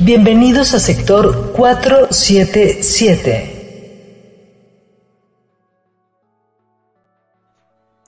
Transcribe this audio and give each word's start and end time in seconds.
Bienvenidos 0.00 0.74
a 0.74 0.78
sector 0.78 1.52
477. 1.56 3.56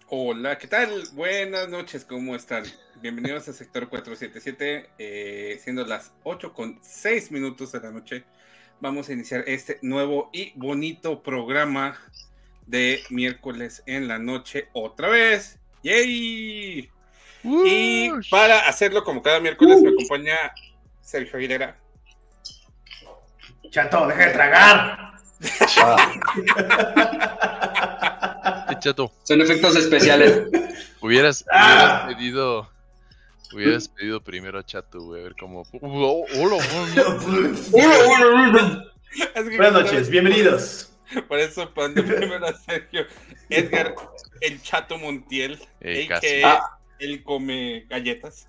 Hola, 0.06 0.56
¿qué 0.56 0.68
tal? 0.68 1.02
Buenas 1.14 1.68
noches, 1.68 2.04
¿cómo 2.04 2.36
están? 2.36 2.62
Bienvenidos 3.02 3.48
a 3.48 3.52
sector 3.52 3.88
477, 3.88 4.88
eh, 4.98 5.58
siendo 5.60 5.84
las 5.84 6.12
8 6.22 6.54
con 6.54 6.78
6 6.80 7.32
minutos 7.32 7.72
de 7.72 7.80
la 7.80 7.91
noche. 7.91 8.22
Vamos 8.80 9.08
a 9.08 9.12
iniciar 9.12 9.42
este 9.48 9.80
nuevo 9.82 10.30
y 10.32 10.52
bonito 10.54 11.24
programa 11.24 12.00
de 12.69 13.00
miércoles 13.10 13.82
en 13.86 14.06
la 14.06 14.20
noche 14.20 14.69
otra 14.75 15.08
vez. 15.08 15.58
¡Yay! 15.82 16.88
Y 17.42 18.10
para 18.30 18.69
hacerlo 18.69 19.02
como 19.02 19.22
cada 19.22 19.41
miércoles 19.41 19.82
me 19.82 19.88
acompaña 19.88 20.36
Sergio 21.11 21.39
Aguilera. 21.39 21.77
Chato, 23.70 24.06
deja 24.06 24.27
de 24.27 24.30
tragar. 24.33 25.12
Chato. 28.78 29.12
Son 29.25 29.41
efectos 29.41 29.75
especiales. 29.77 30.44
Hubieras, 31.00 31.44
Ah. 31.50 32.03
hubieras 32.06 32.14
pedido. 32.16 32.70
Hubieras 33.53 33.88
pedido 33.88 34.22
primero 34.22 34.61
a 34.61 34.64
Chato, 34.64 35.00
güey, 35.00 35.20
a 35.22 35.25
ver 35.25 35.34
cómo. 35.38 35.64
Oh, 35.83 36.25
hola, 36.36 36.56
Es 39.34 39.48
que 39.48 39.56
Buenas 39.56 39.72
noches, 39.72 40.08
bienvenidos. 40.11 40.92
Por 41.27 41.41
eso 41.41 41.69
pondré 41.75 42.05
primero 42.05 42.47
a 42.47 42.53
Sergio. 42.53 43.05
Edgar, 43.48 43.97
el 44.41 44.62
chato 44.62 44.97
Montiel, 44.97 45.61
Eh, 45.81 46.05
a.k.a. 46.05 46.20
casi. 46.20 46.42
Ah. 46.44 46.78
él 47.00 47.25
come 47.25 47.84
galletas. 47.88 48.47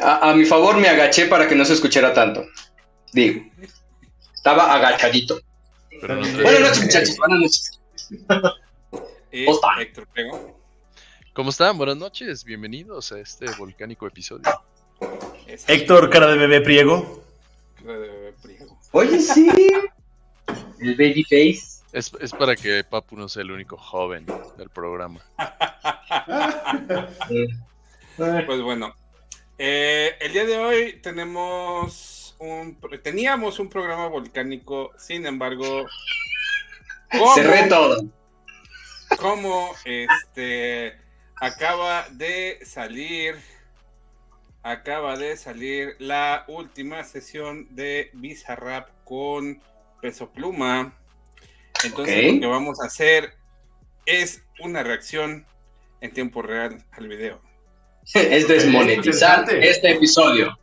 A, 0.00 0.30
a 0.30 0.34
mi 0.34 0.44
favor 0.44 0.76
me 0.78 0.88
agaché 0.88 1.26
para 1.26 1.48
que 1.48 1.54
no 1.54 1.64
se 1.64 1.74
escuchara 1.74 2.12
tanto. 2.14 2.44
Digo, 3.12 3.44
estaba 4.34 4.72
agachadito. 4.74 5.40
Pero 6.00 6.16
no 6.16 6.20
Buenas 6.42 6.60
noches, 6.60 6.82
muchachos. 6.82 7.16
Buenas 7.16 7.38
noches. 7.40 7.80
Héctor 9.80 10.06
Prego. 10.08 10.58
¿Cómo 11.32 11.50
están? 11.50 11.76
Buenas 11.78 11.96
noches, 11.96 12.44
bienvenidos 12.44 13.12
a 13.12 13.18
este 13.20 13.46
volcánico 13.58 14.06
episodio. 14.06 14.42
Es- 15.46 15.68
Héctor, 15.68 16.10
cara 16.10 16.26
de 16.28 16.36
bebé 16.36 16.60
priego. 16.60 17.22
Eh, 17.86 18.32
Priego. 18.42 18.78
Oye, 18.92 19.20
sí. 19.20 19.48
El 20.80 20.94
babyface. 20.96 21.78
Es, 21.92 22.12
es 22.20 22.32
para 22.32 22.54
que 22.56 22.84
Papu 22.84 23.16
no 23.16 23.28
sea 23.28 23.42
el 23.42 23.50
único 23.50 23.76
joven 23.76 24.26
del 24.56 24.68
programa. 24.70 25.20
Pues 28.16 28.60
bueno, 28.62 28.92
eh, 29.58 30.16
el 30.20 30.32
día 30.32 30.44
de 30.44 30.56
hoy 30.56 31.00
tenemos 31.02 32.36
un, 32.38 32.78
teníamos 33.02 33.58
un 33.58 33.68
programa 33.68 34.06
volcánico, 34.06 34.92
sin 34.98 35.26
embargo, 35.26 35.86
como, 37.10 37.34
Cerré 37.34 37.68
todo. 37.68 38.04
como 39.18 39.74
este 39.84 40.96
acaba 41.40 42.06
de 42.10 42.60
salir, 42.64 43.36
acaba 44.62 45.16
de 45.16 45.36
salir 45.36 45.96
la 45.98 46.44
última 46.48 47.02
sesión 47.04 47.66
de 47.74 48.10
Bizarrap 48.12 48.90
con 49.04 49.62
Peso 50.00 50.30
Pluma. 50.30 50.96
Entonces 51.84 52.34
lo 52.34 52.40
que 52.40 52.46
vamos 52.46 52.80
a 52.80 52.86
hacer 52.86 53.34
es 54.06 54.42
una 54.60 54.82
reacción 54.82 55.46
en 56.00 56.12
tiempo 56.12 56.42
real 56.42 56.84
al 56.92 57.08
video. 57.08 57.47
Es 58.14 58.48
desmonetizar 58.48 59.44
este 59.54 59.90
episodio. 59.92 60.58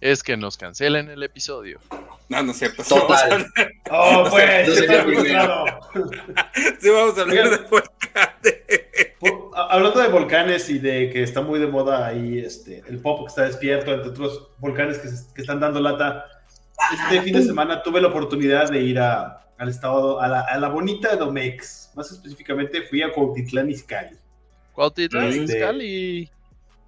Es 0.00 0.22
que 0.22 0.36
nos 0.36 0.56
cancelen 0.56 1.08
el 1.08 1.22
episodio. 1.22 1.80
No, 2.28 2.42
no 2.42 2.50
es 2.52 2.58
cierto. 2.58 2.82
sí 2.84 2.90
Total. 2.94 3.46
vamos 3.90 4.32
a 4.32 4.42
hablar- 4.42 4.66
Oh, 5.08 5.80
pues. 5.92 6.10
Sí, 6.80 6.90
vamos 6.90 7.18
a 7.18 7.22
hablar 7.22 7.46
Oigan. 7.46 7.50
de 7.50 7.56
volcanes. 7.68 8.62
Hablando 9.54 10.00
de 10.00 10.08
volcanes 10.08 10.68
y 10.68 10.78
de 10.78 11.10
que 11.10 11.22
está 11.22 11.40
muy 11.40 11.58
de 11.58 11.66
moda 11.66 12.06
ahí 12.06 12.38
este, 12.38 12.82
el 12.88 12.98
pop 13.00 13.20
que 13.22 13.28
está 13.28 13.42
despierto, 13.44 13.92
entre 13.94 14.10
otros 14.10 14.48
volcanes 14.58 14.98
que, 14.98 15.08
se- 15.08 15.32
que 15.34 15.40
están 15.40 15.60
dando 15.60 15.80
lata. 15.80 16.26
Este 16.92 17.22
fin 17.22 17.32
de 17.34 17.42
semana 17.42 17.82
tuve 17.82 18.00
la 18.02 18.08
oportunidad 18.08 18.68
de 18.70 18.80
ir 18.82 18.98
a- 18.98 19.46
al 19.58 19.68
estado, 19.70 20.20
a 20.20 20.28
la, 20.28 20.40
a 20.42 20.58
la 20.58 20.68
bonita 20.68 21.16
Domex. 21.16 21.90
Más 21.94 22.12
específicamente 22.12 22.82
fui 22.82 23.02
a 23.02 23.10
Cuautitlán 23.12 23.70
Izcalli. 23.70 24.16
Cuautitlán 24.76 25.24
Este- 25.28 25.58
Izcalli. 25.58 26.30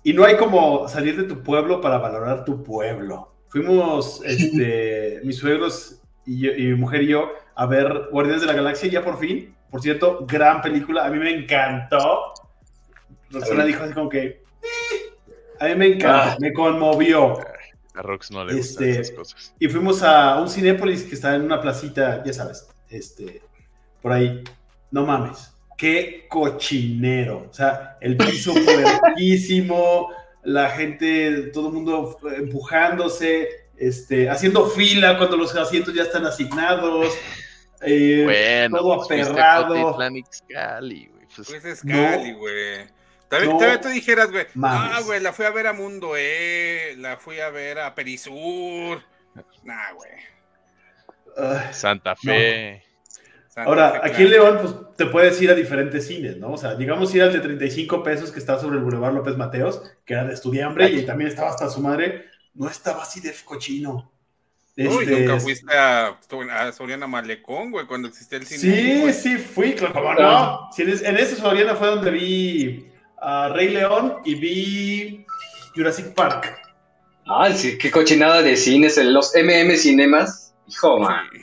Y 0.05 0.13
no 0.13 0.25
hay 0.25 0.37
como 0.37 0.87
salir 0.89 1.17
de 1.17 1.25
tu 1.25 1.43
pueblo 1.43 1.81
para 1.81 1.99
valorar 1.99 2.45
tu 2.45 2.63
pueblo. 2.63 3.35
Fuimos, 3.49 4.23
este, 4.25 5.21
mis 5.25 5.39
suegros 5.39 6.01
y, 6.25 6.39
yo- 6.41 6.53
y 6.53 6.67
mi 6.67 6.75
mujer 6.75 7.03
y 7.03 7.09
yo 7.09 7.33
a 7.57 7.67
ver 7.67 8.09
Guardianes 8.13 8.43
de 8.43 8.47
la 8.47 8.53
Galaxia 8.53 8.89
ya 8.89 9.03
por 9.05 9.19
fin. 9.19 9.55
Por 9.71 9.83
cierto, 9.83 10.25
gran 10.27 10.63
película. 10.63 11.05
A 11.05 11.11
mí 11.11 11.19
me 11.19 11.31
encantó. 11.31 12.33
Roxana 13.31 13.65
dijo 13.65 13.83
así 13.85 13.93
como 13.93 14.09
que... 14.09 14.25
"Eh". 14.27 14.43
A 15.61 15.67
mí 15.67 15.75
me 15.75 15.87
encantó, 15.89 16.31
Ah. 16.31 16.37
me 16.41 16.53
conmovió. 16.53 17.39
A 17.95 18.03
Rox 18.03 18.31
no 18.31 18.45
le 18.45 18.55
gustan 18.55 18.89
Este- 18.89 19.01
esas 19.01 19.11
cosas. 19.17 19.55
Y 19.59 19.69
fuimos 19.69 20.03
a 20.05 20.41
un 20.41 20.49
Cinépolis 20.49 21.03
que 21.03 21.15
está 21.17 21.35
en 21.35 21.43
una 21.43 21.61
placita, 21.61 22.23
ya 22.25 22.33
sabes, 22.33 22.69
este, 22.91 23.43
por 24.01 24.13
ahí. 24.13 24.45
No 24.93 25.05
mames, 25.05 25.53
qué 25.79 26.27
cochinero. 26.29 27.47
O 27.51 27.55
sea, 27.55 27.97
el 28.03 28.19
piso 28.19 28.53
puerquísimo, 28.53 30.11
la 30.43 30.69
gente, 30.71 31.51
todo 31.53 31.69
el 31.69 31.75
mundo 31.75 32.19
empujándose, 32.37 33.49
este, 33.77 34.29
haciendo 34.29 34.67
fila 34.67 35.17
cuando 35.17 35.37
los 35.39 35.55
asientos 35.57 35.95
ya 35.95 36.03
están 36.03 36.27
asignados. 36.27 37.15
eh, 37.81 38.23
Bueno, 38.25 38.79
todo 38.79 39.07
pues 39.07 39.27
aperrado. 39.27 39.97
Pues, 41.35 41.49
Pues 41.49 41.65
es. 41.65 41.83
Cali, 41.83 42.33
güey. 42.33 42.87
También, 43.29 43.53
No. 43.53 43.59
también 43.59 43.81
tú 43.83 43.89
dijeras, 43.89 44.31
güey, 44.33 44.47
ah, 44.63 45.01
güey, 45.05 45.21
la 45.21 45.33
fui 45.35 45.45
a 45.45 45.51
ver 45.51 45.67
a 45.67 45.75
Mundo 45.75 46.17
E, 46.17 46.95
la 46.97 47.19
fui 47.19 47.41
a 47.41 47.51
ver 47.51 47.79
a 47.79 47.95
Perisur. 47.95 49.03
Nah, 49.63 49.93
güey. 49.93 50.11
ah, 51.37 51.71
Santa 51.73 52.17
Fe. 52.17 52.83
Ahora, 53.67 54.01
aquí 54.03 54.23
en. 54.23 54.31
León, 54.31 54.59
pues 54.63 54.75
te 54.97 55.07
puedes 55.07 55.41
ir 55.43 55.51
a 55.51 55.55
diferentes 55.55 56.07
cines, 56.07 56.37
¿no? 56.37 56.53
O 56.53 56.57
sea, 56.59 56.75
digamos 56.75 57.15
ir 57.15 57.23
al 57.23 57.33
de 57.33 57.41
35 57.41 58.03
pesos 58.03 58.31
que 58.33 58.39
está 58.39 58.59
sobre 58.59 58.77
el 58.79 58.83
Boulevard 58.85 59.15
López 59.15 59.37
Mateos, 59.37 59.83
que 60.05 60.15
era 60.15 60.25
de 60.25 60.35
estudiambre 60.35 60.89
y 60.91 61.05
también 61.07 61.29
estaba 61.29 61.51
hasta 61.51 61.69
su 61.71 61.81
madre. 61.81 62.25
No 62.55 62.69
estaba 62.69 63.03
así 63.03 63.21
de 63.21 63.33
cochino. 63.45 64.11
Uy, 64.77 64.85
Este, 64.87 65.21
nunca 65.21 65.41
fuiste 65.41 65.77
a, 65.77 66.19
a 66.53 66.73
Soriana 66.73 67.07
Malecón, 67.09 67.71
güey, 67.73 67.87
cuando 67.87 68.07
existía 68.09 68.39
el 68.39 68.47
cine. 68.47 68.61
Sí, 68.61 69.01
güey. 69.01 69.13
sí, 69.13 69.37
fui, 69.37 69.75
claro, 69.75 69.93
¿cómo 69.95 70.15
no? 70.15 70.69
Sí, 70.73 70.83
en, 70.83 70.89
es- 70.91 71.03
en 71.03 71.17
ese 71.17 71.35
Soriana 71.37 71.75
fue 71.75 71.89
donde 71.89 72.11
vi 72.13 72.87
a 73.21 73.49
Rey 73.49 73.71
León 73.71 74.19
y 74.25 74.35
vi 74.37 75.27
Jurassic 75.75 76.15
Park. 76.15 76.57
Ah, 77.27 77.53
sí, 77.53 77.77
qué 77.77 77.91
cochinada 77.91 78.41
de 78.43 78.57
cines. 78.57 78.97
Los 79.05 79.33
MM 79.35 79.77
Cinemas. 79.77 80.55
Hijo, 80.67 80.99
man. 81.01 81.27
Sí. 81.33 81.41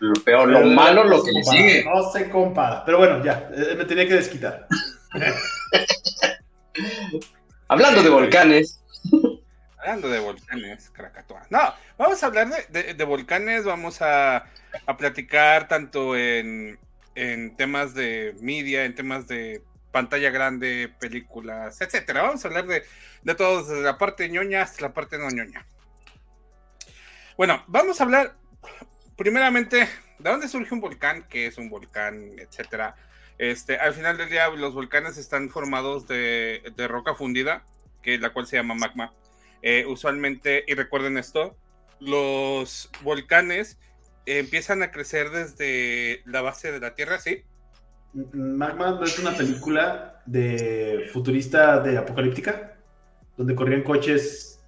Lo 0.00 0.14
peor, 0.22 0.48
lo 0.48 0.58
Pero 0.60 0.70
malo, 0.70 1.04
no 1.04 1.10
lo 1.10 1.18
se 1.18 1.24
que 1.26 1.32
le 1.32 1.42
compara, 1.42 1.58
sigue. 1.68 1.84
No 1.84 2.12
se 2.12 2.30
compara. 2.30 2.84
Pero 2.84 2.98
bueno, 2.98 3.24
ya, 3.24 3.50
eh, 3.54 3.74
me 3.76 3.84
tenía 3.84 4.06
que 4.06 4.14
desquitar. 4.14 4.66
Hablando 7.68 8.02
de 8.02 8.08
volcanes. 8.10 8.80
Hablando 9.78 10.08
de 10.08 10.18
volcanes, 10.20 10.90
Krakatoa. 10.90 11.42
No, 11.50 11.74
vamos 11.96 12.22
a 12.22 12.26
hablar 12.26 12.48
de, 12.48 12.82
de- 12.82 12.94
de 12.94 13.04
volcanes, 13.04 13.64
vamos 13.64 14.00
a, 14.02 14.44
a 14.86 14.96
platicar 14.96 15.68
tanto 15.68 16.16
en, 16.16 16.78
en 17.14 17.56
temas 17.56 17.94
de 17.94 18.34
media, 18.40 18.84
en 18.84 18.94
temas 18.94 19.26
de 19.28 19.62
pantalla 19.92 20.30
grande, 20.30 20.92
películas, 21.00 21.80
etcétera. 21.80 22.22
Vamos 22.22 22.44
a 22.44 22.48
hablar 22.48 22.66
de, 22.66 22.82
de 23.22 23.34
todo, 23.34 23.62
desde 23.62 23.82
la 23.82 23.98
parte 23.98 24.28
ñoña 24.28 24.62
hasta 24.62 24.82
la 24.82 24.92
parte 24.92 25.18
no 25.18 25.28
ñoña. 25.30 25.66
Bueno, 27.36 27.62
vamos 27.68 28.00
a 28.00 28.04
hablar 28.04 28.34
primeramente 29.18 29.88
de 30.18 30.30
dónde 30.30 30.48
surge 30.48 30.72
un 30.72 30.80
volcán, 30.80 31.26
qué 31.28 31.46
es 31.46 31.58
un 31.58 31.68
volcán, 31.68 32.38
etcétera. 32.38 32.94
Este, 33.36 33.76
al 33.76 33.92
final 33.92 34.16
del 34.16 34.30
día, 34.30 34.48
los 34.48 34.72
volcanes 34.72 35.18
están 35.18 35.50
formados 35.50 36.08
de, 36.08 36.62
de 36.74 36.88
roca 36.88 37.14
fundida, 37.14 37.64
que 38.02 38.16
la 38.18 38.30
cual 38.30 38.46
se 38.46 38.56
llama 38.56 38.74
magma. 38.74 39.12
Eh, 39.60 39.84
usualmente, 39.86 40.64
y 40.66 40.74
recuerden 40.74 41.18
esto, 41.18 41.56
los 42.00 42.90
volcanes 43.02 43.78
empiezan 44.24 44.82
a 44.82 44.90
crecer 44.90 45.30
desde 45.30 46.22
la 46.24 46.40
base 46.40 46.70
de 46.70 46.80
la 46.80 46.94
Tierra, 46.94 47.18
¿sí? 47.18 47.44
Magma 48.12 48.92
no 48.92 49.04
es 49.04 49.18
una 49.18 49.36
película 49.36 50.22
de 50.26 51.08
futurista 51.12 51.80
de 51.80 51.98
apocalíptica, 51.98 52.76
donde 53.36 53.54
corrían 53.54 53.82
coches. 53.82 54.60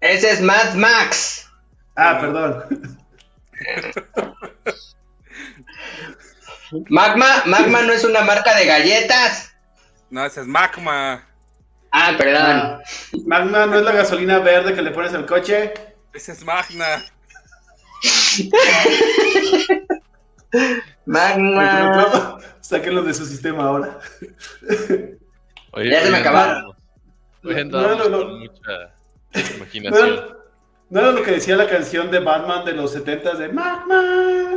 Ese 0.00 0.30
es 0.30 0.40
Mad 0.40 0.74
Max. 0.74 1.50
Ah, 1.94 2.18
perdón. 2.20 2.98
Magma, 6.88 7.42
Magma 7.46 7.82
no 7.82 7.92
es 7.92 8.04
una 8.04 8.22
marca 8.22 8.56
de 8.56 8.66
galletas. 8.66 9.54
No, 10.10 10.24
ese 10.24 10.40
es 10.40 10.46
Magma. 10.46 11.24
Ah, 11.92 12.14
perdón. 12.18 12.44
Ah, 12.44 12.80
Magma 13.26 13.66
no 13.66 13.78
es 13.78 13.84
la 13.84 13.92
gasolina 13.92 14.38
verde 14.40 14.74
que 14.74 14.82
le 14.82 14.90
pones 14.90 15.14
al 15.14 15.26
coche. 15.26 15.72
Ese 16.12 16.32
es 16.32 16.44
Magna. 16.44 17.04
Magma. 21.06 22.38
Sáquenlo 22.60 23.02
de 23.02 23.14
su 23.14 23.24
sistema 23.26 23.64
ahora. 23.64 23.98
Oye, 25.72 25.90
Ya 25.90 26.02
se 26.02 26.10
me 26.10 26.18
acabaron. 26.18 26.76
No, 27.42 27.94
no, 27.94 28.08
no. 28.08 28.24
mucha 28.38 28.92
¿No 29.34 29.56
imaginación. 29.56 30.35
No 30.90 31.00
era 31.00 31.10
lo 31.12 31.22
que 31.22 31.32
decía 31.32 31.56
la 31.56 31.68
canción 31.68 32.10
de 32.10 32.20
Batman 32.20 32.64
de 32.64 32.72
los 32.72 32.92
70 32.92 33.34
de 33.34 33.48
Magma? 33.48 34.02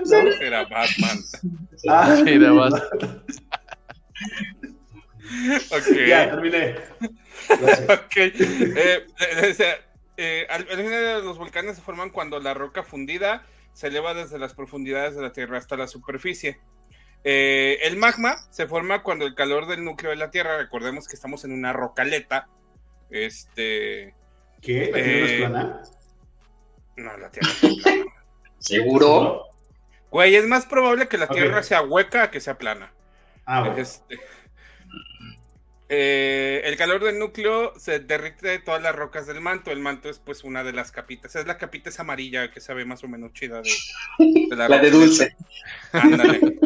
¿no? 0.05 0.17
Era 0.41 0.63
Batman. 0.63 1.19
Ah, 1.87 2.15
Sí, 2.23 2.29
era 2.33 2.51
Batman. 2.51 3.23
Ok. 5.71 5.95
Ya, 6.07 6.29
terminé. 6.31 6.75
Ok. 7.89 8.15
Eh, 8.17 8.33
eh, 8.75 9.05
o 9.49 9.53
sea, 9.53 9.75
eh, 10.17 10.45
al, 10.49 10.67
al 10.69 10.77
final 10.77 11.25
los 11.25 11.37
volcanes 11.37 11.77
se 11.77 11.81
forman 11.81 12.09
cuando 12.11 12.39
la 12.39 12.53
roca 12.53 12.83
fundida 12.83 13.43
se 13.73 13.87
eleva 13.87 14.13
desde 14.13 14.37
las 14.39 14.53
profundidades 14.53 15.15
de 15.15 15.21
la 15.21 15.31
Tierra 15.31 15.57
hasta 15.57 15.77
la 15.77 15.87
superficie. 15.87 16.59
Eh, 17.23 17.79
el 17.83 17.97
magma 17.97 18.37
se 18.51 18.67
forma 18.67 19.03
cuando 19.03 19.25
el 19.25 19.35
calor 19.35 19.67
del 19.67 19.83
núcleo 19.83 20.11
de 20.11 20.17
la 20.17 20.31
Tierra, 20.31 20.57
recordemos 20.57 21.07
que 21.07 21.15
estamos 21.15 21.43
en 21.45 21.51
una 21.53 21.73
rocaleta. 21.73 22.47
Este. 23.09 24.13
¿Qué? 24.61 24.89
¿La 24.91 25.03
Tierra 25.03 25.25
es 25.25 25.31
Eh, 25.31 25.37
plana? 25.39 25.81
No, 26.99 27.17
la 27.17 27.31
Tierra. 27.31 27.49
no 27.61 27.69
es 27.69 27.83
plana. 27.83 28.05
¿Seguro? 28.59 29.45
Güey, 30.11 30.35
es 30.35 30.45
más 30.47 30.65
probable 30.65 31.07
que 31.07 31.17
la. 31.17 31.27
Tierra 31.27 31.63
sea 31.63 31.81
hueca 31.81 32.23
a 32.23 32.31
que 32.31 32.41
sea 32.41 32.57
plana. 32.57 32.91
Ah, 33.45 33.61
bueno. 33.61 33.77
Este, 33.77 34.19
eh, 35.91 36.61
el 36.65 36.77
calor 36.77 37.03
del 37.03 37.17
núcleo 37.17 37.73
se 37.79 37.99
derrite 37.99 38.47
de 38.47 38.59
todas 38.59 38.81
las 38.81 38.95
rocas 38.95 39.25
del 39.27 39.41
manto. 39.41 39.71
El 39.71 39.79
manto 39.79 40.09
es 40.09 40.19
pues 40.19 40.43
una 40.43 40.63
de 40.63 40.73
las 40.73 40.91
capitas. 40.91 41.35
Es 41.35 41.47
la 41.47 41.57
capita 41.57 41.89
esa 41.89 42.03
amarilla 42.03 42.51
que 42.51 42.59
sabe 42.59 42.85
más 42.85 43.03
o 43.03 43.07
menos 43.07 43.33
chida 43.33 43.61
de, 43.61 43.71
de 44.49 44.55
La 44.55 44.67
de 44.79 44.91
dulce. 44.91 45.35
Ándale. 45.91 46.39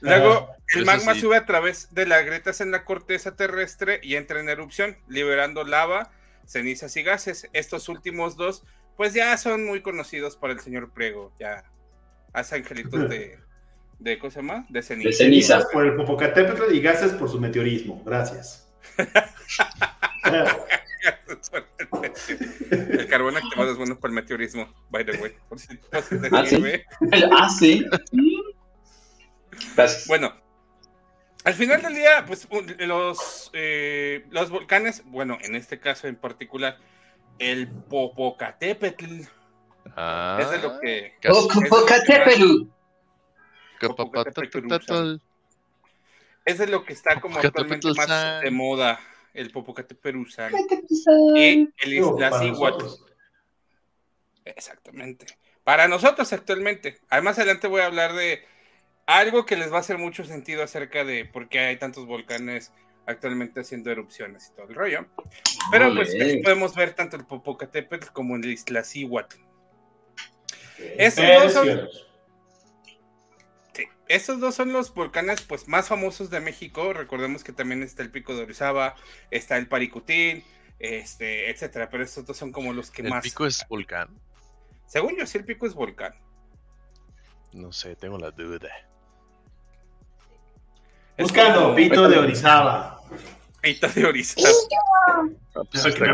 Luego, 0.00 0.50
el 0.74 0.82
Eso 0.82 0.86
magma 0.86 1.14
sí. 1.14 1.20
sube 1.20 1.36
a 1.36 1.44
través 1.44 1.92
de 1.92 2.06
las 2.06 2.24
grietas 2.24 2.60
en 2.60 2.70
la 2.70 2.84
corteza 2.84 3.34
terrestre 3.34 4.00
y 4.02 4.14
entra 4.14 4.38
en 4.38 4.48
erupción, 4.48 4.96
liberando 5.08 5.64
lava, 5.64 6.12
cenizas 6.46 6.96
y 6.96 7.02
gases. 7.02 7.48
Estos 7.52 7.88
últimos 7.88 8.36
dos, 8.36 8.62
pues 8.98 9.14
ya 9.14 9.34
son 9.38 9.64
muy 9.64 9.80
conocidos 9.80 10.36
para 10.36 10.52
el 10.52 10.58
señor 10.58 10.92
Priego. 10.92 11.32
Ya 11.38 11.62
hace 12.32 12.56
angelitos 12.56 13.08
de, 13.08 13.38
de 14.00 14.18
¿cómo 14.18 14.32
se 14.32 14.40
llama? 14.40 14.66
De 14.68 14.82
ceniza. 14.82 15.08
De 15.08 15.14
ceniza. 15.14 15.54
Cenizas 15.54 15.72
por 15.72 15.86
el 15.86 15.94
Popocatépetl 15.94 16.74
y 16.74 16.80
gases 16.80 17.12
por 17.12 17.30
su 17.30 17.40
meteorismo. 17.40 18.02
Gracias. 18.04 18.68
El 22.70 23.06
carbón 23.08 23.36
activado 23.36 23.70
es 23.70 23.76
bueno 23.78 23.96
para 24.00 24.10
el 24.10 24.16
meteorismo, 24.16 24.74
by 24.90 25.06
the 25.06 25.12
way. 25.18 25.32
Por 25.48 25.60
si, 25.60 25.76
por 25.76 26.02
si 26.02 26.20
te 26.20 26.28
Ah, 26.32 26.44
¿sí? 26.44 26.82
Ah, 27.30 27.48
sí. 27.48 27.86
Gracias. 29.76 30.08
Bueno, 30.08 30.34
al 31.44 31.54
final 31.54 31.82
del 31.82 31.94
día, 31.94 32.24
pues 32.26 32.48
los, 32.80 33.50
eh, 33.52 34.26
los 34.30 34.50
volcanes, 34.50 35.04
bueno, 35.06 35.38
en 35.40 35.54
este 35.54 35.78
caso 35.78 36.08
en 36.08 36.16
particular, 36.16 36.78
el 37.38 37.68
Popocatépetl 37.68 39.22
Ah, 39.96 40.38
es 40.40 40.50
de 40.50 40.58
lo 40.58 40.80
que. 40.80 41.12
Popocatépetl. 41.22 42.68
Popocatépetl. 43.80 45.16
Es 46.44 46.58
de 46.58 46.66
lo 46.68 46.84
que 46.84 46.92
está 46.92 47.20
como 47.20 47.38
actualmente 47.38 47.88
más 47.94 48.40
de 48.40 48.50
moda, 48.50 49.00
el 49.34 49.50
Popocatépetl-san. 49.50 50.52
Y 51.36 51.68
el. 51.78 51.98
Exactamente. 54.44 55.26
Para 55.64 55.88
nosotros 55.88 56.32
actualmente. 56.32 57.00
Además, 57.10 57.38
adelante 57.38 57.66
voy 57.66 57.82
a 57.82 57.86
hablar 57.86 58.14
de 58.14 58.44
algo 59.06 59.44
que 59.46 59.56
les 59.56 59.72
va 59.72 59.78
a 59.78 59.80
hacer 59.80 59.98
mucho 59.98 60.24
sentido 60.24 60.62
acerca 60.62 61.04
de 61.04 61.24
por 61.24 61.48
qué 61.48 61.58
hay 61.58 61.76
tantos 61.76 62.06
volcanes 62.06 62.72
actualmente 63.08 63.60
haciendo 63.60 63.90
erupciones 63.90 64.48
y 64.48 64.56
todo 64.56 64.68
el 64.68 64.74
rollo. 64.74 65.06
Pero 65.70 65.94
pues 65.94 66.14
aquí 66.14 66.42
podemos 66.42 66.74
ver 66.74 66.94
tanto 66.94 67.16
el 67.16 67.24
Popocatépetl 67.24 68.08
como 68.12 68.36
el 68.36 68.44
Isla 68.44 68.84
Cihuatl. 68.84 69.36
Es 70.96 71.18
Esos 71.18 71.42
dos 71.42 71.52
son-. 71.52 71.88
Sí, 73.72 73.84
estos 74.08 74.40
dos 74.40 74.54
son 74.54 74.72
los 74.72 74.92
volcanes 74.94 75.40
pues 75.42 75.66
más 75.66 75.88
famosos 75.88 76.30
de 76.30 76.40
México. 76.40 76.92
Recordemos 76.92 77.42
que 77.42 77.52
también 77.52 77.82
está 77.82 78.02
el 78.02 78.10
Pico 78.10 78.36
de 78.36 78.42
Orizaba, 78.42 78.94
está 79.30 79.56
el 79.56 79.68
Paricutín, 79.68 80.44
este, 80.78 81.50
etcétera. 81.50 81.88
Pero 81.90 82.04
estos 82.04 82.26
dos 82.26 82.36
son 82.36 82.52
como 82.52 82.72
los 82.72 82.90
que 82.90 83.02
¿El 83.02 83.10
más. 83.10 83.24
pico 83.24 83.46
es 83.46 83.66
volcán? 83.68 84.08
Según 84.86 85.16
yo, 85.16 85.26
sí, 85.26 85.38
el 85.38 85.44
pico 85.44 85.66
es 85.66 85.74
volcán. 85.74 86.14
No 87.52 87.72
sé, 87.72 87.96
tengo 87.96 88.18
la 88.18 88.30
duda. 88.30 88.68
Es 91.18 91.24
Buscando 91.24 91.74
Pito 91.74 92.08
de 92.08 92.16
Orizaba. 92.18 93.00
Pito 93.60 93.88
de 93.88 94.06
Orizaba. 94.06 94.48
Pues 95.70 95.84
está, 95.84 96.04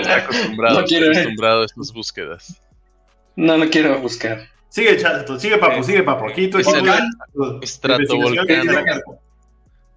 está 0.00 0.16
acostumbrado, 0.16 0.80
No 0.80 0.86
quiero 0.86 1.06
está 1.06 1.18
ver. 1.18 1.18
acostumbrado 1.18 1.62
a 1.62 1.64
estas 1.66 1.92
búsquedas. 1.92 2.62
No, 3.36 3.58
no 3.58 3.68
quiero 3.68 3.98
buscar. 4.00 4.48
Sigue, 4.68 4.96
chato, 4.96 5.38
sigue, 5.38 5.58
papo, 5.58 5.82
sigue, 5.82 6.02
papo. 6.02 6.28
Aquí 6.28 6.48
tu 6.48 6.58
Es 6.58 6.66
investigación. 6.66 7.10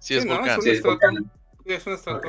Sí, 0.00 0.16
es 0.16 0.22
Sí, 0.22 0.28
¿no? 0.28 0.34
volcán. 0.36 0.56
un 0.56 0.62
Sí, 0.62 0.70
es 0.70 0.76
estrato. 0.76 0.88
volcán. 0.90 1.32
Sí, 1.64 1.72
es 1.72 1.86
un 1.86 1.92
estrato. 1.94 2.28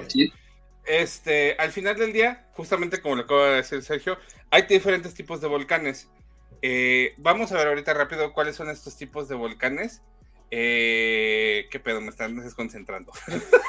Este, 0.86 1.56
al 1.60 1.72
final 1.72 1.98
del 1.98 2.14
día, 2.14 2.46
justamente 2.54 3.02
como 3.02 3.16
lo 3.16 3.24
acaba 3.24 3.48
de 3.50 3.56
decir 3.58 3.82
Sergio, 3.82 4.18
hay 4.52 4.62
diferentes 4.64 5.14
tipos 5.14 5.42
de 5.42 5.48
volcanes. 5.48 6.08
Eh, 6.62 7.14
vamos 7.18 7.52
a 7.52 7.58
ver 7.58 7.68
ahorita 7.68 7.94
rápido 7.94 8.32
cuáles 8.34 8.56
son 8.56 8.70
estos 8.70 8.96
tipos 8.96 9.28
de 9.28 9.36
volcanes. 9.36 10.02
Eh, 10.50 11.68
¿Qué 11.70 11.80
pedo? 11.80 12.02
Me 12.02 12.10
están 12.10 12.36
desconcentrando. 12.38 13.12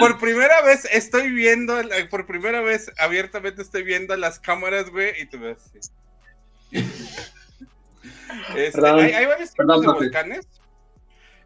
por, 0.00 0.18
primera 0.18 0.62
vez 0.62 0.84
estoy 0.92 1.30
viendo, 1.30 1.76
por 2.10 2.26
primera 2.26 2.60
vez 2.60 2.90
abiertamente 2.98 3.62
estoy 3.62 3.82
viendo 3.82 4.16
las 4.16 4.38
cámaras, 4.38 4.90
güey, 4.90 5.20
y 5.20 5.26
tú 5.26 5.38
ves. 5.40 5.58
sí. 5.72 5.80
Este, 8.56 8.80
Perdón. 8.80 9.00
hay, 9.00 9.12
hay 9.12 9.26
varios 9.26 9.50
tipos 9.50 9.66
Perdón, 9.66 9.80
de 9.82 9.92
volcanes, 9.92 10.48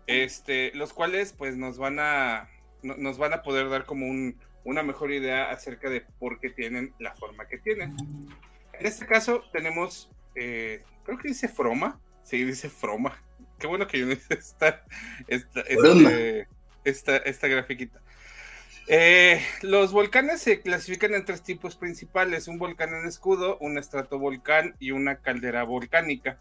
este, 0.07 0.73
los 0.75 0.93
cuales 0.93 1.33
pues 1.33 1.57
nos 1.57 1.79
van 1.79 1.99
a, 2.01 2.49
no- 2.83 2.97
nos 2.97 3.19
van 3.19 3.33
a 3.33 3.43
poder 3.43 3.69
dar 3.69 3.85
como 3.87 4.07
un, 4.07 4.39
una 4.65 4.83
mejor 4.83 5.13
idea 5.13 5.51
acerca 5.51 5.89
de 5.89 6.03
por 6.19 6.41
qué 6.41 6.51
tienen 6.51 6.93
la 6.99 7.15
forma 7.15 7.47
que 7.47 7.59
tienen. 7.59 7.97
En 8.73 8.87
este 8.87 9.07
caso 9.07 9.45
tenemos, 9.53 10.11
eh, 10.35 10.83
creo 11.05 11.19
que 11.19 11.29
dice 11.29 11.49
Froma, 11.49 12.01
sí, 12.31 12.45
dice 12.45 12.69
Froma. 12.69 13.21
Qué 13.59 13.67
bueno 13.67 13.87
que 13.87 13.99
yo 13.99 14.07
no 14.07 14.13
hice 14.13 14.35
esta, 14.35 14.85
esta, 15.27 15.61
este- 15.61 16.47
esta, 16.85 17.17
esta 17.19 17.49
grafiquita. 17.49 18.01
Eh, 18.89 19.45
los 19.63 19.93
volcanes 19.93 20.41
se 20.41 20.63
clasifican 20.63 21.15
en 21.15 21.25
tres 21.25 21.43
tipos 21.43 21.77
principales: 21.77 22.49
un 22.49 22.59
volcán 22.59 22.95
en 22.95 23.07
escudo, 23.07 23.59
un 23.59 23.77
estratovolcán 23.77 24.77
y 24.79 24.93
una 24.93 25.17
caldera 25.17 25.65
volcánica. 25.65 26.39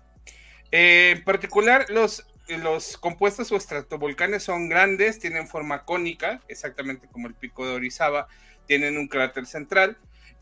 Eh, 0.71 1.15
en 1.17 1.23
particular, 1.23 1.87
los, 1.89 2.25
los 2.47 2.97
compuestos 2.97 3.51
o 3.51 3.57
estratovolcanes 3.57 4.43
son 4.43 4.69
grandes, 4.69 5.19
tienen 5.19 5.47
forma 5.47 5.83
cónica, 5.83 6.41
exactamente 6.47 7.07
como 7.11 7.27
el 7.27 7.33
pico 7.33 7.67
de 7.67 7.73
Orizaba, 7.73 8.27
tienen 8.65 8.97
un 8.97 9.07
cráter 9.07 9.45
central, 9.45 9.97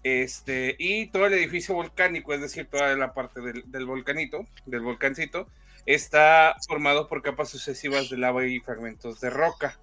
este, 0.08 0.76
y 0.80 1.08
todo 1.08 1.26
el 1.26 1.34
edificio 1.34 1.76
volcánico, 1.76 2.34
es 2.34 2.42
decir, 2.42 2.68
toda 2.68 2.96
la 2.96 3.14
parte 3.14 3.42
del, 3.42 3.64
del 3.72 3.86
volcanito, 3.86 4.46
del 4.66 4.82
volcancito, 4.82 5.48
está 5.86 6.56
formado 6.68 7.08
por 7.08 7.22
capas 7.22 7.50
sucesivas 7.50 8.10
de 8.10 8.18
lava 8.18 8.46
y 8.46 8.60
fragmentos 8.60 9.20
de 9.22 9.30
roca. 9.30 9.80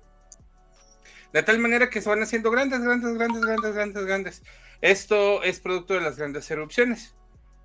De 1.33 1.43
tal 1.43 1.59
manera 1.59 1.91
que 1.91 2.01
se 2.01 2.09
van 2.09 2.23
haciendo 2.23 2.51
grandes, 2.51 2.81
grandes, 2.81 3.15
grandes, 3.15 3.43
grandes, 3.43 3.75
grandes, 3.75 4.05
grandes. 4.05 4.43
Esto 4.81 5.43
es 5.43 5.61
producto 5.61 5.95
de 5.95 6.01
las 6.01 6.17
grandes 6.17 6.49
erupciones. 6.51 7.17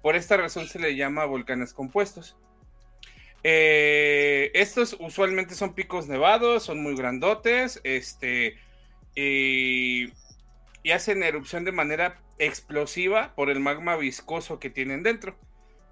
Por 0.02 0.16
esta 0.16 0.38
razón 0.38 0.68
se 0.68 0.80
le 0.80 0.96
llama 0.96 1.26
volcanes 1.26 1.74
compuestos. 1.74 2.38
Eh, 3.44 4.52
estos 4.54 4.98
usualmente 5.00 5.54
son 5.56 5.74
picos 5.74 6.08
nevados, 6.08 6.64
son 6.64 6.82
muy 6.82 6.96
grandotes, 6.96 7.80
este, 7.84 8.58
y, 9.16 10.12
y 10.84 10.92
hacen 10.92 11.24
erupción 11.24 11.64
de 11.64 11.72
manera 11.72 12.20
explosiva 12.40 13.34
por 13.36 13.50
el 13.50 13.60
magma 13.60 13.96
viscoso 13.98 14.60
que 14.60 14.70
tienen 14.70 15.04
dentro. 15.04 15.38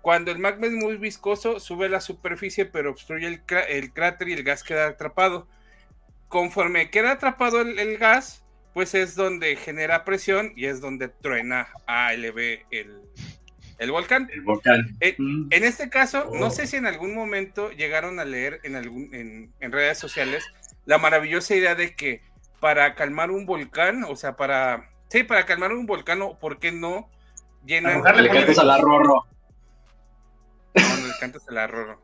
Cuando 0.02 0.32
el 0.32 0.40
magma 0.40 0.68
es 0.68 0.74
muy 0.74 0.96
viscoso, 0.98 1.60
sube 1.60 1.88
a 1.88 1.90
la 1.90 2.02
superficie, 2.02 2.66
pero 2.66 2.92
obstruye 2.92 3.28
el, 3.28 3.46
crá- 3.46 3.66
el 3.68 3.92
cráter 3.94 4.30
y 4.30 4.34
el 4.34 4.44
gas 4.44 4.64
queda 4.64 4.88
atrapado. 4.88 5.48
Conforme 6.30 6.90
queda 6.90 7.12
atrapado 7.14 7.62
el, 7.62 7.78
el 7.80 7.98
gas, 7.98 8.44
pues 8.74 8.94
es 8.94 9.16
donde 9.16 9.56
genera 9.56 10.04
presión 10.06 10.54
y 10.56 10.66
es 10.66 10.82
donde 10.82 11.08
truena 11.10 11.68
ALB 11.88 12.60
el, 12.72 13.02
el 13.80 13.92
volcán. 13.92 14.30
El 14.34 14.42
volcán. 14.42 14.96
Eh, 15.00 15.16
Mm. 15.18 15.48
En 15.52 15.64
este 15.64 15.90
caso, 15.90 16.30
no 16.34 16.48
Oh. 16.48 16.52
sé 16.52 16.68
si 16.68 16.76
en 16.78 16.86
algún 16.86 17.14
momento 17.16 17.72
llegaron 17.72 18.20
a 18.20 18.26
leer 18.26 18.60
en, 18.64 18.76
algún, 18.76 19.14
en, 19.16 19.52
en 19.60 19.72
redes 19.72 19.98
sociales 19.98 20.46
la 20.86 20.98
maravillosa 20.98 21.56
idea 21.56 21.76
de 21.76 21.96
que 21.96 22.22
para 22.60 22.96
calmar 22.96 23.32
un 23.32 23.46
volcán, 23.46 24.04
o 24.04 24.16
sea, 24.16 24.36
para... 24.36 24.90
Sí, 25.10 25.24
para 25.24 25.46
calmar 25.46 25.72
un 25.72 25.86
volcán, 25.86 26.20
¿por 26.40 26.60
qué 26.60 26.72
no 26.72 27.10
llenan... 27.66 27.94
Arrojarle 27.94 28.24
Le 28.24 28.30
cantas 28.30 28.58
a 28.60 28.64
la 28.64 28.78
Rorro. 28.78 29.26
No, 30.76 31.08
le 31.08 31.14
cantas 31.20 31.48
el 31.50 31.58
arroro. 31.58 32.02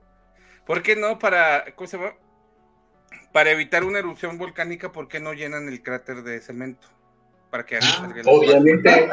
¿Por 0.65 0.81
qué 0.81 0.95
no 0.95 1.19
para... 1.19 1.65
¿Cómo 1.75 1.87
se 1.87 1.97
llama? 1.97 2.13
Para 3.31 3.51
evitar 3.51 3.83
una 3.83 3.99
erupción 3.99 4.37
volcánica, 4.37 4.91
¿por 4.91 5.07
qué 5.07 5.19
no 5.19 5.33
llenan 5.33 5.67
el 5.67 5.81
cráter 5.83 6.23
de 6.23 6.39
cemento? 6.39 6.87
Para 7.51 7.65
que 7.65 7.77
el- 7.77 7.83
Obviamente. 8.25 9.07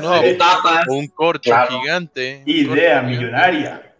No, 0.00 0.20
tapas. 0.38 0.86
un 0.88 1.06
corcho 1.08 1.50
Claro. 1.50 1.80
gigante. 1.80 2.42
Idea 2.46 2.66
corcho 2.66 2.80
gigante. 2.82 3.10
millonaria. 3.10 3.94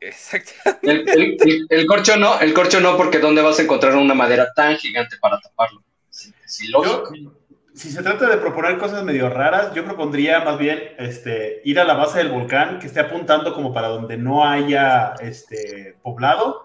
Exacto. 0.00 0.52
El, 0.82 1.08
el- 1.08 1.36
el- 1.40 1.66
el 1.70 1.86
corcho 1.86 2.16
no, 2.16 2.38
el 2.40 2.52
corcho 2.52 2.80
no, 2.80 2.96
porque 2.96 3.18
¿dónde 3.18 3.40
vas 3.42 3.58
a 3.58 3.62
encontrar 3.62 3.94
una 3.96 4.14
madera 4.14 4.52
tan 4.54 4.76
gigante 4.76 5.16
para 5.18 5.40
taparlo? 5.40 5.82
Sí, 6.10 6.32
sí, 6.46 6.68
lógico. 6.68 7.14
Yo, 7.14 7.32
si 7.78 7.92
se 7.92 8.02
trata 8.02 8.28
de 8.28 8.38
proponer 8.38 8.76
cosas 8.76 9.04
medio 9.04 9.30
raras, 9.30 9.72
yo 9.72 9.84
propondría 9.84 10.40
más 10.40 10.58
bien 10.58 10.80
este, 10.98 11.62
ir 11.64 11.78
a 11.78 11.84
la 11.84 11.94
base 11.94 12.18
del 12.18 12.30
volcán 12.30 12.80
que 12.80 12.88
esté 12.88 12.98
apuntando 12.98 13.54
como 13.54 13.72
para 13.72 13.86
donde 13.86 14.16
no 14.16 14.44
haya 14.44 15.14
este, 15.20 15.96
poblado, 16.02 16.64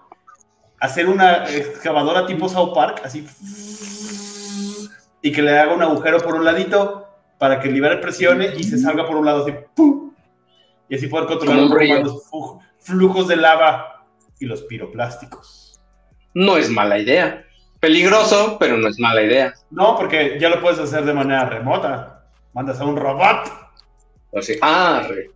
hacer 0.80 1.08
una 1.08 1.48
excavadora 1.48 2.26
tipo 2.26 2.48
South 2.48 2.74
Park, 2.74 3.02
así, 3.04 3.24
y 5.22 5.30
que 5.30 5.40
le 5.40 5.56
haga 5.56 5.72
un 5.72 5.82
agujero 5.82 6.18
por 6.18 6.34
un 6.34 6.44
ladito 6.44 7.06
para 7.38 7.60
que 7.60 7.70
libere 7.70 7.98
presiones 7.98 8.58
y 8.58 8.64
se 8.64 8.76
salga 8.76 9.06
por 9.06 9.14
un 9.14 9.26
lado 9.26 9.44
así, 9.44 9.54
¡pum! 9.76 10.12
y 10.88 10.96
así 10.96 11.06
poder 11.06 11.26
controlar 11.26 11.58
los 12.02 12.28
flujos 12.80 13.28
de 13.28 13.36
lava 13.36 14.04
y 14.40 14.46
los 14.46 14.62
piroplásticos. 14.62 15.80
No 16.34 16.56
es 16.56 16.68
mala 16.68 16.98
idea. 16.98 17.43
Peligroso, 17.84 18.56
pero 18.58 18.78
no 18.78 18.88
es 18.88 18.98
mala 18.98 19.22
idea. 19.22 19.52
No, 19.70 19.94
porque 19.94 20.38
ya 20.40 20.48
lo 20.48 20.62
puedes 20.62 20.78
hacer 20.78 21.04
de 21.04 21.12
manera 21.12 21.44
remota. 21.44 22.24
Mandas 22.54 22.80
a 22.80 22.84
un 22.86 22.96
robot. 22.96 23.52
O 24.30 24.40
sea, 24.40 24.56
ah, 24.62 25.06
re- 25.06 25.30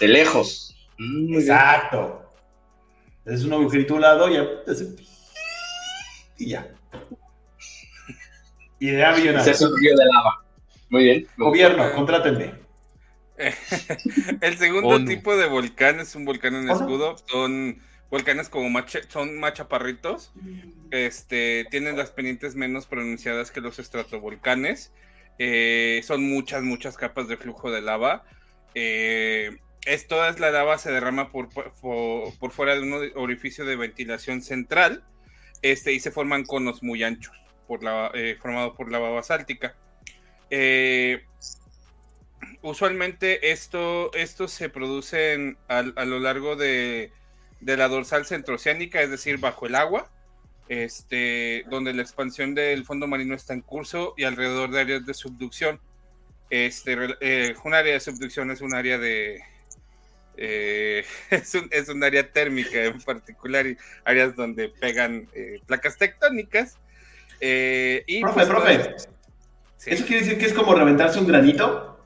de 0.00 0.08
lejos. 0.08 0.74
Mm. 0.96 1.34
Exacto. 1.34 2.32
Es 3.26 3.44
un 3.44 3.52
agujerito 3.52 3.92
a 3.92 3.96
un 3.96 4.00
lado 4.02 4.28
y 4.30 4.34
ya. 4.34 4.46
Y 6.38 6.48
ya. 6.48 6.68
Idea 8.78 9.14
Se 9.14 9.20
millonaria. 9.20 9.52
hace 9.52 9.66
un 9.66 9.76
río 9.78 9.94
de 9.94 10.04
lava. 10.06 10.42
Muy 10.88 11.04
bien. 11.04 11.26
Gobierno, 11.36 11.92
contrátenme. 11.94 12.54
El 14.40 14.56
segundo 14.56 14.88
ONU. 14.88 15.04
tipo 15.06 15.36
de 15.36 15.46
volcán 15.48 16.00
es 16.00 16.14
un 16.14 16.24
volcán 16.24 16.54
en 16.54 16.70
escudo. 16.70 17.16
Son 17.26 17.78
volcanes 18.10 18.48
como 18.48 18.68
son 19.08 19.38
más 19.38 19.54
chaparritos. 19.54 20.32
Este, 20.90 21.66
tienen 21.70 21.96
las 21.96 22.10
pendientes 22.10 22.54
menos 22.56 22.86
pronunciadas 22.86 23.50
que 23.50 23.60
los 23.60 23.78
estratovolcanes. 23.78 24.92
Eh, 25.38 26.00
son 26.04 26.28
muchas, 26.28 26.62
muchas 26.62 26.96
capas 26.96 27.28
de 27.28 27.36
flujo 27.36 27.70
de 27.70 27.80
lava. 27.80 28.24
Eh, 28.74 29.58
es 29.86 30.06
toda 30.06 30.30
la 30.32 30.50
lava 30.50 30.76
se 30.78 30.92
derrama 30.92 31.30
por, 31.30 31.48
por, 31.48 32.50
fuera 32.52 32.74
de 32.74 32.82
un 32.82 33.12
orificio 33.14 33.64
de 33.64 33.76
ventilación 33.76 34.42
central. 34.42 35.04
Este, 35.62 35.92
y 35.92 36.00
se 36.00 36.10
forman 36.10 36.44
conos 36.44 36.82
muy 36.82 37.02
anchos, 37.04 37.36
por 37.66 37.82
la, 37.84 38.10
eh, 38.14 38.36
formado 38.40 38.74
por 38.74 38.90
lava 38.90 39.10
basáltica. 39.10 39.76
Usualmente 42.62 43.52
esto, 43.52 44.12
esto 44.14 44.48
se 44.48 44.68
produce 44.68 45.32
en- 45.34 45.58
al- 45.68 45.94
a, 45.96 46.04
lo 46.04 46.18
largo 46.18 46.56
de, 46.56 47.12
de 47.60 47.76
la 47.76 47.88
dorsal 47.88 48.24
centroceánica, 48.26 49.02
es 49.02 49.10
decir, 49.10 49.38
bajo 49.38 49.66
el 49.66 49.74
agua, 49.74 50.10
este, 50.68 51.64
donde 51.68 51.92
la 51.92 52.02
expansión 52.02 52.54
del 52.54 52.84
fondo 52.84 53.06
marino 53.06 53.34
está 53.34 53.54
en 53.54 53.60
curso 53.60 54.14
y 54.16 54.24
alrededor 54.24 54.70
de 54.70 54.80
áreas 54.80 55.06
de 55.06 55.14
subducción. 55.14 55.80
Este, 56.48 56.96
eh, 57.20 57.54
un 57.64 57.74
área 57.74 57.92
de 57.92 58.00
subducción 58.00 58.50
es 58.50 58.60
un 58.60 58.74
área 58.74 58.98
de... 58.98 59.40
eh, 60.36 61.04
es, 61.30 61.54
un, 61.54 61.68
es 61.70 61.88
un 61.88 62.02
área 62.02 62.30
térmica 62.30 62.84
en 62.84 63.00
particular 63.00 63.66
y 63.66 63.76
áreas 64.04 64.34
donde 64.34 64.68
pegan 64.68 65.28
eh, 65.34 65.60
placas 65.66 65.96
tectónicas. 65.98 66.78
eh, 67.40 68.02
y 68.06 68.20
Profe, 68.20 68.34
pues, 68.34 68.48
profe. 68.48 68.94
Sí. 69.76 69.90
¿Eso 69.90 70.06
quiere 70.06 70.22
decir 70.24 70.38
que 70.38 70.46
es 70.46 70.52
como 70.52 70.74
reventarse 70.74 71.18
un 71.18 71.26
granito? 71.26 71.99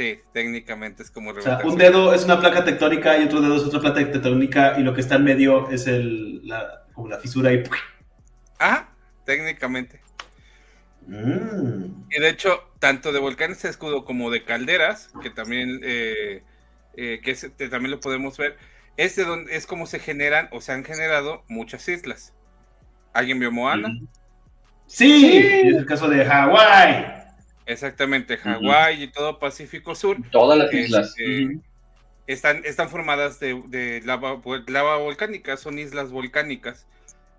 Sí, 0.00 0.18
técnicamente 0.32 1.02
es 1.02 1.10
como 1.10 1.32
O 1.32 1.40
sea, 1.42 1.58
un 1.62 1.76
dedo 1.76 2.14
es 2.14 2.24
una 2.24 2.40
placa 2.40 2.64
tectónica 2.64 3.18
y 3.18 3.24
otro 3.24 3.42
dedo 3.42 3.56
es 3.56 3.64
otra 3.64 3.80
placa 3.80 3.96
tectónica 4.10 4.80
y 4.80 4.82
lo 4.82 4.94
que 4.94 5.02
está 5.02 5.16
en 5.16 5.24
medio 5.24 5.68
es 5.70 5.86
el, 5.86 6.40
la, 6.48 6.86
como 6.94 7.08
la 7.08 7.18
fisura 7.18 7.52
y... 7.52 7.62
Ah, 8.58 8.88
técnicamente. 9.26 10.00
Mm. 11.06 12.04
Y 12.10 12.18
de 12.18 12.28
hecho, 12.30 12.62
tanto 12.78 13.12
de 13.12 13.18
volcanes 13.18 13.60
de 13.60 13.68
escudo 13.68 14.06
como 14.06 14.30
de 14.30 14.42
calderas, 14.42 15.10
que 15.22 15.28
también, 15.28 15.80
eh, 15.82 16.44
eh, 16.96 17.20
que 17.22 17.32
es- 17.32 17.50
que 17.58 17.68
también 17.68 17.90
lo 17.90 18.00
podemos 18.00 18.38
ver, 18.38 18.56
es, 18.96 19.16
de 19.16 19.24
donde, 19.24 19.54
es 19.54 19.66
como 19.66 19.84
se 19.86 19.98
generan 19.98 20.48
o 20.50 20.62
se 20.62 20.72
han 20.72 20.82
generado 20.82 21.44
muchas 21.46 21.86
islas. 21.90 22.32
¿Alguien 23.12 23.38
vio 23.38 23.52
Moana? 23.52 23.88
Mm. 23.90 24.08
Sí, 24.86 25.20
Sí. 25.20 25.60
y 25.64 25.68
es 25.68 25.76
el 25.76 25.84
caso 25.84 26.08
de 26.08 26.24
Hawái. 26.24 27.19
Exactamente, 27.66 28.36
Hawái 28.36 29.04
y 29.04 29.08
todo 29.12 29.38
Pacífico 29.38 29.94
Sur. 29.94 30.18
Todas 30.30 30.58
las 30.58 30.72
Este, 30.72 30.80
islas. 30.80 31.14
Están, 32.26 32.62
están 32.64 32.88
formadas 32.90 33.40
de, 33.40 33.60
de 33.68 34.02
lava, 34.04 34.40
lava 34.68 34.96
volcánica, 34.98 35.56
son 35.56 35.78
islas 35.78 36.10
volcánicas. 36.10 36.86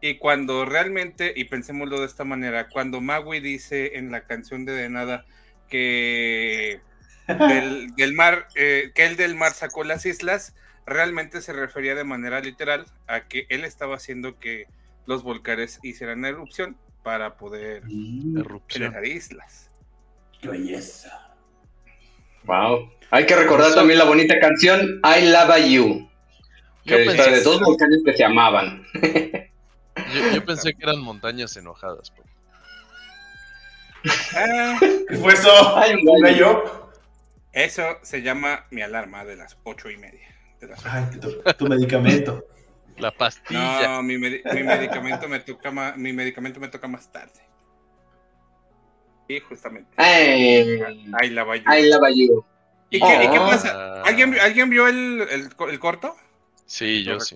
Y 0.01 0.16
cuando 0.18 0.66
realmente, 0.66 1.34
y 1.36 1.46
pensémoslo 1.46 2.00
de 2.00 2.08
esta 2.08 2.24
manera, 2.25 2.70
cuando 2.70 3.01
Maui 3.01 3.40
dice 3.40 3.98
en 3.98 4.12
la 4.12 4.25
canción 4.25 4.66
de 4.66 4.74
De 4.74 4.90
Nada 4.90 5.25
que 5.70 6.82
del, 7.28 7.96
del 7.96 8.13
mar, 8.13 8.48
eh, 8.56 8.92
que 8.96 9.06
él 9.06 9.16
del 9.16 9.36
mar 9.36 9.54
sacó 9.54 9.84
las 9.84 10.06
islas, 10.06 10.56
realmente 10.86 11.42
se 11.42 11.54
refería 11.54 11.96
de 11.96 12.04
manera 12.04 12.42
literal 12.42 12.86
a 13.08 13.28
que 13.28 13.46
él 13.50 13.63
estaba 13.63 13.96
haciendo 13.96 14.40
que 14.40 14.68
los 15.06 15.24
volcanes 15.24 15.80
hicieran 15.84 16.25
erupción 16.25 16.78
para 17.04 17.38
poder 17.38 17.84
Mm. 17.86 18.38
Erupción. 18.40 18.92
generar 18.92 19.06
islas. 19.06 19.71
¡Qué 20.42 20.48
belleza! 20.50 21.36
Wow. 22.46 22.92
Hay 23.12 23.26
que 23.26 23.36
recordar 23.36 23.74
también 23.76 24.00
la 24.00 24.06
bonita 24.06 24.40
canción 24.40 25.00
I 25.04 25.26
Love 25.30 25.70
You. 25.70 26.10
Yo 26.86 26.96
Que 26.98 27.04
está 27.04 27.26
pensé, 27.26 27.32
de 27.32 27.42
dos 27.44 27.60
volcanes 27.62 28.00
que 28.04 28.14
se 28.14 28.24
amaban. 28.24 28.84
yo, 30.14 30.32
yo 30.34 30.46
pensé 30.46 30.74
que 30.74 30.84
eran 30.84 31.00
montañas 31.00 31.56
enojadas. 31.58 32.12
pues. 32.12 32.28
Ah, 34.36 34.80
¿Qué 35.08 35.16
fue 35.18 35.34
eso? 35.34 35.78
Hay 35.78 35.94
un 35.94 36.10
¿Un 36.10 36.22
gallo. 36.22 36.90
eso 37.52 37.84
se 38.02 38.22
llama 38.24 38.66
mi 38.72 38.82
alarma 38.82 39.24
de 39.26 39.36
las 39.36 39.58
ocho 39.64 39.90
y 39.92 39.98
media. 39.98 40.28
de 40.60 40.68
las 40.70 40.84
Ay, 40.86 41.06
tu, 41.20 41.42
tu 41.54 41.68
medicamento. 41.68 42.44
La 42.98 43.12
pastilla. 43.12 43.88
No, 43.88 44.04
mi 44.04 44.18
medicamento 44.18 45.28
me 45.28 45.40
toca 45.42 45.70
más, 45.72 45.98
mi 45.98 46.14
medicamento 46.14 46.60
me 46.60 46.68
toca 46.70 46.88
más 46.88 47.12
tarde. 47.12 47.40
Justamente. 49.40 49.90
Ay, 49.98 50.82
Ahí 51.22 51.30
la 51.30 51.44
va 51.44 51.56
yo. 51.56 51.64
I 51.74 51.90
Love 51.90 52.10
You. 52.16 52.46
¿Y 52.90 53.00
qué, 53.00 53.24
y 53.24 53.32
qué 53.32 53.40
Oh. 53.40 53.48
pasa? 53.48 54.02
¿Alguien, 54.04 54.38
¿Alguien 54.40 54.70
vio 54.70 54.88
el, 54.88 55.22
el, 55.30 55.56
co- 55.56 55.70
el 55.70 55.80
corto? 55.80 56.16
Sí, 56.66 57.04
¿Lo 57.04 57.14
yo 57.14 57.20
sí. 57.22 57.36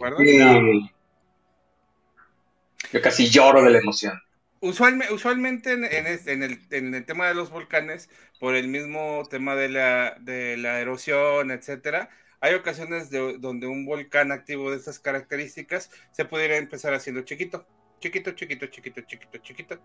Yo 2.91 3.01
casi 3.01 3.29
lloro 3.29 3.63
de 3.63 3.71
la 3.71 3.79
emoción. 3.79 4.21
Usualme- 4.61 5.09
usualmente 5.11 5.71
en, 5.73 5.85
en 5.85 6.07
este- 6.07 6.33
en 6.33 6.43
el, 6.43 6.59
en 6.71 6.93
el 6.95 7.05
tema 7.05 7.27
de 7.27 7.35
los 7.35 7.49
volcanes, 7.51 8.09
por 8.39 8.55
el 8.55 8.67
mismo 8.67 9.23
tema 9.29 9.55
de 9.55 9.69
la, 9.69 10.17
de 10.19 10.57
la 10.57 10.79
erosión, 10.79 11.51
etcétera, 11.51 12.09
hay 12.41 12.53
ocasiones 12.53 13.09
de- 13.09 13.37
donde 13.39 13.67
un 13.67 13.85
volcán 13.85 14.31
activo 14.31 14.71
de 14.71 14.77
estas 14.77 14.99
características 14.99 15.89
se 16.11 16.25
pudiera 16.25 16.57
empezar 16.57 16.93
haciendo 16.93 17.21
chiquito, 17.21 17.65
chiquito, 17.99 18.31
chiquito, 18.31 18.67
chiquito, 18.67 19.01
chiquito, 19.01 19.37
chiquito, 19.39 19.79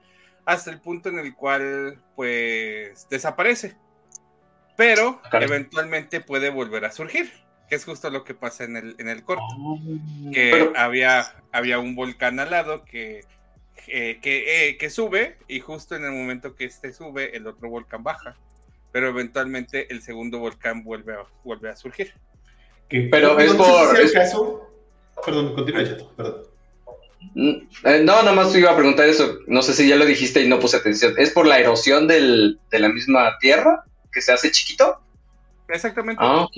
hasta 0.44 0.70
el 0.70 0.80
punto 0.80 1.08
en 1.08 1.18
el 1.18 1.34
cual, 1.34 2.02
pues, 2.16 3.08
desaparece. 3.08 3.76
Pero 4.76 5.20
Caray. 5.30 5.48
eventualmente 5.48 6.20
puede 6.20 6.50
volver 6.50 6.84
a 6.86 6.92
surgir, 6.92 7.30
que 7.68 7.74
es 7.76 7.84
justo 7.84 8.08
lo 8.10 8.24
que 8.24 8.34
pasa 8.34 8.64
en 8.64 8.76
el, 8.76 8.96
en 8.98 9.08
el 9.08 9.22
corto. 9.24 9.44
que 10.32 10.50
Pero- 10.52 10.72
había, 10.76 11.34
había 11.52 11.78
un 11.78 11.94
volcán 11.94 12.40
al 12.40 12.50
lado 12.50 12.84
que 12.84 13.20
eh, 13.86 14.18
que, 14.20 14.68
eh, 14.68 14.76
que 14.76 14.90
sube 14.90 15.38
y 15.48 15.60
justo 15.60 15.96
en 15.96 16.04
el 16.04 16.12
momento 16.12 16.54
que 16.54 16.66
este 16.66 16.92
sube, 16.92 17.34
el 17.34 17.46
otro 17.46 17.68
volcán 17.70 18.02
baja. 18.02 18.36
Pero 18.92 19.08
eventualmente 19.08 19.90
el 19.92 20.02
segundo 20.02 20.38
volcán 20.38 20.84
vuelve 20.84 21.14
a, 21.14 21.24
vuelve 21.44 21.70
a 21.70 21.76
surgir. 21.76 22.12
Que- 22.88 23.08
Pero 23.10 23.38
es 23.38 23.52
por- 23.54 23.98
es- 23.98 24.12
caso. 24.12 24.70
Perdón, 25.24 25.54
continúa, 25.54 25.84
Cheto, 25.84 26.12
perdón. 26.14 26.42
Eh, 27.36 28.02
no, 28.04 28.22
nada 28.22 28.32
más 28.32 28.52
te 28.52 28.58
iba 28.58 28.70
a 28.70 28.76
preguntar 28.76 29.08
eso. 29.08 29.38
No 29.46 29.62
sé 29.62 29.72
si 29.74 29.88
ya 29.88 29.96
lo 29.96 30.04
dijiste 30.04 30.42
y 30.42 30.48
no 30.48 30.58
puse 30.58 30.76
atención. 30.78 31.14
¿Es 31.18 31.30
por 31.30 31.46
la 31.46 31.58
erosión 31.58 32.06
del, 32.06 32.58
de 32.70 32.78
la 32.78 32.88
misma 32.88 33.38
tierra 33.38 33.84
que 34.12 34.20
se 34.20 34.32
hace 34.32 34.50
chiquito? 34.50 35.00
Exactamente. 35.68 36.22
Ah, 36.22 36.42
ok. 36.42 36.56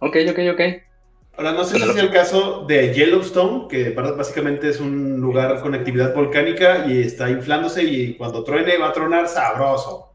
Ok, 0.00 0.16
ok, 0.30 0.38
ok. 0.52 0.60
Ahora, 1.36 1.52
no 1.52 1.64
sé 1.64 1.78
si 1.78 1.88
es 1.88 1.96
el 1.96 2.10
caso 2.10 2.66
de 2.66 2.92
Yellowstone, 2.92 3.68
que 3.68 3.90
básicamente 3.90 4.68
es 4.68 4.78
un 4.80 5.20
lugar 5.20 5.60
con 5.62 5.74
actividad 5.74 6.14
volcánica 6.14 6.86
y 6.86 7.00
está 7.00 7.30
inflándose 7.30 7.82
y 7.82 8.14
cuando 8.14 8.44
truene 8.44 8.76
va 8.76 8.88
a 8.88 8.92
tronar 8.92 9.26
sabroso. 9.28 10.12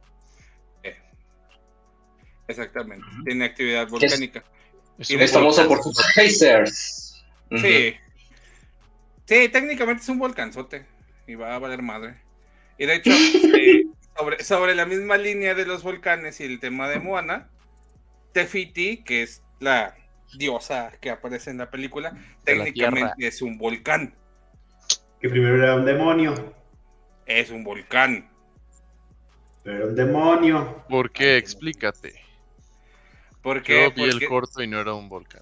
Exactamente. 2.48 3.06
Tiene 3.24 3.46
actividad 3.46 3.88
volcánica. 3.90 4.44
Es 5.00 5.10
Es 5.10 5.32
famoso 5.32 5.68
por 5.68 5.82
sus 5.82 6.00
geysers. 6.14 7.24
Sí. 7.58 7.96
Sí, 9.26 9.50
técnicamente 9.50 10.04
es 10.04 10.10
un 10.10 10.20
volcanzote. 10.20 10.86
Y 11.28 11.36
va 11.36 11.56
a 11.56 11.60
valer 11.60 11.82
madre. 11.82 12.22
Y 12.78 12.86
de 12.86 12.96
hecho, 12.96 13.12
eh, 13.12 13.86
sobre, 14.18 14.44
sobre 14.44 14.76
la 14.76 14.86
misma 14.86 15.18
línea 15.18 15.56
de 15.56 15.66
los 15.66 15.82
volcanes 15.84 16.40
y 16.40 16.44
el 16.44 16.60
tema 16.60 16.88
de 16.90 17.00
Moana, 17.00 17.50
Tefiti, 18.34 19.04
que 19.04 19.24
es 19.24 19.42
la 19.60 19.96
diosa 20.38 20.92
que 21.02 21.10
aparece 21.10 21.50
en 21.52 21.58
la 21.58 21.72
película, 21.72 22.12
De 22.44 22.56
la 22.56 22.66
técnicamente 22.66 23.28
es 23.28 23.42
un 23.42 23.58
volcán. 23.58 24.14
Que 25.20 25.30
primero 25.30 25.56
era 25.64 25.76
un 25.76 25.86
demonio, 25.86 26.54
Es 27.26 27.50
un 27.50 27.64
volcán. 27.64 28.30
pero 29.64 29.88
un 29.88 29.96
demonio. 29.96 30.84
¿Por 30.90 31.10
qué? 31.12 31.38
Explícate. 31.38 32.22
¿Por 33.42 33.64
qué? 33.64 33.86
Yo 33.86 33.92
vi 33.96 34.04
el 34.04 34.12
Porque- 34.12 34.28
corto 34.28 34.62
y 34.62 34.68
no 34.68 34.80
era 34.80 34.94
un 34.94 35.10
volcán. 35.10 35.42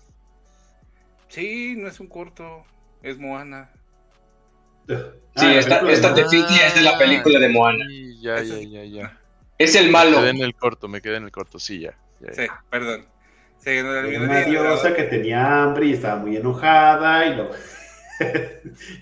Sí, 1.27 1.75
no 1.77 1.87
es 1.89 1.99
un 1.99 2.07
corto. 2.07 2.63
Es 3.03 3.17
Moana. 3.19 3.69
Sí, 4.87 4.95
Ah, 5.35 5.53
esta, 5.55 5.79
esta 5.91 6.13
es 6.13 6.75
de 6.75 6.81
la 6.81 6.97
película 6.97 7.39
de 7.39 7.49
Moana. 7.49 7.85
Sí, 7.87 8.19
ya, 8.21 8.35
ya, 8.41 8.55
es- 8.55 8.71
ya, 8.71 8.83
ya. 8.83 9.17
Es 9.57 9.75
el 9.75 9.85
Me 9.87 9.91
malo. 9.91 10.19
quedé 10.19 10.29
en 10.31 10.41
el 10.41 10.55
corto, 10.55 10.87
me 10.87 11.01
quedé 11.01 11.17
en 11.17 11.23
el 11.25 11.31
corto, 11.31 11.59
sí, 11.59 11.79
ya. 11.79 11.93
ya, 12.19 12.27
ya. 12.31 12.33
Sí, 12.33 12.47
perdón. 12.69 13.05
Sí, 13.59 13.69
no 13.81 13.93
era 13.95 14.19
una 14.19 14.41
diosa 14.41 14.93
que 14.93 15.03
tenía 15.03 15.63
hambre 15.63 15.85
y 15.87 15.93
estaba 15.93 16.17
muy 16.17 16.35
enojada 16.37 17.25
y 17.27 17.35
luego... 17.35 17.53
Aquí 17.53 17.61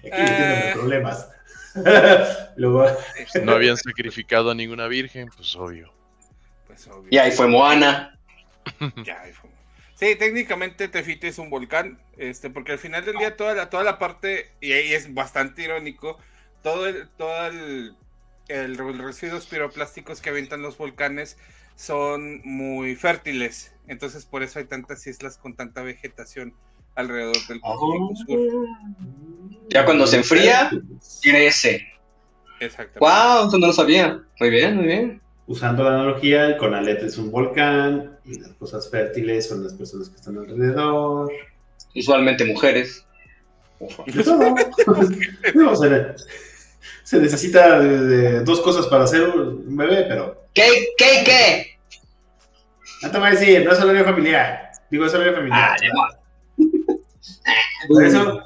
Eh. 0.04 0.10
tiene 0.12 0.72
problemas. 0.74 1.30
luego... 2.58 2.86
No 3.44 3.54
habían 3.54 3.78
sacrificado 3.78 4.52
a 4.52 4.56
ninguna 4.56 4.88
virgen, 4.88 5.30
pues 5.36 5.56
obvio. 5.56 5.92
Pues 6.68 6.88
obvio. 6.88 7.08
Y 7.10 7.18
ahí 7.18 7.32
fue 7.32 7.48
Moana. 7.48 8.18
Ya, 9.04 9.22
ahí 9.22 9.32
fue. 9.34 9.41
Sí, 10.02 10.16
técnicamente 10.16 10.88
Tefiti 10.88 11.28
es 11.28 11.38
un 11.38 11.52
volcán, 11.52 12.00
este, 12.18 12.50
porque 12.50 12.72
al 12.72 12.80
final 12.80 13.06
del 13.06 13.18
día 13.18 13.38
toda 13.38 13.54
la, 13.54 13.70
toda 13.70 13.84
la 13.84 14.00
parte, 14.00 14.50
y 14.60 14.72
ahí 14.72 14.94
es 14.94 15.14
bastante 15.14 15.62
irónico, 15.62 16.18
todo 16.64 16.88
el, 16.88 17.08
todo 17.10 17.46
el, 17.46 17.96
residuos 18.98 19.46
piroplásticos 19.46 20.20
que 20.20 20.32
avientan 20.32 20.64
los 20.64 20.76
volcanes 20.76 21.38
son 21.76 22.42
muy 22.44 22.96
fértiles, 22.96 23.76
entonces 23.88 24.26
por 24.26 24.42
eso 24.42 24.58
hay 24.58 24.66
tantas 24.66 25.06
islas 25.06 25.38
con 25.38 25.56
tanta 25.56 25.84
vegetación 25.84 26.56
alrededor 26.96 27.38
del 27.48 27.60
Pacífico 27.60 28.14
Sur. 28.26 28.68
Ya 29.70 29.86
cuando 29.86 30.08
se 30.08 30.18
enfría, 30.18 30.72
crece. 31.22 31.88
Exactamente. 32.60 33.00
¡Wow! 33.02 33.50
Eso 33.50 33.60
no 33.60 33.68
lo 33.68 33.74
sabía. 33.74 34.20
Muy 34.40 34.50
bien, 34.50 34.78
muy 34.78 34.86
bien. 34.86 35.22
Usando 35.52 35.84
la 35.84 35.96
analogía, 35.96 36.46
el 36.46 36.56
Conalet 36.56 37.04
es 37.04 37.18
un 37.18 37.30
volcán 37.30 38.18
y 38.24 38.40
las 38.40 38.54
cosas 38.54 38.90
fértiles 38.90 39.50
son 39.50 39.64
las 39.66 39.74
personas 39.74 40.08
que 40.08 40.16
están 40.16 40.38
alrededor. 40.38 41.30
Usualmente 41.94 42.46
mujeres. 42.46 43.06
Ufa. 43.80 44.04
Todo. 44.24 44.56
No, 45.54 45.76
se, 45.76 46.16
se 47.04 47.20
necesita 47.20 47.82
de, 47.82 48.00
de 48.00 48.40
dos 48.46 48.62
cosas 48.62 48.88
para 48.88 49.04
hacer 49.04 49.28
un 49.28 49.76
bebé, 49.76 50.06
pero 50.08 50.46
¿Qué? 50.54 50.88
¿Qué? 50.98 51.24
¿Qué? 51.26 51.80
no 53.02 53.12
te 53.12 53.18
voy 53.18 53.28
a 53.28 53.32
decir, 53.32 53.66
no 53.66 53.74
es 53.74 53.82
horario 53.82 54.06
familiar. 54.06 54.72
Digo, 54.90 55.06
es 55.06 55.14
horario 55.14 55.34
familiar. 55.34 55.76
Ah, 55.76 55.76
va. 55.98 56.20
Por 57.90 58.06
eso, 58.06 58.42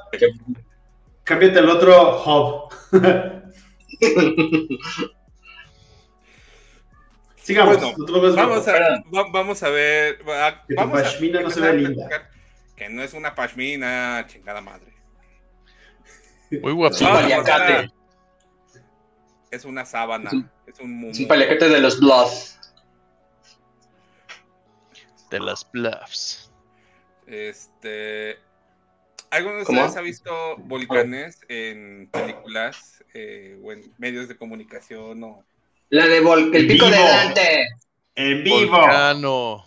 cámbiate 1.23 1.59
el 1.59 1.69
otro 1.69 2.23
hub. 2.25 2.73
Sigamos. 7.45 7.77
Bueno, 7.77 7.95
pongas 8.07 8.35
Vamos 8.35 8.67
a, 8.67 8.73
va- 8.73 9.29
vamos 9.31 9.63
a 9.63 9.69
ver. 9.69 10.19
va- 10.27 10.65
Que 10.67 10.73
tu 10.75 10.81
vamos 10.81 10.99
a 10.99 11.03
pashmina 11.03 11.41
no 11.41 11.49
se 11.51 11.67
a 11.67 11.71
linda. 11.73 12.29
Que 12.75 12.89
no 12.89 13.03
es 13.03 13.13
una 13.13 13.35
pashmina, 13.35 14.25
chingada 14.27 14.61
madre. 14.61 14.93
Muy 16.51 16.71
guapo. 16.73 16.95
Paliacate. 16.99 17.73
a- 17.73 17.91
Es 19.51 19.63
una 19.63 19.85
sábana. 19.85 20.31
Es 20.67 20.79
un- 20.79 21.05
Es 21.09 21.19
un 21.19 21.27
paliacate 21.27 21.69
de 21.69 21.79
los 21.79 21.99
Blood. 21.99 22.31
De 25.29 25.39
las 25.39 25.69
bluffs. 25.71 26.51
Este. 27.27 28.37
¿Alguno 29.31 29.55
de 29.57 29.61
ustedes 29.63 29.95
ha 29.97 30.01
visto 30.01 30.55
volcanes 30.57 31.39
en 31.49 32.09
películas 32.11 33.03
eh, 33.13 33.59
o 33.63 33.71
en 33.71 33.91
medios 33.97 34.27
de 34.27 34.37
comunicación 34.37 35.23
o 35.23 35.43
La 35.89 36.07
de 36.07 36.19
Vol 36.19 36.53
el 36.55 36.67
pico 36.67 36.85
de. 36.89 36.97
Dante. 36.97 37.67
En 38.15 38.43
vivo. 38.43 38.71
Volcano. 38.77 39.65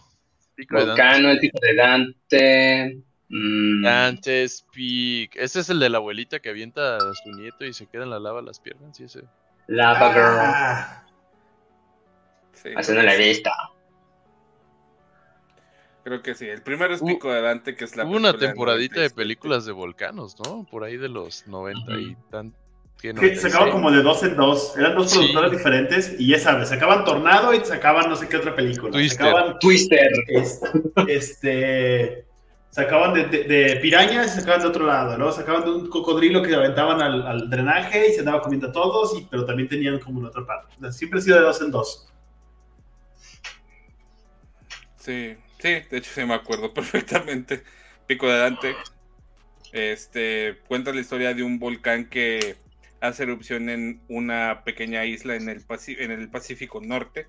Pico 0.55 0.77
de 0.79 0.87
Dante. 0.87 1.03
Volcano, 1.03 1.31
el 1.31 1.39
pico 1.39 1.59
de 1.61 1.75
Dante. 1.75 3.03
Mm, 3.29 3.83
Dante's 3.85 4.65
Peak. 4.75 5.37
Ese 5.37 5.61
es 5.61 5.69
el 5.71 5.79
de 5.81 5.91
la 5.91 5.99
abuelita 5.99 6.41
que 6.41 6.49
avienta 6.49 6.97
a 6.97 7.15
su 7.15 7.31
nieto 7.33 7.65
y 7.65 7.73
se 7.73 7.87
queda 7.87 8.05
en 8.05 8.11
la 8.11 8.19
lava 8.19 8.41
las 8.43 8.59
piernas. 8.59 8.97
Sí, 8.97 9.05
ese. 9.05 9.23
Lava 9.67 10.13
Girl. 10.13 10.39
Ah, 10.41 11.07
sí, 12.55 12.71
Así 12.75 12.93
no 12.93 13.03
la 13.03 13.15
he 13.15 13.19
visto. 13.19 13.51
Creo 16.05 16.23
que 16.23 16.35
sí. 16.35 16.47
El 16.49 16.63
primero 16.63 16.95
es 16.95 17.03
Hubo- 17.03 17.09
Pico 17.09 17.33
de 17.33 17.43
Dante, 17.43 17.75
que 17.77 17.85
es 17.85 17.95
la 17.97 18.05
Hubo 18.07 18.17
una 18.17 18.33
temporadita 18.37 18.95
de 18.95 19.09
97. 19.09 19.15
películas 19.15 19.67
de 19.67 19.73
volcanos, 19.73 20.37
¿no? 20.43 20.65
Por 20.71 20.85
ahí 20.85 20.97
de 20.97 21.09
los 21.11 21.47
90 21.47 21.93
y 22.01 22.17
tan. 22.31 22.55
¿Qué, 23.01 23.09
que 23.09 23.15
te 23.15 23.21
96? 23.21 23.53
sacaban 23.53 23.71
como 23.73 23.91
de 23.91 24.03
dos 24.03 24.23
en 24.25 24.37
dos. 24.37 24.77
Eran 24.77 24.95
dos 24.95 25.11
Sí. 25.11 25.17
productores 25.19 25.53
diferentes 25.53 26.15
y 26.19 26.29
ya 26.29 26.39
sabes, 26.39 26.69
sacaban 26.69 27.05
Tornado 27.05 27.55
y 27.55 27.59
te 27.61 27.67
sacaban 27.67 28.09
no 28.09 28.17
sé 28.17 28.29
qué 28.29 28.37
otra 28.37 28.55
película. 28.55 28.91
Twister. 28.93 29.27
Sacaban 29.27 29.59
Twister. 29.59 30.11
es- 30.29 30.61
este 31.09 32.25
sacaban 32.71 33.15
de, 33.15 33.25
de, 33.25 33.45
de 33.45 33.77
pirañas 33.77 34.37
y 34.37 34.41
sacaban 34.41 34.61
de 34.61 34.69
otro 34.69 34.87
lado, 34.87 35.17
¿no? 35.19 35.33
Sacaban 35.33 35.65
de 35.65 35.71
un 35.71 35.89
cocodrilo 35.89 36.43
que 36.43 36.55
aventaban 36.55 37.01
al, 37.01 37.27
al 37.27 37.51
drenaje 37.51 38.09
y 38.09 38.13
se 38.13 38.21
andaba 38.21 38.43
comiendo 38.43 38.69
a 38.69 38.73
todos, 38.73 39.19
y, 39.19 39.27
pero 39.31 39.45
también 39.45 39.69
tenían 39.69 39.99
como 39.99 40.19
una 40.21 40.29
otra 40.29 40.45
parte. 40.47 40.75
O 40.77 40.81
sea, 40.83 40.93
Siempre 40.93 41.19
ha 41.19 41.23
sido 41.23 41.37
de 41.39 41.43
dos 41.45 41.61
en 41.63 41.71
dos. 41.71 42.07
Sí, 44.97 45.37
sí, 45.59 45.69
de 45.91 45.97
hecho 45.97 46.11
sí 46.15 46.25
me 46.25 46.35
acuerdo 46.35 46.73
perfectamente. 46.75 47.63
Pico 48.07 48.29
de 48.29 48.39
Dante. 48.39 48.77
Este 49.73 50.59
cuenta 50.67 50.93
la 50.93 51.01
historia 51.01 51.35
de 51.35 51.43
un 51.43 51.59
volcán 51.59 52.09
que 52.09 52.57
hace 53.01 53.23
erupción 53.25 53.69
en 53.69 54.01
una 54.09 54.63
pequeña 54.65 55.05
isla 55.05 55.35
en 55.37 55.49
el, 55.49 55.67
Paci- 55.67 55.97
en 55.99 56.11
el 56.11 56.29
Pacífico 56.29 56.81
Norte. 56.81 57.27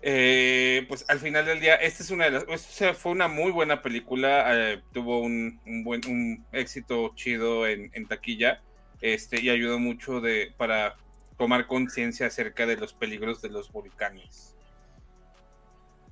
Eh, 0.00 0.84
pues 0.88 1.04
al 1.08 1.18
final 1.18 1.44
del 1.44 1.58
día, 1.60 1.74
esta 1.74 2.04
es 2.04 2.10
una 2.10 2.26
de 2.26 2.30
las, 2.30 2.44
o 2.48 2.56
sea, 2.56 2.94
fue 2.94 3.10
una 3.10 3.26
muy 3.26 3.50
buena 3.50 3.82
película, 3.82 4.44
eh, 4.54 4.80
tuvo 4.92 5.20
un, 5.20 5.60
un 5.66 5.82
buen 5.82 6.00
un 6.06 6.46
éxito 6.52 7.12
chido 7.16 7.66
en, 7.66 7.90
en 7.94 8.06
taquilla, 8.06 8.62
este, 9.00 9.40
y 9.40 9.50
ayudó 9.50 9.80
mucho 9.80 10.20
de, 10.20 10.54
para 10.56 10.94
tomar 11.36 11.66
conciencia 11.66 12.28
acerca 12.28 12.64
de 12.66 12.76
los 12.76 12.92
peligros 12.92 13.42
de 13.42 13.48
los 13.48 13.72
volcanes. 13.72 14.54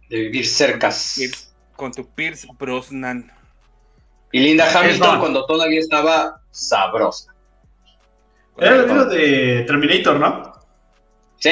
De 0.08 0.18
vivir 0.22 0.46
cercas. 0.46 1.16
Pierce- 1.16 1.52
con 1.76 1.92
tu 1.92 2.08
Pierce 2.12 2.48
Brosnan. 2.58 3.30
Y 4.32 4.40
Linda 4.40 4.68
Hamilton 4.76 5.20
cuando 5.20 5.46
todavía 5.46 5.78
estaba 5.78 6.42
sabrosa. 6.50 7.35
Era 8.58 8.74
el 8.76 8.86
libro 8.86 9.04
de 9.06 9.64
Terminator, 9.66 10.18
¿no? 10.18 10.52
Sí. 11.38 11.50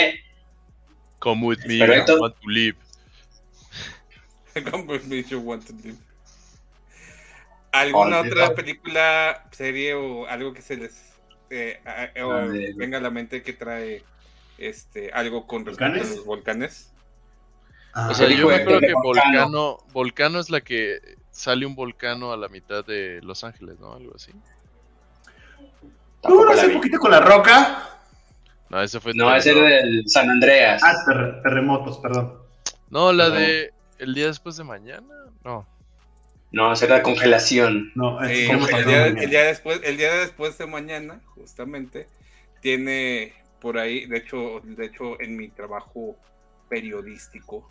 Come 1.19 1.47
with 1.47 1.59
me. 1.67 1.77
I 1.77 2.05
want 2.19 2.35
to 2.40 2.49
live. 2.49 2.77
Come 4.71 4.85
with 4.85 5.05
me, 5.05 5.23
you 5.25 5.38
want 5.40 5.67
to 5.67 5.73
live. 5.83 5.99
¿Alguna 7.73 8.21
Olvidado. 8.21 8.45
otra 8.45 8.55
película, 8.55 9.49
serie 9.51 9.95
o 9.95 10.27
algo 10.29 10.53
que 10.53 10.62
se 10.62 10.77
les 10.77 11.12
eh, 11.51 11.81
a- 11.85 12.25
o 12.25 12.33
A 12.33 12.47
ver. 12.47 12.75
venga 12.77 12.99
a 12.99 13.01
la 13.01 13.11
mente 13.11 13.43
que 13.43 13.53
trae 13.53 14.03
este 14.59 15.11
algo 15.12 15.47
con 15.47 15.64
respecto 15.67 15.85
¿Volcanes? 15.93 16.12
a 16.12 16.17
los 16.17 16.25
volcanes? 16.25 16.93
Ah, 17.93 18.09
O 18.11 18.14
sea, 18.14 18.27
dijo 18.29 18.43
yo 18.43 18.49
me 18.49 18.55
acuerdo 18.57 18.81
que 18.81 18.93
Volcano. 18.95 19.33
Volcano, 19.33 19.79
Volcano 19.93 20.38
es 20.40 20.51
la 20.51 20.61
que 20.61 21.01
sale 21.31 21.67
un 21.67 21.75
volcano 21.75 22.33
a 22.33 22.37
la 22.37 22.49
mitad 22.49 22.85
de 22.85 23.21
Los 23.23 23.43
Ángeles, 23.45 23.79
¿no? 23.81 23.93
Algo 23.95 24.12
así. 24.14 24.33
¿No 26.29 26.35
hubo 26.37 26.49
hace 26.51 26.69
poquito 26.71 26.99
con 26.99 27.11
la 27.11 27.21
roca? 27.21 27.89
No, 28.71 28.83
ese 28.83 29.01
fue. 29.01 29.13
No, 29.15 29.35
ese 29.35 29.51
era 29.53 29.63
del 29.83 30.09
San 30.09 30.29
Andreas. 30.31 30.83
Ah, 30.85 30.95
ter- 31.07 31.43
terremotos, 31.43 31.99
perdón. 31.99 32.39
No, 32.91 33.13
la 33.13 33.29
No. 33.29 33.35
de. 33.35 33.73
El 33.99 34.15
día 34.15 34.27
después 34.27 34.57
de 34.57 34.65
mañana. 34.65 35.15
No. 35.45 35.67
No, 36.51 36.73
ese 36.73 36.87
era 36.87 37.03
congelación. 37.03 37.93
No, 37.95 38.23
Eh, 38.25 38.33
este, 38.45 38.55
¿cómo 38.55 38.69
el, 38.69 38.85
día, 38.85 38.99
mañana? 39.01 39.23
el 39.23 39.31
día 39.31 39.43
después, 39.45 39.81
el 39.85 39.97
día 39.97 40.15
después 40.15 40.59
de 40.59 40.67
mañana, 40.67 41.21
justamente, 41.35 42.09
tiene 42.61 43.33
por 43.61 43.79
ahí, 43.79 44.07
de 44.07 44.19
hecho, 44.19 44.61
de 44.63 44.87
hecho, 44.87 45.21
en 45.21 45.37
mi 45.37 45.49
trabajo 45.49 46.17
periodístico, 46.69 47.69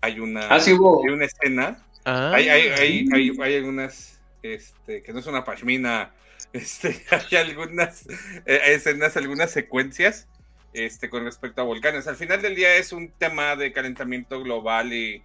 hay 0.00 0.20
una, 0.20 0.48
Ah, 0.48 0.60
sí 0.60 0.72
hubo. 0.72 1.02
hay 1.06 1.12
una 1.14 1.24
escena, 1.24 1.78
Ah, 2.04 2.32
hay, 2.34 2.48
hay, 2.48 2.68
hay, 2.68 3.06
hay, 3.12 3.32
hay 3.40 3.56
algunas, 3.56 4.20
este, 4.42 5.02
que 5.02 5.12
no 5.12 5.20
es 5.20 5.26
una 5.26 5.44
pashmina, 5.44 6.10
este, 6.52 7.04
hay 7.10 7.36
algunas 7.36 8.06
eh, 8.46 8.60
escenas, 8.66 9.16
algunas 9.16 9.50
secuencias, 9.50 10.28
este, 10.72 11.10
con 11.10 11.24
respecto 11.24 11.60
a 11.60 11.64
volcanes. 11.64 12.06
Al 12.06 12.16
final 12.16 12.40
del 12.42 12.54
día 12.54 12.76
es 12.76 12.92
un 12.92 13.10
tema 13.12 13.56
de 13.56 13.72
calentamiento 13.72 14.42
global 14.42 14.92
y, 14.92 15.22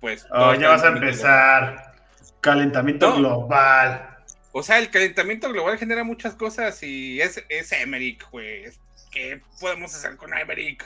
pues. 0.00 0.26
Oh, 0.30 0.54
ya 0.54 0.68
vas 0.68 0.82
a 0.84 0.88
empezar. 0.88 1.94
Calentamiento 2.40 3.10
No. 3.10 3.16
global. 3.16 4.08
O 4.52 4.62
sea, 4.62 4.78
el 4.78 4.90
calentamiento 4.90 5.48
global 5.50 5.78
genera 5.78 6.04
muchas 6.04 6.34
cosas 6.34 6.82
y 6.82 7.20
es, 7.20 7.42
es 7.48 7.72
Emmerich, 7.72 8.22
güey. 8.30 8.64
¿Qué 9.10 9.40
podemos 9.60 9.94
hacer 9.94 10.16
con 10.16 10.36
Emmerich? 10.36 10.84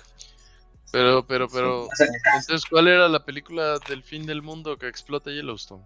Pero, 0.93 1.27
pero, 1.27 1.49
pero. 1.49 1.89
Entonces, 2.37 2.65
¿cuál 2.65 2.87
era 2.87 3.09
la 3.09 3.25
película 3.25 3.79
del 3.89 4.05
fin 4.05 4.25
del 4.25 4.41
mundo 4.41 4.79
que 4.79 4.87
explota 4.87 5.31
Yellowstone? 5.31 5.83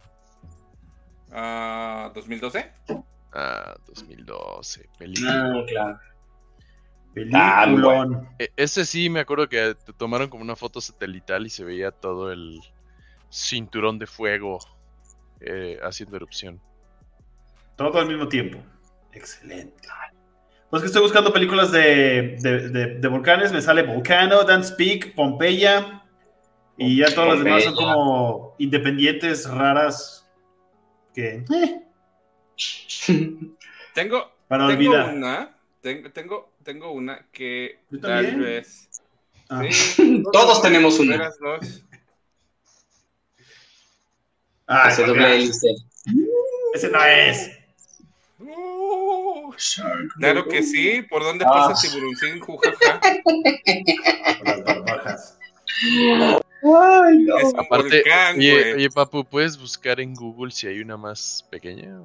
Ah, 1.32 2.12
¿2012? 2.14 2.70
Ah, 3.32 3.74
2012. 3.86 4.88
Película. 4.98 5.52
Ah, 5.54 5.64
claro. 5.66 5.98
Peliculón. 7.14 8.28
E- 8.38 8.52
Ese 8.56 8.84
sí 8.84 9.10
me 9.10 9.20
acuerdo 9.20 9.48
que 9.48 9.74
te 9.84 9.92
tomaron 9.92 10.28
como 10.28 10.42
una 10.42 10.56
foto 10.56 10.80
satelital 10.80 11.46
y 11.46 11.50
se 11.50 11.64
veía 11.64 11.90
todo 11.90 12.30
el 12.32 12.60
cinturón 13.30 13.98
de 13.98 14.06
fuego 14.06 14.58
eh, 15.40 15.78
haciendo 15.82 16.16
erupción. 16.16 16.60
Todo 17.76 17.98
al 17.98 18.06
mismo 18.08 18.28
tiempo. 18.28 18.58
Excelente. 19.12 19.88
Pues 20.68 20.82
que 20.82 20.86
estoy 20.86 21.02
buscando 21.02 21.32
películas 21.32 21.72
de, 21.72 22.36
de- 22.40 22.68
de- 22.68 22.86
de 22.98 23.08
volcanes. 23.08 23.52
Me 23.52 23.60
sale 23.60 23.82
Volcano, 23.82 24.44
Dance 24.44 24.74
Peak, 24.76 25.14
Pompeya. 25.14 26.02
Y 26.76 26.98
ya 26.98 27.12
todas 27.14 27.30
las 27.34 27.44
demás 27.44 27.64
son 27.64 27.74
Pompeya. 27.74 27.94
como 27.94 28.54
independientes, 28.58 29.50
raras. 29.50 30.28
Que. 31.12 31.44
eh, 31.52 31.82
Tengo, 33.94 34.30
para 34.48 34.68
tengo 34.68 34.90
olvidar. 34.90 35.14
una. 35.14 35.54
Tengo, 35.82 36.10
tengo, 36.10 36.52
tengo 36.62 36.92
una 36.92 37.26
que 37.32 37.78
Yo 37.90 38.00
tal 38.00 38.26
también. 38.26 38.40
vez. 38.42 38.88
Ah. 39.48 39.62
Sí, 39.70 40.22
Todos 40.32 40.62
tenemos 40.62 40.98
una. 40.98 41.30
dos. 41.40 41.82
Ay, 44.66 44.92
Ese 44.92 45.02
¿por 45.02 45.08
doble 45.08 45.34
hélice. 45.34 45.68
Ese 46.74 46.88
no 46.90 47.04
es. 47.04 47.50
Uh, 48.38 49.52
claro 50.18 50.46
que 50.46 50.62
sí. 50.62 51.02
¿Por 51.02 51.22
dónde 51.24 51.44
Ah. 51.46 51.50
pasa 51.68 51.88
Tiburoncín? 51.88 52.38
Jujaja. 52.40 53.00
Por 53.24 54.46
las 54.48 54.64
barbajas. 54.64 55.38
Ay, 55.82 57.18
no. 57.18 57.38
Es 57.38 57.44
un 57.54 57.60
Aparte, 57.60 57.96
volcán, 58.02 58.38
oye, 58.38 58.50
güey. 58.52 58.72
oye, 58.74 58.90
Papu, 58.90 59.24
¿puedes 59.24 59.58
buscar 59.58 59.98
en 60.00 60.14
Google 60.14 60.52
si 60.52 60.66
hay 60.68 60.80
una 60.80 60.96
más 60.96 61.44
pequeña? 61.50 62.00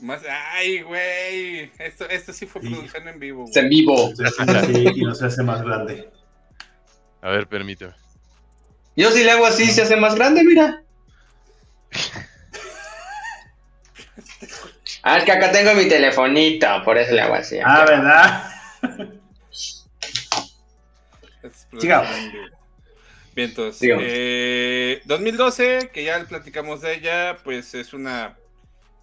Más, 0.00 0.20
ay, 0.52 0.82
güey. 0.82 1.70
Esto, 1.78 2.08
esto 2.08 2.32
sí 2.32 2.46
fue 2.46 2.60
Sí. 2.62 2.68
producción 2.68 3.08
en 3.08 3.18
vivo. 3.18 3.46
Es 3.48 3.56
en 3.56 3.68
vivo. 3.68 4.12
Y 4.94 5.02
no 5.02 5.14
se 5.14 5.26
hace 5.26 5.42
más 5.42 5.62
grande. 5.62 6.10
A 7.22 7.30
ver, 7.30 7.46
permíteme. 7.48 7.94
Yo 8.96 9.10
si 9.10 9.24
le 9.24 9.30
hago 9.30 9.46
así, 9.46 9.66
se 9.66 9.82
hace 9.82 9.96
más 9.96 10.14
grande, 10.14 10.44
mira. 10.44 10.82
Ah, 15.06 15.18
es 15.18 15.24
que 15.24 15.32
acá 15.32 15.52
tengo 15.52 15.74
mi 15.74 15.86
telefonito, 15.86 16.66
por 16.82 16.96
eso 16.96 17.12
le 17.12 17.20
hago 17.20 17.34
así. 17.34 17.58
Ah, 17.62 17.84
¿verdad? 17.86 18.50
Sigamos. 21.78 22.08
Bien, 23.34 23.50
entonces, 23.50 23.78
Sigamos. 23.80 24.04
eh, 24.06 25.02
2012, 25.04 25.90
que 25.92 26.04
ya 26.04 26.24
platicamos 26.24 26.80
de 26.80 26.94
ella, 26.94 27.36
pues 27.44 27.74
es 27.74 27.92
una 27.92 28.36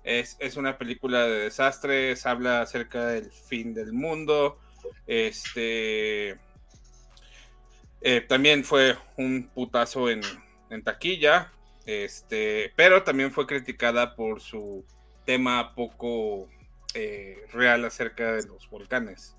es, 0.03 0.57
una 0.57 0.77
película 0.77 1.25
de 1.27 1.39
desastres, 1.39 2.25
habla 2.25 2.61
acerca 2.61 3.07
del 3.07 3.31
fin 3.31 3.73
del 3.73 3.93
mundo. 3.93 4.59
Este 5.07 6.37
eh, 8.01 8.21
también 8.27 8.63
fue 8.63 8.97
un 9.17 9.49
putazo 9.53 10.09
en, 10.09 10.21
en 10.69 10.83
taquilla. 10.83 11.51
Este, 11.85 12.71
pero 12.75 13.03
también 13.03 13.31
fue 13.31 13.47
criticada 13.47 14.15
por 14.15 14.41
su 14.41 14.85
tema 15.25 15.73
poco 15.75 16.47
eh, 16.93 17.37
real 17.51 17.85
acerca 17.85 18.33
de 18.33 18.47
los 18.47 18.69
volcanes. 18.69 19.35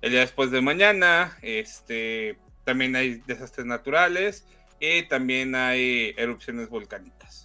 El 0.00 0.12
día 0.12 0.20
después 0.20 0.50
de 0.50 0.60
mañana, 0.60 1.38
este, 1.42 2.38
también 2.64 2.96
hay 2.96 3.22
desastres 3.26 3.66
naturales 3.66 4.46
y 4.80 5.04
también 5.04 5.54
hay 5.54 6.14
erupciones 6.16 6.68
volcánicas, 6.68 7.41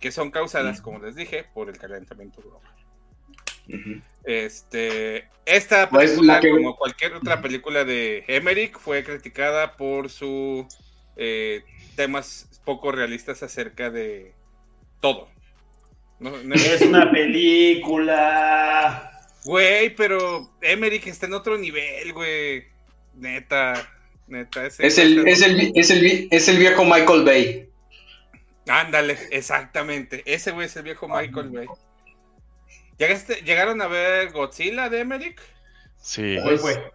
que 0.00 0.10
son 0.12 0.30
causadas, 0.30 0.80
como 0.80 0.98
les 1.00 1.14
dije, 1.16 1.44
por 1.54 1.68
el 1.68 1.78
calentamiento 1.78 2.40
global. 2.42 2.62
Ujú. 3.68 4.00
Este, 4.24 5.28
esta 5.46 5.88
Pues, 5.88 6.10
película, 6.10 6.40
que- 6.40 6.50
como 6.50 6.76
cualquier 6.76 7.14
otra 7.14 7.40
película 7.42 7.84
de 7.84 8.24
Emmerich, 8.28 8.78
fue 8.78 9.02
criticada 9.04 9.76
por 9.76 10.10
sus 10.10 10.66
temas 11.96 12.48
poco 12.64 12.92
realistas 12.92 13.42
acerca 13.42 13.90
de 13.90 14.32
todo. 15.00 15.28
No- 16.20 16.36
no- 16.42 16.54
Es 16.54 16.80
una 16.82 17.10
película. 18.08 19.10
Güey, 19.44 19.94
pero 19.94 20.50
Emmerich 20.60 21.06
está 21.06 21.26
en 21.26 21.34
otro 21.34 21.56
nivel, 21.56 22.12
güey. 22.12 22.64
Neta, 23.14 23.74
neta. 24.26 24.66
ese- 24.66 24.86
Es 24.86 24.98
el, 24.98 25.26
es, 25.26 25.42
el, 25.42 25.72
es, 25.74 25.90
el, 25.90 26.28
es 26.30 26.48
el 26.48 26.58
viejo 26.58 26.84
Michael 26.84 27.24
Bay. 27.24 27.67
Ándale, 28.68 29.18
exactamente. 29.30 30.22
Ese 30.26 30.50
güey 30.52 30.66
es 30.66 30.76
el 30.76 30.82
viejo 30.84 31.08
Michael, 31.08 31.48
güey. 31.50 31.66
¿Llegaste- 32.98 33.42
¿Llegaron 33.44 33.80
a 33.80 33.86
ver 33.86 34.32
Godzilla 34.32 34.88
de 34.88 35.00
Emmerich? 35.00 35.40
Sí. 35.96 36.36
¿Cuál 36.42 36.58
fue? 36.58 36.92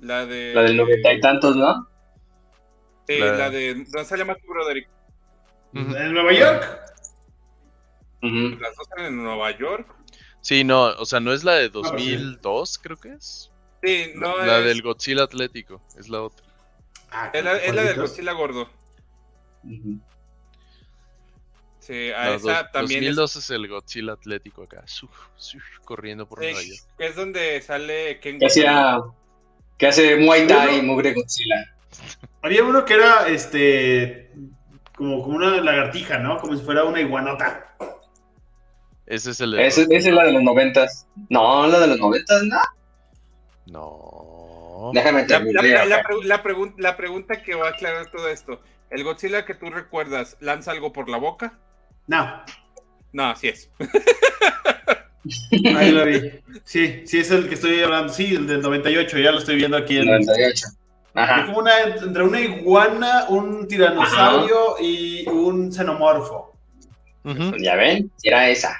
La 0.00 0.26
de. 0.26 0.52
La 0.54 0.62
del 0.62 0.76
noventa 0.76 1.12
y 1.12 1.20
tantos, 1.20 1.56
¿no? 1.56 1.88
Sí, 3.06 3.18
La- 3.18 3.32
la 3.32 3.50
de. 3.50 3.74
¿Dónde 3.74 4.04
sale 4.04 4.24
Matthew 4.24 4.48
Broderick? 4.50 4.88
Ujú. 5.74 5.96
¿En 5.96 6.12
Nueva 6.12 6.32
York? 6.32 6.80
Las 8.20 8.76
dos 8.76 8.86
salen 8.88 9.06
en 9.14 9.22
Nueva 9.22 9.56
York. 9.56 9.94
Sí, 10.40 10.64
no, 10.64 10.84
o 10.86 11.04
sea, 11.06 11.20
no 11.20 11.32
es 11.32 11.44
la 11.44 11.54
de 11.54 11.68
2002, 11.68 12.78
creo 12.78 12.96
que 12.96 13.12
es. 13.12 13.50
Sí, 13.82 14.12
no 14.16 14.36
la 14.44 14.58
es. 14.58 14.64
del 14.66 14.82
Godzilla 14.82 15.22
Atlético, 15.24 15.80
es 15.98 16.08
la 16.08 16.22
otra. 16.22 16.44
Ah, 17.10 17.30
Es 17.32 17.44
la, 17.44 17.56
es 17.56 17.74
la 17.74 17.82
del. 17.84 17.96
Godzilla 17.96 18.32
gordo. 18.32 18.68
Ujú. 19.64 20.00
Sí, 21.88 22.10
a 22.12 22.26
No, 22.26 22.34
esa 22.34 22.62
dos- 22.64 22.72
también. 22.72 23.02
es- 23.04 23.16
2002 23.16 23.36
es, 23.36 23.50
el 23.50 23.66
Godzilla 23.66 24.12
Atlético 24.12 24.64
acá, 24.64 24.82
suf, 24.86 25.10
suf, 25.36 25.62
corriendo 25.86 26.28
por 26.28 26.38
sí, 26.40 26.44
Nueva 26.44 26.60
York. 26.62 26.80
que 26.98 27.06
es 27.06 27.16
donde 27.16 27.62
sale 27.62 28.20
Ken 28.20 28.38
Que 28.38 28.44
hacía. 28.46 28.98
Que 29.78 29.86
hace 29.86 30.16
Muay 30.16 30.46
Thai 30.46 30.82
mugre 30.82 31.14
Godzilla. 31.14 31.54
Había 32.42 32.62
uno 32.62 32.84
que 32.84 32.92
era 32.92 33.26
este. 33.28 34.30
Como, 34.96 35.22
como 35.22 35.36
una 35.36 35.62
lagartija, 35.62 36.18
¿no? 36.18 36.36
Como 36.36 36.54
si 36.58 36.62
fuera 36.62 36.84
una 36.84 37.00
iguanota. 37.00 37.74
Ese 39.06 39.30
es 39.30 39.40
el 39.40 39.52
de 39.52 39.66
Esa 39.66 39.80
esa 39.88 40.08
es 40.10 40.14
la 40.14 40.24
de 40.24 40.32
los 40.32 40.42
noventas. 40.42 41.06
No, 41.30 41.66
la 41.68 41.80
de 41.80 41.86
los 41.86 41.98
noventas, 41.98 42.42
no. 42.44 42.60
No. 43.66 44.90
Déjame 44.92 45.22
La, 45.22 45.26
terminar. 45.26 45.64
la- 45.64 45.84
la 45.86 46.02
pre- 46.02 46.24
la 46.24 46.42
pregun- 46.42 46.74
la 46.76 46.96
pregunta 46.98 47.42
que 47.42 47.54
va 47.54 47.68
a 47.68 47.70
aclarar 47.70 48.10
todo 48.10 48.28
esto: 48.28 48.60
¿el 48.90 49.04
Godzilla 49.04 49.44
que 49.44 49.54
tú 49.54 49.70
recuerdas 49.70 50.36
lanza 50.40 50.72
algo 50.72 50.92
por 50.92 51.08
la 51.08 51.16
boca? 51.16 51.58
No, 52.08 52.42
No, 53.12 53.24
así 53.30 53.48
es. 53.48 53.70
ahí 55.76 55.90
lo 55.92 56.04
vi. 56.06 56.20
Sí, 56.64 57.02
sí, 57.06 57.18
es 57.18 57.30
el 57.30 57.48
que 57.48 57.54
estoy 57.54 57.80
hablando. 57.82 58.12
Sí, 58.12 58.34
el 58.34 58.46
del 58.46 58.60
98, 58.62 59.18
ya 59.18 59.30
lo 59.32 59.38
estoy 59.38 59.56
viendo 59.56 59.76
aquí 59.76 59.96
en. 59.98 60.06
98. 60.06 60.52
Es 60.66 60.78
Ajá. 61.14 61.46
como 61.46 61.58
una, 61.58 61.80
entre 61.80 62.22
una 62.22 62.40
iguana, 62.40 63.24
un 63.28 63.66
tiranosaurio 63.66 64.76
y 64.80 65.26
un 65.28 65.72
xenomorfo. 65.72 66.52
Ujú. 67.24 67.56
Ya 67.58 67.74
ven, 67.76 68.10
era 68.22 68.48
esa. 68.50 68.78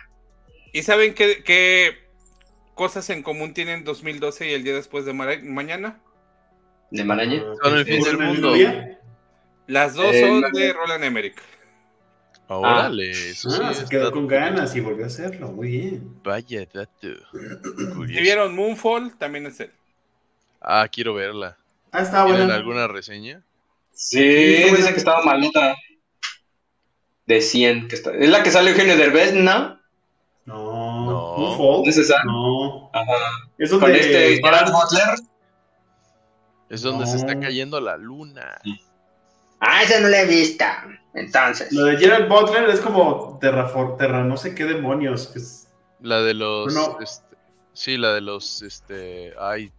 ¿Y 0.73 0.83
saben 0.83 1.15
qué, 1.15 1.43
qué 1.45 1.97
cosas 2.75 3.11
en 3.11 3.23
común 3.23 3.55
tienen 3.55 3.83
2012 3.85 4.49
y 4.51 4.53
el 4.55 4.63
día 4.65 4.75
después 4.75 5.05
de 5.05 5.13
mara- 5.15 5.41
mañana? 5.43 6.01
De 6.91 7.05
Maraña. 7.05 7.43
Son 7.63 7.77
el 7.77 7.85
fin 7.85 8.03
del 8.03 8.15
¿En 8.17 8.23
el 8.23 8.29
mundo. 8.29 8.55
Las 9.67 9.95
dos 9.95 10.15
Eh, 10.15 10.21
son 10.27 10.53
de 10.53 10.73
Roland 10.73 11.05
Emmerich. 11.05 11.37
Órale, 12.49 13.11
eso 13.11 13.51
sí 13.51 13.61
Ah, 13.63 13.75
se 13.75 13.85
quedó 13.87 14.11
con 14.11 14.27
ganas 14.27 14.75
y 14.75 14.81
volvió 14.81 15.05
a 15.05 15.09
hacerlo. 15.09 15.49
Muy 15.53 15.69
bien. 15.69 16.21
Vaya 16.25 16.67
dato. 16.73 17.09
Si 18.07 18.21
vieron 18.21 18.55
Moonfall, 18.57 19.17
también 19.19 19.47
es 19.47 19.61
él. 19.61 19.71
Ah, 20.61 20.89
quiero 20.91 21.15
verla. 21.15 21.57
Ah, 21.93 22.01
está 22.01 22.25
¿Tienen 22.25 22.43
buena. 22.47 22.55
alguna 22.55 22.89
reseña? 22.89 23.43
Sí, 23.93 24.19
dice 24.23 24.91
que 24.93 24.99
estaba 24.99 25.23
malita. 25.25 25.75
De 27.27 27.41
100. 27.43 27.89
Que 27.89 27.95
está... 27.97 28.13
Es 28.15 28.29
la 28.31 28.43
que 28.43 28.51
sale 28.51 28.71
Eugenio 28.71 28.97
Derbez, 28.97 29.35
¿no? 29.35 29.79
No. 30.47 31.05
No. 31.07 31.35
¿Un 31.35 31.57
Fall? 31.59 31.83
¿No 31.85 31.91
es 31.91 31.99
esa? 31.99 32.23
No. 32.25 32.91
Ajá. 32.95 33.13
Es 33.59 33.71
Con 33.71 33.81
donde. 33.81 34.01
este 34.01 34.37
Gerard 34.43 34.71
Butler. 34.73 35.19
Es 36.71 36.81
donde 36.83 37.07
se 37.07 37.17
está 37.19 37.39
cayendo 37.39 37.81
la 37.81 37.97
luna. 37.99 38.59
Ah, 39.61 39.83
esa 39.83 40.01
no 40.01 40.09
la 40.09 40.23
he 40.23 40.27
visto. 40.27 40.65
Entonces. 41.15 41.73
Lo 41.73 41.85
de 41.85 41.97
Gerald 41.97 42.29
Butler 42.29 42.69
es 42.71 42.81
como 42.81 43.39
Terra, 43.41 43.73
Terra 43.99 44.23
no 44.25 44.37
sé 44.37 44.55
qué 44.55 44.65
demonios. 44.65 45.35
es- 45.35 45.69
La 46.01 46.21
de 46.23 46.35
los. 46.35 46.73
No. 46.75 46.99
este, 47.01 47.37
sí, 47.73 47.97
la 47.97 48.13
de 48.15 48.21
los. 48.21 48.63
Este. 48.63 49.35
Ay. 49.41 49.73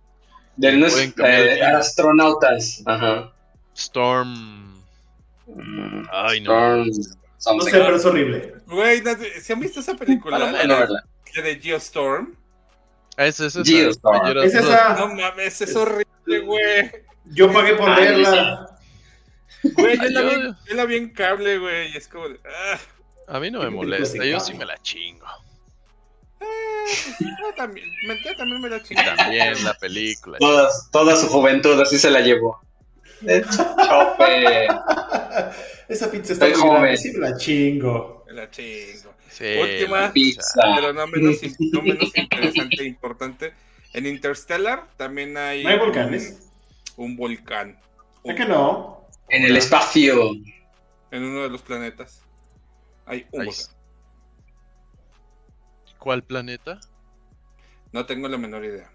No 0.57 0.85
es, 0.87 0.95
cambiar 1.13 1.41
eh, 1.41 1.63
astronautas. 1.63 2.83
Ajá. 2.85 3.31
Storm. 3.75 4.73
Mm, 5.47 6.03
Ay, 6.11 6.41
no. 6.41 6.51
Storm 6.51 6.87
No 6.87 6.93
something. 7.37 7.65
sé, 7.71 7.79
pero 7.79 7.95
es 7.95 8.05
horrible. 8.05 8.53
Güey, 8.67 9.01
¿no 9.01 9.11
¿se 9.41 9.53
han 9.53 9.59
visto 9.61 9.79
esa 9.79 9.95
película? 9.95 10.37
Vale 10.37 10.51
la 10.51 10.61
pena 10.61 10.75
verla. 10.79 11.03
La 11.35 11.41
de 11.43 11.59
Geostorm. 11.59 12.35
Ah, 13.15 13.25
esa 13.27 13.45
es 13.45 13.55
esa. 13.55 13.63
Geostorm. 13.63 14.37
Es 14.43 14.53
esa. 14.55 14.95
No 14.95 15.15
mames, 15.15 15.61
es 15.61 15.75
horrible, 15.75 16.39
güey. 16.45 16.91
Yo 17.25 17.51
pagué 17.53 17.75
por 17.75 17.95
verla. 17.95 18.77
Güey, 19.63 19.97
yo 19.97 20.09
la, 20.09 20.21
Yo- 20.21 20.29
vi, 20.39 20.55
yo 20.69 20.75
la 20.75 20.85
vi 20.85 20.95
en 20.95 21.09
cable, 21.09 21.57
güey. 21.57 21.91
y 21.93 21.97
Es 21.97 22.07
como. 22.07 22.29
de, 22.29 22.39
ah, 22.45 22.79
A 23.27 23.39
mí 23.39 23.51
no 23.51 23.59
me 23.61 23.69
molesta, 23.69 24.23
yo 24.25 24.39
sí 24.39 24.53
me 24.53 24.65
la 24.65 24.77
chingo. 24.77 25.25
yo 27.19 27.53
también, 27.55 27.87
me, 28.07 28.21
yo 28.23 28.35
también 28.35 28.61
me 28.61 28.69
la 28.69 28.81
chingo. 28.81 29.01
también 29.17 29.63
la 29.63 29.73
película. 29.75 30.37
Toda, 30.39 30.69
toda 30.91 31.15
su 31.15 31.27
juventud 31.27 31.79
así 31.81 31.97
se 31.99 32.09
la 32.09 32.21
llevó. 32.21 32.59
De 33.21 33.41
chope. 33.43 34.67
Esa 35.89 36.09
pizza 36.11 36.33
está 36.33 36.47
Estoy 36.47 36.61
muy 36.63 36.69
joven. 36.77 36.97
sí 36.97 37.11
me 37.11 37.29
la 37.29 37.37
chingo. 37.37 38.23
Me 38.27 38.33
la 38.33 38.49
chingo. 38.49 39.13
Sí, 39.29 39.45
Última. 39.59 40.01
la 40.01 40.13
Pizza. 40.13 40.61
Pero 40.75 40.93
no 40.93 41.05
menos, 41.07 41.37
no 41.59 41.81
menos 41.81 42.11
interesante 42.15 42.81
e 42.83 42.85
importante. 42.85 43.53
En 43.93 44.05
Interstellar 44.05 44.87
también 44.97 45.35
hay. 45.37 45.63
¿No 45.63 45.69
hay 45.69 45.77
volcanes? 45.79 46.49
Un, 46.95 47.11
un 47.11 47.17
volcán. 47.17 47.77
¿Es 48.23 48.31
Un- 48.31 48.35
que 48.35 48.45
no? 48.45 48.98
En 49.29 49.43
el 49.45 49.57
espacio. 49.57 50.31
En 51.11 51.23
uno 51.23 51.41
de 51.43 51.49
los 51.49 51.61
planetas. 51.61 52.23
Hay 53.05 53.25
un 53.31 53.45
volcán. 53.45 53.65
¿Cuál 55.97 56.23
planeta? 56.23 56.79
No 57.91 58.05
tengo 58.05 58.27
la 58.27 58.37
menor 58.37 58.63
idea. 58.63 58.89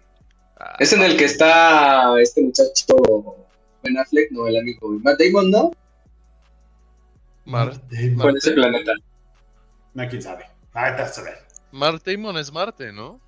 Ah, 0.57 0.75
Es 0.79 0.93
en 0.93 1.03
el 1.03 1.17
que 1.17 1.25
está 1.25 2.19
este 2.21 2.41
muchacho 2.41 2.95
Ben 3.83 3.97
Affleck, 3.97 4.31
no, 4.31 4.47
el 4.47 4.57
amigo 4.57 4.89
Matt 5.03 5.19
Damon, 5.19 5.51
¿no? 5.51 5.71
Mar- 7.43 7.73
Fue 7.89 8.31
en 8.31 8.37
ese 8.37 8.51
planeta. 8.51 8.93
No, 9.93 10.07
quién 10.09 10.21
sabe. 10.21 10.45
A 10.73 10.91
ver. 10.91 11.37
Mark 11.71 12.01
Damon 12.03 12.37
es 12.37 12.51
Marte, 12.51 12.91
¿no? 12.91 13.21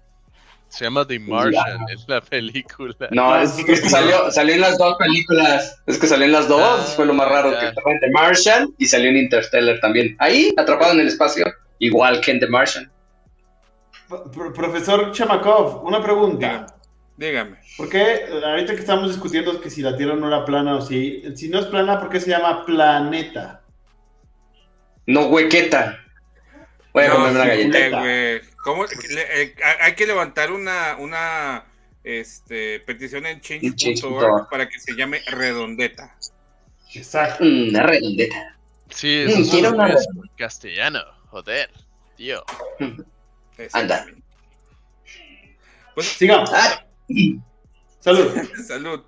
Se 0.69 0.83
llama 0.83 1.05
The 1.07 1.17
Martian, 1.19 1.79
es 1.93 2.03
la 2.07 2.19
película. 2.21 2.93
No, 3.11 3.33
Ah, 3.33 3.43
es 3.43 3.51
que 3.63 3.75
salió, 3.77 4.29
salió 4.31 4.55
en 4.55 4.61
las 4.61 4.77
dos 4.77 4.95
películas. 4.97 5.81
Es 5.87 5.97
que 5.97 6.07
salió 6.07 6.25
en 6.25 6.33
las 6.33 6.47
dos. 6.47 6.61
Ah, 6.61 6.83
fue 6.95 7.05
lo 7.05 7.13
más 7.13 7.27
raro 7.29 7.51
ya. 7.53 7.59
que 7.59 7.65
estaba 7.67 7.91
en 7.91 7.99
The 8.01 8.11
Martian 8.11 8.73
y 8.77 8.85
salió 8.85 9.09
en 9.09 9.17
Interstellar 9.17 9.79
también. 9.79 10.15
Ahí, 10.19 10.53
atrapado 10.57 10.93
en 10.93 10.99
el 10.99 11.07
espacio. 11.07 11.45
Igual 11.79 12.19
que 12.21 12.31
en 12.31 12.39
The 12.41 12.47
Martian. 12.47 12.91
Pro- 14.09 14.53
profesor 14.53 15.11
Chamakov, 15.11 15.85
una 15.85 16.01
pregunta. 16.01 16.65
Dígame. 17.15 17.57
¿Por 17.77 17.89
qué, 17.89 18.25
ahorita 18.43 18.73
que 18.73 18.79
estamos 18.81 19.09
discutiendo 19.09 19.59
que 19.59 19.69
si 19.69 19.81
la 19.81 19.95
Tierra 19.97 20.15
no 20.15 20.27
era 20.27 20.45
plana 20.45 20.75
o 20.75 20.81
si, 20.81 21.23
si 21.35 21.49
no 21.49 21.59
es 21.59 21.65
plana, 21.67 21.99
¿por 21.99 22.09
qué 22.09 22.19
se 22.19 22.29
llama 22.29 22.65
planeta? 22.65 23.61
No 25.05 25.27
huequeta. 25.27 25.99
A 26.93 27.07
No, 27.07 27.25
una 27.29 27.43
sí, 27.43 27.47
galleta. 27.47 28.01
Eh, 28.75 29.15
eh, 29.19 29.55
hay 29.81 29.95
que 29.95 30.05
levantar 30.07 30.51
una, 30.51 30.95
una 30.97 31.65
este, 32.03 32.79
petición 32.81 33.25
en 33.25 33.39
Change.org. 33.41 33.75
change.org 33.75 34.49
para 34.49 34.67
que 34.69 34.79
se 34.79 34.93
llame 34.95 35.21
redondeta. 35.27 36.15
Exacto. 36.93 37.43
Mm, 37.43 37.69
Una 37.69 37.83
redondeta. 37.83 38.57
Sí, 38.89 39.23
Mm, 39.25 39.29
eso 39.29 39.39
es 39.41 39.49
quiero 39.49 39.69
un 39.69 39.75
una- 39.75 39.95
castellano, 40.37 40.99
joder, 41.29 41.69
tío. 42.15 42.43
Exactamente. 43.57 44.21
Pues 45.95 46.07
Sigamos. 46.07 46.49
Ah, 46.53 46.85
Salud. 47.99 48.31
Salud. 48.67 49.01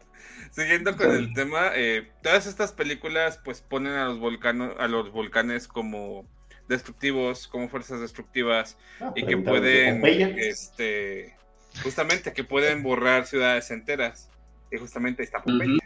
Siguiendo 0.52 0.98
con 0.98 1.12
el 1.16 1.34
tema, 1.34 1.72
eh, 1.76 2.12
todas 2.24 2.48
estas 2.48 2.72
películas 2.74 3.40
pues 3.46 3.62
ponen 3.62 3.94
a 3.94 4.06
los 4.06 4.20
volcanos, 4.20 4.74
a 4.80 4.88
los 4.88 5.12
volcanes 5.12 5.68
como 5.68 6.26
destructivos, 6.70 7.48
como 7.50 7.68
fuerzas 7.68 8.00
destructivas 8.00 8.78
Ah, 9.02 9.12
y 9.16 9.26
que 9.26 9.36
pueden, 9.38 10.02
este, 10.38 11.36
justamente 11.84 12.32
que 12.32 12.46
pueden 12.46 12.82
borrar 12.84 13.26
ciudades 13.26 13.70
enteras. 13.72 14.30
Y 14.72 14.78
justamente 14.78 15.22
ahí 15.22 15.26
está 15.26 15.42
Pompeya. 15.44 15.80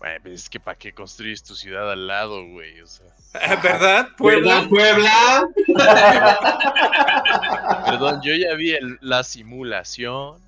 Bueno, 0.00 0.18
pues 0.22 0.34
es 0.34 0.48
que 0.50 0.58
para 0.58 0.76
qué 0.78 0.92
construyes 0.92 1.42
tu 1.42 1.54
ciudad 1.54 1.90
al 1.92 2.06
lado, 2.06 2.44
güey, 2.46 2.80
o 2.80 2.86
sea. 2.86 3.06
¿Verdad? 3.62 4.08
¿Verdad, 4.18 4.68
Puebla. 4.68 4.68
Puebla? 4.68 5.48
Perdón, 7.86 8.20
yo 8.22 8.34
ya 8.34 8.54
vi 8.54 8.72
el- 8.72 8.98
la 9.00 9.22
simulación 9.22 10.40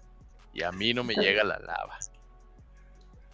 y 0.52 0.62
a 0.64 0.72
mí 0.72 0.92
no 0.94 1.04
me 1.04 1.14
llega 1.14 1.44
la 1.44 1.58
lava. 1.58 1.98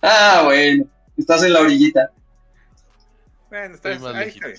Ah, 0.03 0.43
bueno. 0.45 0.85
Estás 1.17 1.43
en 1.43 1.53
la 1.53 1.61
orillita. 1.61 2.11
Bueno, 3.49 3.75
está, 3.77 3.93
Estoy 3.93 4.07
más 4.07 4.15
ahí 4.17 4.29
está 4.29 4.47
bien. 4.47 4.59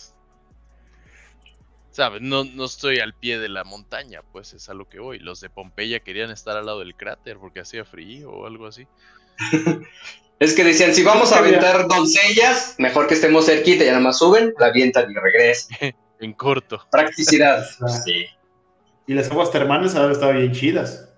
No, 2.22 2.46
no 2.46 2.66
estoy 2.66 3.00
al 3.00 3.14
pie 3.14 3.40
de 3.40 3.50
la 3.50 3.64
montaña, 3.64 4.22
pues 4.32 4.54
es 4.54 4.70
a 4.70 4.74
lo 4.74 4.88
que 4.88 5.00
voy. 5.00 5.20
Los 5.20 5.42
de 5.42 5.50
Pompeya 5.50 6.00
querían 6.00 6.32
estar 6.32 6.56
al 6.56 6.66
lado 6.66 6.80
del 6.80 6.96
cráter 6.96 7.38
porque 7.38 7.60
hacía 7.60 7.84
frío 7.86 8.32
o 8.32 8.46
algo 8.46 8.68
así. 8.68 8.88
Es 10.40 10.56
que 10.56 10.64
decían, 10.64 10.96
si 10.96 11.04
vamos 11.04 11.34
a 11.34 11.40
aventar 11.40 11.86
doncellas, 11.90 12.76
mejor 12.78 13.08
que 13.08 13.14
estemos 13.14 13.46
cerquita, 13.46 13.84
ya 13.84 13.92
nada 13.92 14.04
más 14.04 14.20
suben, 14.20 14.54
la 14.58 14.68
avientan 14.68 15.12
y 15.12 15.16
regresan. 15.16 15.78
En 16.22 16.34
corto. 16.34 16.86
Practicidad. 16.92 17.66
Sí, 18.06 18.26
Y 19.06 19.14
las 19.14 19.30
aguas 19.32 19.52
termales 19.52 19.96
ahora 19.96 20.14
están 20.14 20.38
bien 20.38 20.52
chidas. 20.52 21.10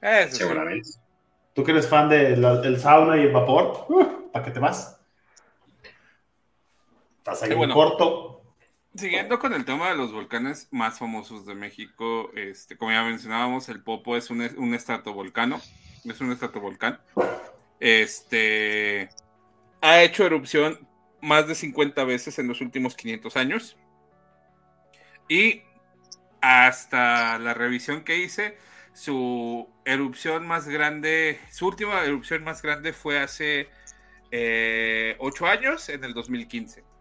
Eso 0.00 0.30
sí. 0.30 0.36
seguramente. 0.36 0.88
Tú 1.54 1.62
que 1.62 1.72
eres 1.72 1.86
fan 1.86 2.08
del 2.08 2.80
sauna 2.80 3.16
y 3.16 3.20
el 3.20 3.32
vapor, 3.32 3.86
¿para 4.32 4.44
qué 4.44 4.50
te 4.50 4.60
vas? 4.60 4.98
Estás 7.18 7.42
ahí 7.42 7.52
en 7.52 7.58
bueno. 7.58 7.74
corto. 7.74 8.33
Siguiendo 8.96 9.40
con 9.40 9.52
el 9.54 9.64
tema 9.64 9.88
de 9.90 9.96
los 9.96 10.12
volcanes 10.12 10.68
más 10.70 11.00
famosos 11.00 11.44
de 11.46 11.56
México, 11.56 12.30
este, 12.36 12.76
como 12.76 12.92
ya 12.92 13.02
mencionábamos, 13.02 13.68
el 13.68 13.82
Popo 13.82 14.16
es 14.16 14.30
un, 14.30 14.40
estratovolcano, 14.72 15.60
es 16.04 16.20
un 16.20 16.30
estratovolcán. 16.30 17.00
Este 17.80 19.08
ha 19.80 20.00
hecho 20.02 20.24
erupción 20.24 20.86
más 21.20 21.48
de 21.48 21.56
50 21.56 22.04
veces 22.04 22.38
en 22.38 22.46
los 22.46 22.60
últimos 22.60 22.94
500 22.94 23.36
años. 23.36 23.76
Y 25.28 25.62
hasta 26.40 27.38
la 27.40 27.52
revisión 27.52 28.04
que 28.04 28.18
hice, 28.18 28.56
su 28.92 29.68
erupción 29.84 30.46
más 30.46 30.68
grande, 30.68 31.40
su 31.50 31.66
última 31.66 32.04
erupción 32.04 32.44
más 32.44 32.62
grande 32.62 32.92
fue 32.92 33.18
hace 33.18 33.68
8 35.18 35.46
años, 35.48 35.88
en 35.88 36.04
el 36.04 36.14
2015. 36.14 36.93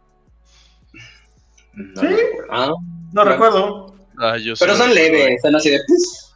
No 1.74 2.02
¿Sí? 2.02 2.08
Ah, 2.50 2.68
No 3.12 3.22
Claro. 3.22 3.32
recuerdo. 3.32 3.96
Ah, 4.18 4.38
yo 4.38 4.54
pero 4.60 4.74
sí 4.74 4.80
son 4.80 4.90
recuerdo, 4.90 4.94
leves, 5.18 5.42
son 5.42 5.56
así 5.56 5.70
de... 5.72 5.80
pues, 5.88 6.36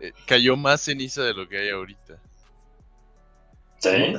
eh, 0.00 0.12
cayó 0.26 0.56
más 0.56 0.80
ceniza 0.82 1.22
de 1.22 1.34
lo 1.34 1.48
que 1.48 1.58
hay 1.58 1.70
ahorita. 1.70 2.14
Sí. 3.78 4.14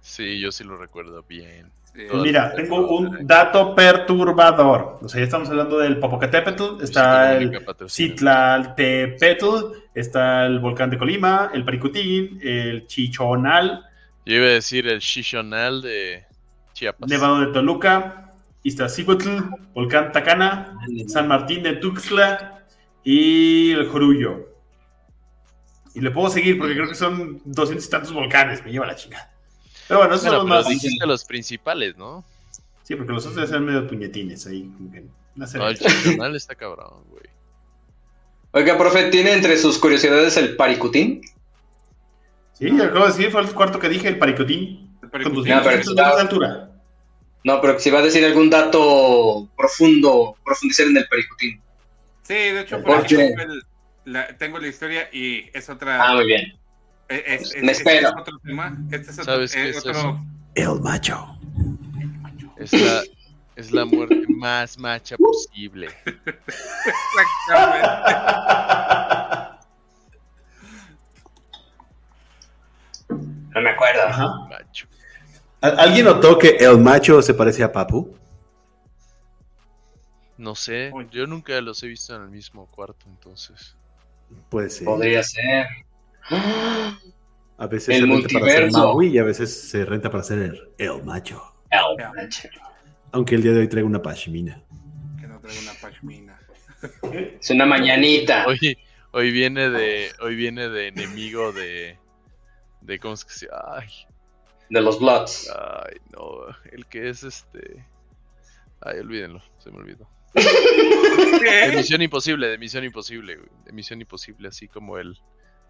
Sí, 0.00 0.40
yo 0.40 0.50
sí 0.52 0.64
lo 0.64 0.76
recuerdo 0.76 1.22
bien. 1.22 1.70
Todas 2.08 2.22
Mira, 2.22 2.54
tengo 2.54 2.86
un 2.96 3.26
dato 3.26 3.74
perturbador. 3.74 4.98
O 5.02 5.08
sea, 5.08 5.18
ya 5.18 5.24
estamos 5.24 5.48
hablando 5.50 5.78
del 5.78 5.98
Popocatépetl, 5.98 6.82
está 6.82 7.36
el. 7.36 7.50
Citlaltepetl, 7.88 9.46
está 9.94 10.46
el 10.46 10.60
volcán 10.60 10.88
de 10.90 10.98
Colima, 10.98 11.50
el 11.52 11.64
Paricutín, 11.64 12.38
el 12.42 12.86
Chichonal, 12.86 13.84
Yo 14.24 14.36
iba 14.36 14.46
a 14.46 14.50
decir 14.50 14.86
el 14.86 15.00
Shishonal 15.00 15.82
de 15.82 16.24
Chiapas. 16.74 17.08
Nevado 17.10 17.40
de 17.40 17.46
Toluca, 17.52 18.29
Iztaccíhuatl, 18.62 19.28
volcán 19.74 20.12
Tacana, 20.12 20.76
San 21.08 21.28
Martín 21.28 21.62
de 21.62 21.74
Tuxtla 21.74 22.64
y 23.04 23.72
el 23.72 23.88
Jorullo. 23.88 24.48
Y 25.94 26.00
le 26.00 26.10
puedo 26.10 26.28
seguir 26.30 26.58
porque 26.58 26.74
creo 26.74 26.88
que 26.88 26.94
son 26.94 27.40
200 27.44 27.84
y 27.86 27.90
tantos 27.90 28.12
volcanes, 28.12 28.64
me 28.64 28.70
lleva 28.70 28.86
la 28.86 28.94
chingada. 28.94 29.32
Pero 29.88 30.00
bueno, 30.00 30.14
esos 30.14 30.26
Bueno, 30.26 30.40
son 30.42 30.48
los 30.50 30.58
más. 30.66 30.68
dijiste 30.68 31.06
los 31.06 31.24
principales, 31.24 31.96
¿no? 31.96 32.24
Sí, 32.84 32.94
porque 32.96 33.12
los 33.12 33.26
otros 33.26 33.48
son 33.48 33.64
medio 33.64 33.86
puñetines 33.88 34.46
ahí. 34.46 34.70
No, 35.34 35.68
el 35.68 35.78
Chactanal 35.78 36.36
está 36.36 36.54
cabrón, 36.54 37.04
güey. 37.08 37.22
Oiga, 38.52 38.76
profe, 38.76 39.10
¿tiene 39.10 39.32
entre 39.32 39.56
sus 39.56 39.78
curiosidades 39.78 40.36
el 40.36 40.56
paricutín? 40.56 41.22
Sí, 42.52 42.68
acabo 42.80 43.06
de 43.06 43.12
decir, 43.12 43.30
fue 43.30 43.40
el 43.40 43.52
cuarto 43.54 43.78
que 43.78 43.88
dije, 43.88 44.08
el 44.08 44.18
paricotín. 44.18 44.90
El 45.02 45.08
Con 45.08 45.10
pero 45.10 45.30
1500 45.30 45.66
está- 45.66 45.76
metros 45.76 46.16
de 46.16 46.20
altura. 46.22 46.70
No, 47.44 47.60
pero 47.60 47.78
si 47.80 47.90
va 47.90 48.00
a 48.00 48.02
decir 48.02 48.24
algún 48.24 48.50
dato 48.50 49.48
profundo, 49.56 50.36
profundizar 50.44 50.86
en 50.86 50.96
el 50.98 51.08
paricutín. 51.08 51.60
Sí, 52.22 52.34
de 52.34 52.60
hecho, 52.60 52.76
por 52.82 52.86
¿Por 52.96 52.96
aquí 53.04 53.16
qué? 53.16 53.28
tengo, 53.36 53.40
el- 53.52 53.62
la, 54.04 54.28
tengo 54.36 54.58
la 54.58 54.68
historia 54.68 55.08
y 55.12 55.46
es 55.56 55.68
otra. 55.70 56.02
Ah, 56.04 56.14
muy 56.14 56.26
bien. 56.26 56.58
es, 57.08 57.22
es- 57.26 57.54
es- 57.54 57.62
me 57.62 57.72
este 57.72 57.82
espero. 57.90 58.08
es 58.08 58.14
otro 58.20 58.38
tema. 58.44 58.76
Este 58.90 59.10
es 59.10 59.18
otro, 59.18 59.24
¿Sabes 59.32 59.52
qué 59.54 59.62
eh, 59.64 59.70
es 59.70 59.78
otro- 59.78 59.90
eso? 59.92 60.20
El 60.54 60.80
macho. 60.80 61.36
Es 62.58 62.72
la, 62.74 63.02
es 63.56 63.72
la 63.72 63.84
muerte 63.86 64.22
más 64.28 64.76
macha 64.78 65.16
posible. 65.16 65.88
Exactamente. 66.06 67.88
No 73.54 73.60
me 73.60 73.70
acuerdo. 73.70 74.02
Ajá. 74.06 74.48
Macho. 75.62 75.74
¿Al- 75.76 75.78
¿Alguien 75.80 76.06
notó 76.06 76.38
que 76.38 76.56
el 76.58 76.78
macho 76.78 77.20
se 77.22 77.34
parece 77.34 77.62
a 77.62 77.72
Papu? 77.72 78.14
No 80.36 80.54
sé, 80.54 80.90
yo 81.10 81.26
nunca 81.26 81.60
los 81.60 81.82
he 81.82 81.86
visto 81.88 82.16
en 82.16 82.22
el 82.22 82.30
mismo 82.30 82.66
cuarto, 82.70 83.04
entonces. 83.08 83.76
Puede 84.48 84.70
ser. 84.70 84.86
Podría 84.86 85.22
ser. 85.22 85.66
A 87.58 87.66
veces 87.66 87.94
El 87.96 88.02
se 88.02 88.06
renta 88.06 88.28
para 88.40 88.52
ser. 88.52 88.72
Maui 88.72 89.08
y 89.08 89.18
a 89.18 89.24
veces 89.24 89.68
se 89.68 89.84
renta 89.84 90.10
para 90.10 90.22
ser 90.24 90.38
el, 90.78 91.02
macho. 91.04 91.42
El 91.70 92.08
macho. 92.14 92.48
Aunque 93.12 93.34
el 93.34 93.42
día 93.42 93.52
de 93.52 93.60
hoy 93.60 93.68
traigo 93.68 93.86
una 93.88 94.00
pashmina. 94.00 94.62
Que 95.20 95.26
no 95.26 95.38
traigo 95.40 95.60
una 95.60 95.74
pashmina. 95.74 96.40
Es 97.38 97.50
una 97.50 97.66
mañanita. 97.66 98.46
Hoy, 98.46 98.78
hoy 99.10 99.30
viene 99.32 99.68
de, 99.68 100.10
hoy 100.22 100.36
viene 100.36 100.70
de 100.70 100.88
enemigo 100.88 101.52
de, 101.52 101.98
de 102.80 102.98
cómo 102.98 103.12
es 103.12 103.26
que 103.26 103.32
se, 103.34 103.48
ay, 103.52 103.88
De 104.70 104.80
los 104.80 104.98
Bloods. 104.98 105.50
ay, 105.50 105.96
no, 106.12 106.46
el 106.72 106.86
que 106.86 107.10
es 107.10 107.22
este, 107.22 107.84
ay, 108.80 109.00
olvídenlo, 109.00 109.42
se 109.58 109.70
me 109.70 109.78
olvidó. 109.78 110.08
¿Qué? 110.32 110.40
De 111.70 111.76
Misión 111.76 112.02
Imposible, 112.02 112.48
de 112.48 112.58
Misión 112.58 112.84
Imposible, 112.84 113.36
güey, 113.36 113.48
de 113.64 113.72
Misión 113.72 114.00
Imposible, 114.00 114.48
así 114.48 114.68
como 114.68 114.96
el 114.96 115.18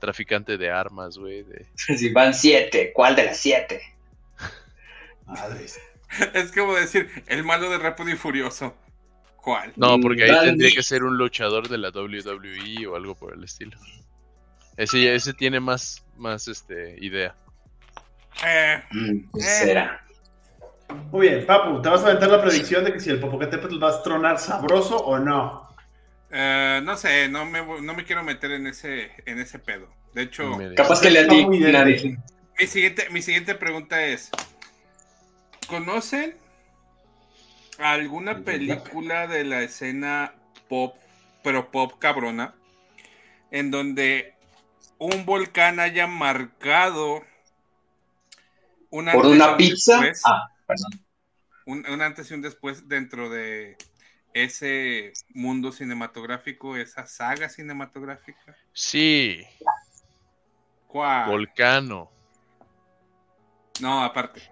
traficante 0.00 0.58
de 0.58 0.70
armas, 0.70 1.18
güey, 1.18 1.42
de, 1.42 1.66
Si 1.96 2.12
van 2.12 2.34
siete, 2.34 2.92
¿cuál 2.92 3.16
de 3.16 3.24
las 3.24 3.38
siete? 3.38 3.82
Madres. 5.26 5.80
Es 6.34 6.50
como 6.52 6.74
decir, 6.74 7.08
el 7.28 7.44
malo 7.44 7.70
de 7.70 7.78
Rápido 7.78 8.10
y 8.10 8.16
Furioso. 8.16 8.76
¿Cuál? 9.36 9.72
no, 9.76 9.98
porque 10.00 10.24
ahí 10.24 10.44
tendría 10.44 10.70
que 10.70 10.82
ser 10.82 11.02
un 11.02 11.16
luchador 11.16 11.68
de 11.68 11.78
la 11.78 11.88
WWE 11.90 12.86
o 12.88 12.96
algo 12.96 13.14
por 13.14 13.32
el 13.32 13.42
estilo. 13.44 13.78
Ese, 14.76 15.14
ese 15.14 15.32
tiene 15.32 15.60
más, 15.60 16.04
más, 16.16 16.46
este, 16.46 16.96
idea. 17.00 17.34
Eh, 18.44 18.82
Mm, 18.90 19.30
pues 19.30 19.44
Eh. 19.44 19.64
será. 19.66 20.00
Muy 21.12 21.28
bien, 21.28 21.46
Papu, 21.46 21.80
¿te 21.82 21.88
vas 21.88 22.02
a 22.02 22.06
aventar 22.08 22.28
la 22.30 22.42
predicción 22.42 22.84
de 22.84 22.92
que 22.92 23.00
si 23.00 23.10
el 23.10 23.20
Popocatépetl 23.20 23.82
va 23.82 23.90
a 23.90 24.02
tronar 24.02 24.38
sabroso 24.38 24.96
o 24.98 25.18
no? 25.18 25.68
eh, 26.32 26.80
no 26.84 26.96
sé, 26.96 27.28
no 27.28 27.44
me, 27.44 27.60
no 27.80 27.94
me 27.94 28.04
quiero 28.04 28.22
meter 28.22 28.52
en 28.52 28.66
ese, 28.68 29.10
en 29.26 29.40
ese 29.40 29.58
pedo. 29.58 29.88
De 30.14 30.22
hecho, 30.22 30.58
Capaz 30.76 31.00
que 31.00 31.10
le 31.10 31.24
dije. 31.24 32.16
mi 32.58 32.66
siguiente, 32.66 33.08
mi 33.10 33.22
siguiente 33.22 33.54
pregunta 33.54 34.04
es: 34.04 34.30
¿Conocen 35.68 36.36
alguna 37.78 38.32
El 38.32 38.42
película 38.42 39.26
de 39.26 39.44
la 39.44 39.62
escena 39.62 40.34
pop, 40.68 40.96
pero 41.42 41.70
pop 41.70 41.94
cabrona, 41.98 42.54
en 43.50 43.70
donde 43.70 44.34
un 44.98 45.24
volcán 45.24 45.80
haya 45.80 46.06
marcado 46.06 47.22
un 48.90 49.08
¿Por 49.10 49.26
una 49.26 49.52
un 49.52 49.56
pizza? 49.56 50.00
después? 50.00 50.22
Ah, 50.24 50.48
perdón. 50.66 51.04
un, 51.66 51.86
un 51.88 52.02
antes 52.02 52.30
y 52.30 52.34
un 52.34 52.42
después 52.42 52.88
dentro 52.88 53.30
de 53.30 53.76
ese 54.32 55.12
mundo 55.34 55.72
cinematográfico, 55.72 56.76
esa 56.76 57.06
saga 57.06 57.48
cinematográfica. 57.48 58.56
Sí, 58.72 59.44
¿Cuál? 60.86 61.30
Volcano. 61.30 62.10
no, 63.80 64.02
aparte. 64.04 64.42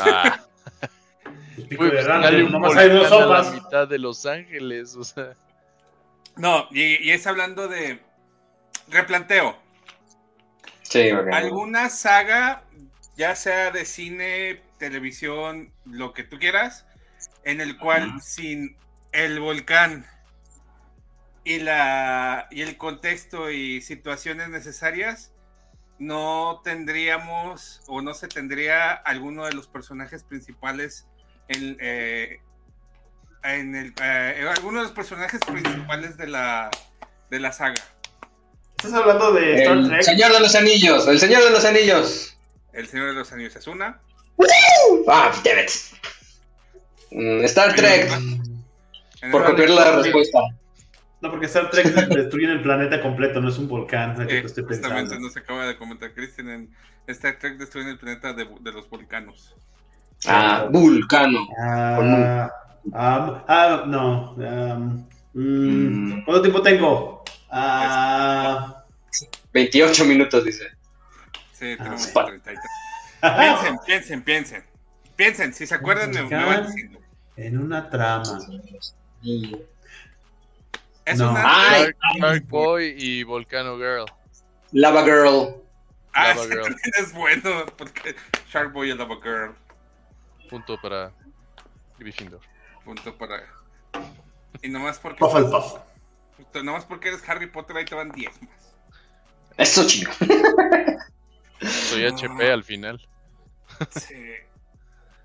Ah, 0.00 0.40
Pues 1.56 1.68
pico 1.68 1.88
güey, 1.88 1.90
de 1.90 2.02
grande, 2.02 2.26
dale 2.26 2.44
un 2.44 2.52
nomás 2.52 2.76
hay 2.76 2.88
dos 2.90 3.10
volcán 3.10 3.22
a 3.22 3.26
la 3.26 3.42
mitad 3.44 3.88
de 3.88 3.98
Los 3.98 4.24
Ángeles, 4.26 4.96
o 4.96 5.04
sea. 5.04 5.34
No, 6.36 6.66
y, 6.70 7.08
y 7.08 7.10
es 7.10 7.26
hablando 7.26 7.68
de 7.68 8.00
replanteo. 8.88 9.58
Sí, 10.82 11.10
ok. 11.12 11.28
¿Alguna 11.32 11.88
saga, 11.88 12.64
ya 13.16 13.34
sea 13.36 13.70
de 13.70 13.84
cine, 13.84 14.62
televisión, 14.78 15.72
lo 15.84 16.12
que 16.12 16.24
tú 16.24 16.38
quieras, 16.38 16.86
en 17.44 17.60
el 17.60 17.78
cual 17.78 18.20
sin 18.22 18.76
el 19.12 19.40
volcán 19.40 20.06
y 21.44 21.58
la 21.58 22.46
y 22.50 22.62
el 22.62 22.76
contexto 22.76 23.50
y 23.50 23.82
situaciones 23.82 24.48
necesarias 24.48 25.32
no 25.98 26.60
tendríamos 26.64 27.82
o 27.86 28.00
no 28.00 28.14
se 28.14 28.28
tendría 28.28 28.92
alguno 28.92 29.44
de 29.44 29.52
los 29.52 29.66
personajes 29.66 30.22
principales 30.22 31.06
en, 31.48 31.76
eh, 31.80 32.40
en 33.42 33.74
el 33.74 33.94
eh, 34.00 34.48
alguno 34.56 34.78
de 34.78 34.84
los 34.84 34.92
personajes 34.92 35.40
principales 35.40 36.16
de 36.16 36.28
la 36.28 36.70
de 37.30 37.40
la 37.40 37.52
saga 37.52 37.82
¿Estás 38.84 38.94
hablando 38.94 39.32
de 39.32 39.62
Star 39.62 39.76
El 39.76 39.88
Trek? 39.88 40.02
Señor 40.02 40.32
de 40.32 40.40
los 40.40 40.54
Anillos, 40.56 41.06
el 41.06 41.20
Señor 41.20 41.44
de 41.44 41.50
los 41.50 41.64
Anillos. 41.64 42.36
El 42.72 42.86
Señor 42.86 43.08
de 43.08 43.14
los 43.14 43.32
Anillos 43.32 43.56
es 43.56 43.66
una 43.66 44.00
Ah, 45.08 45.32
damn 45.44 45.58
it. 45.58 45.70
Mm, 47.10 47.44
Star 47.44 47.74
Trek, 47.74 48.10
por 49.30 49.44
copiar 49.44 49.70
la 49.70 49.96
respuesta. 50.02 50.38
No, 51.20 51.30
porque 51.30 51.46
Star 51.46 51.70
Trek 51.70 51.86
destruye 52.08 52.50
el 52.50 52.62
planeta 52.62 53.00
completo, 53.00 53.40
no 53.40 53.48
es 53.50 53.58
un 53.58 53.68
volcán, 53.68 54.26
que 54.26 54.38
Eh, 54.38 54.42
estoy 54.44 54.64
justamente 54.64 55.00
pensando. 55.10 55.26
nos 55.28 55.36
acaba 55.36 55.66
de 55.66 55.76
comentar 55.76 56.12
Christian 56.14 56.48
en 56.48 56.70
Star 57.06 57.38
Trek 57.38 57.58
destruyen 57.58 57.90
el 57.90 57.98
planeta 57.98 58.32
de, 58.32 58.48
de 58.60 58.72
los 58.72 58.88
volcanos. 58.88 59.54
Ah, 60.26 60.66
Vulcano. 60.70 61.46
Ah, 61.60 62.50
ah, 62.94 63.44
ah, 63.48 63.84
no. 63.86 64.34
am, 64.38 65.06
mm, 65.34 66.12
Mm. 66.14 66.24
¿Cuánto 66.24 66.42
tiempo 66.42 66.62
tengo? 66.62 67.24
Ah, 67.50 68.84
28 69.52 70.04
minutos, 70.04 70.44
dice. 70.44 70.64
Sí, 71.62 71.76
Ah, 71.78 71.82
tenemos 71.84 72.06
pa- 72.08 72.26
30 72.26 72.52
y 72.52 72.54
tantos. 72.56 72.70
Piensen, 73.38 73.78
piensen, 73.86 74.22
piensen. 74.24 74.64
Piensen, 75.14 75.54
si 75.54 75.64
se 75.66 75.74
acuerdan, 75.76 76.10
me, 76.10 76.22
me 76.24 76.44
van 76.44 76.66
diciendo. 76.66 76.98
en 77.36 77.58
una 77.60 77.88
trama. 77.88 78.36
Es 81.04 81.18
No. 81.18 81.30
una. 81.30 81.42
Ay. 81.44 81.82
Shark, 81.84 81.96
Shark 82.18 82.48
Boy 82.48 82.94
y 82.98 83.22
Volcano 83.22 83.76
Girl. 83.76 84.06
Lava 84.72 85.04
Girl. 85.04 85.54
Ah, 86.14 86.28
Lava 86.34 86.44
Girl. 86.48 86.76
es 86.98 87.12
bueno, 87.12 87.66
porque 87.78 88.16
Shark 88.50 88.72
Boy 88.72 88.90
y 88.90 88.94
Lava 88.94 89.16
Girl. 89.22 89.54
Punto 90.50 90.76
para 90.82 91.12
Gryffindor. 91.98 92.40
Punto 92.84 93.16
para. 93.16 93.44
Y 94.62 94.68
nomás 94.68 94.98
porque. 94.98 95.18
Pufflepuff. 95.20 95.74
Nomás 96.62 96.84
porque 96.86 97.08
eres 97.08 97.26
Harry 97.28 97.46
Potter, 97.46 97.76
ahí 97.76 97.84
te 97.84 97.94
van 97.94 98.10
10 98.10 98.42
más. 98.42 98.50
Eso, 99.56 99.86
chico. 99.86 100.10
Soy 101.66 102.02
No. 102.02 102.08
HP 102.16 102.52
al 102.52 102.64
final. 102.64 103.00
Sí. 103.90 104.14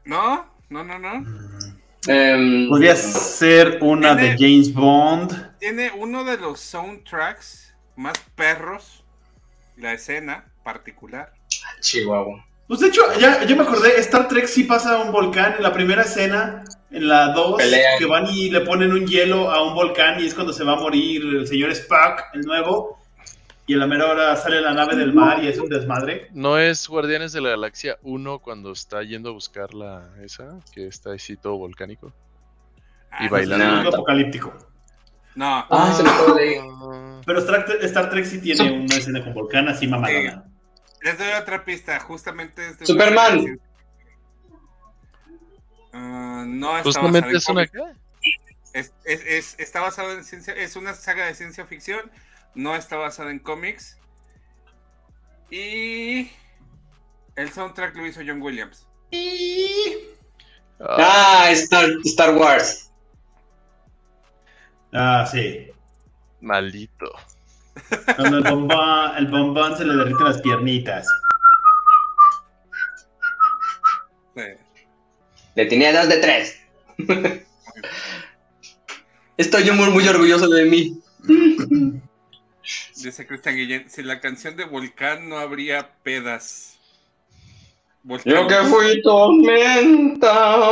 ¿No? 0.06 0.46
No, 0.70 0.84
no, 0.84 1.00
no. 1.00 1.24
Em, 2.08 2.70
Podría 2.70 2.96
ser 2.96 3.80
una 3.82 4.16
de 4.16 4.36
James 4.38 4.74
Bond. 4.74 5.58
Tiene 5.60 5.92
uno 5.92 6.24
de 6.24 6.38
los 6.38 6.60
soundtracks 6.60 7.74
más 7.96 8.18
perros. 8.36 9.04
La 9.76 9.94
escena 9.94 10.46
particular. 10.64 11.34
Chihuahua. 11.82 12.44
Pues 12.68 12.80
de 12.82 12.88
hecho, 12.88 13.02
ya, 13.20 13.44
ya 13.46 13.56
me 13.56 13.64
acordé, 13.64 13.98
Star 14.00 14.28
Trek 14.28 14.46
sí 14.48 14.64
pasa 14.64 14.96
a 14.96 15.04
un 15.04 15.12
volcán 15.12 15.54
en 15.56 15.64
la 15.64 15.72
primera 15.72 16.02
escena, 16.02 16.66
en 16.92 17.08
la 17.08 17.30
2, 17.30 17.58
Pelean. 17.58 17.98
que 17.98 18.06
van 18.06 18.28
y 18.28 18.50
le 18.50 18.60
ponen 18.62 18.92
un 18.92 19.08
hielo 19.08 19.50
a 19.52 19.64
un 19.66 19.74
volcán 19.74 20.20
y 20.20 20.26
es 20.26 20.34
cuando 20.34 20.52
se 20.52 20.66
va 20.66 20.74
a 20.74 20.76
morir 20.76 21.22
el 21.22 21.48
señor 21.48 21.72
Spock, 21.72 22.24
el 22.34 22.42
nuevo, 22.42 23.00
y 23.68 23.74
en 23.74 23.80
la 23.80 23.86
mera 23.88 24.10
hora 24.10 24.36
sale 24.38 24.62
la 24.62 24.74
nave 24.74 24.96
del 24.96 25.14
mar 25.14 25.44
y 25.44 25.48
es 25.50 25.60
un 25.60 25.68
desmadre. 25.70 26.30
¿No 26.34 26.58
es 26.58 26.88
Guardianes 26.88 27.34
de 27.34 27.42
la 27.42 27.50
Galaxia 27.50 27.98
1 28.02 28.40
cuando 28.40 28.72
está 28.72 29.04
yendo 29.04 29.30
a 29.30 29.34
buscar 29.34 29.74
la 29.74 30.10
esa? 30.24 30.60
Que 30.74 30.88
está 30.88 31.12
así 31.14 31.36
todo 31.38 31.58
volcánico. 31.58 32.14
Ah, 33.12 33.26
Y 33.26 33.30
bailando. 33.30 33.66
Es 33.66 33.72
No, 33.72 33.78
algo 33.80 33.94
apocalíptico. 33.96 34.54
No, 35.36 35.66
Ah, 35.70 35.94
se 35.96 36.02
me 36.04 36.10
acabó 36.10 36.34
de 36.34 37.22
Pero 37.26 37.40
Star, 37.40 37.66
Star 37.82 38.10
Trek 38.10 38.26
sí 38.26 38.40
tiene 38.42 38.72
una 38.72 38.96
escena 38.96 39.24
con 39.24 39.34
volcán 39.34 39.68
así 39.68 39.86
mamadona. 39.86 40.46
les 41.02 41.18
doy 41.18 41.28
otra 41.40 41.64
pista. 41.64 42.00
Justamente 42.00 42.66
es 42.70 42.80
de 42.80 42.86
Superman. 42.86 43.40
una- 43.40 43.58
Ah, 45.94 46.44
no 46.48 46.70
está 46.78 46.84
Justamente 46.84 47.38
es 47.38 47.48
una. 47.50 47.64
Es, 48.74 48.94
es- 49.06 49.26
es- 49.26 49.56
está 49.60 49.82
basado 49.82 50.12
en 50.14 50.24
ciencia, 50.24 50.54
es 50.54 50.76
una 50.76 50.94
saga 50.94 51.26
de 51.26 51.34
ciencia 51.36 51.66
ficción, 51.66 52.00
no 52.56 52.76
está 52.76 52.98
basada 52.98 53.32
en 53.32 53.40
cómics. 53.40 53.98
Y 55.50 56.30
el 57.36 57.52
soundtrack 57.52 57.96
lo 57.96 58.06
hizo 58.06 58.22
John 58.26 58.42
Williams. 58.42 58.88
Ah, 60.80 61.46
Ah, 61.46 61.52
Star, 61.52 61.90
Star 62.06 62.36
Wars. 62.36 62.92
Ah, 64.94 65.28
sí. 65.30 65.68
maldito. 66.42 67.12
Cuando 68.16 68.38
el 68.38 68.44
bombón, 68.44 69.18
el 69.18 69.28
bombón 69.28 69.78
se 69.78 69.86
le 69.86 69.96
derriten 69.96 70.24
las 70.26 70.42
piernitas. 70.42 71.08
Sí. 74.36 74.42
Le 75.56 75.66
tenía 75.66 75.98
dos 75.98 76.10
de 76.10 76.18
tres. 76.18 76.60
Estoy 79.38 79.64
yo 79.64 79.74
muy, 79.76 79.90
muy 79.92 80.08
orgulloso 80.08 80.48
de 80.50 80.66
mí. 80.66 81.02
Dice 82.96 83.26
Cristian 83.28 83.56
Guillén, 83.56 83.90
si 83.90 84.04
la 84.04 84.20
canción 84.20 84.56
de 84.58 84.66
Volcán 84.66 85.30
no 85.30 85.38
habría 85.38 85.90
pedas. 86.04 86.78
Volcán. 88.04 88.34
Yo 88.34 88.48
que 88.48 88.56
fui 88.70 89.02
tormenta, 89.02 90.72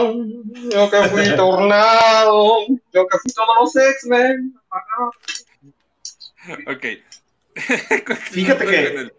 yo 0.71 0.89
que 0.89 0.97
fui 1.09 1.23
tornado, 1.35 2.67
yo 2.93 3.07
que 3.07 3.17
fui 3.19 3.31
todos 3.33 3.55
los 3.59 3.75
X-Men. 3.75 4.55
Ok. 6.67 6.85
Fíjate 8.31 8.65
que- 8.65 9.11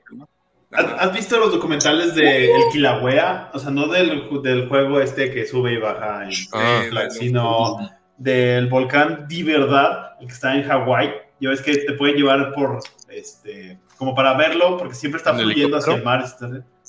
¿Has, 0.72 1.12
visto 1.14 1.38
los 1.38 1.52
documentales 1.52 2.14
de 2.14 2.52
El 2.54 2.62
Kilauea? 2.72 3.50
O 3.54 3.58
sea, 3.58 3.70
no 3.70 3.86
del, 3.86 4.28
del 4.42 4.68
juego 4.68 5.00
este 5.00 5.30
que 5.30 5.46
sube 5.46 5.72
y 5.72 5.78
baja 5.78 6.24
en 6.24 6.30
Ah. 6.52 7.08
sino 7.08 7.78
del 8.18 8.66
volcán 8.68 9.26
de 9.28 9.42
verdad, 9.44 10.16
el 10.20 10.26
que 10.26 10.32
está 10.34 10.54
en 10.54 10.64
Hawái. 10.64 11.14
Ya 11.40 11.50
ves 11.50 11.60
que 11.60 11.76
te 11.76 11.92
pueden 11.92 12.16
llevar 12.16 12.52
por, 12.54 12.80
este, 13.08 13.78
como 13.98 14.14
para 14.14 14.34
verlo, 14.34 14.78
porque 14.78 14.94
siempre 14.94 15.18
está 15.18 15.30
¿En 15.30 15.40
fluyendo 15.40 15.76
hacia 15.76 15.94
el 15.94 16.02
mar. 16.02 16.24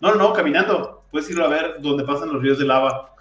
No, 0.01 0.15
no, 0.15 0.33
caminando. 0.33 1.03
Puedes 1.11 1.29
irlo 1.29 1.45
a 1.45 1.49
ver 1.49 1.75
donde 1.79 2.03
pasan 2.05 2.31
los 2.31 2.41
ríos 2.41 2.57
de 2.59 2.65
lava. 2.65 3.13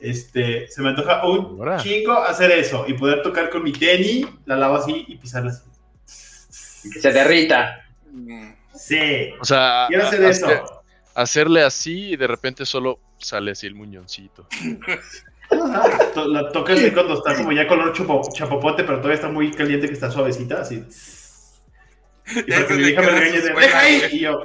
Este, 0.00 0.68
se 0.68 0.80
me 0.82 0.90
antoja 0.90 1.26
un 1.26 1.58
Ahora. 1.58 1.76
chingo 1.78 2.12
hacer 2.22 2.50
eso 2.52 2.84
y 2.86 2.94
poder 2.94 3.22
tocar 3.22 3.50
con 3.50 3.62
mi 3.62 3.72
tenis 3.72 4.26
la 4.46 4.56
lava 4.56 4.78
así 4.78 5.04
y 5.08 5.16
pisarla 5.16 5.50
así. 5.50 5.64
Que 6.94 7.00
se 7.00 7.12
derrita. 7.12 7.84
Sí, 8.74 9.30
O 9.40 9.44
sea, 9.44 9.84
quiero 9.88 10.04
hacer 10.04 10.22
eso. 10.24 10.46
hacer- 10.46 10.62
hacerle 11.14 11.62
así 11.62 12.12
y 12.12 12.16
de 12.16 12.26
repente 12.26 12.64
solo 12.64 12.98
sale 13.18 13.50
así 13.50 13.66
el 13.66 13.74
muñoncito. 13.74 14.46
La 15.50 16.50
tocas 16.52 16.78
así 16.78 16.90
cuando 16.92 17.14
está 17.14 17.34
como 17.34 17.52
ya 17.52 17.66
color 17.66 17.92
chapo- 17.92 18.28
chapopote, 18.32 18.84
pero 18.84 18.98
todavía 18.98 19.16
está 19.16 19.28
muy 19.28 19.50
caliente, 19.50 19.86
que 19.88 19.94
está 19.94 20.10
suavecita, 20.10 20.60
así. 20.60 20.84
Y 22.36 22.42
para 22.42 22.66
que 22.66 22.74
mi 22.74 22.82
hija 22.88 23.00
me 23.02 23.08
regañe 23.10 23.40
de, 23.40 23.42
suela, 23.42 23.60
¡deja 23.60 23.78
ahí! 23.80 24.02
Y 24.12 24.18
yo, 24.20 24.40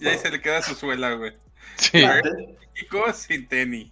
Y 0.00 0.06
ahí 0.08 0.18
se 0.18 0.30
le 0.30 0.40
queda 0.40 0.62
su 0.62 0.74
suela, 0.74 1.12
güey. 1.14 1.32
Sí. 1.76 2.02
Sin 3.14 3.46
tenis. 3.48 3.90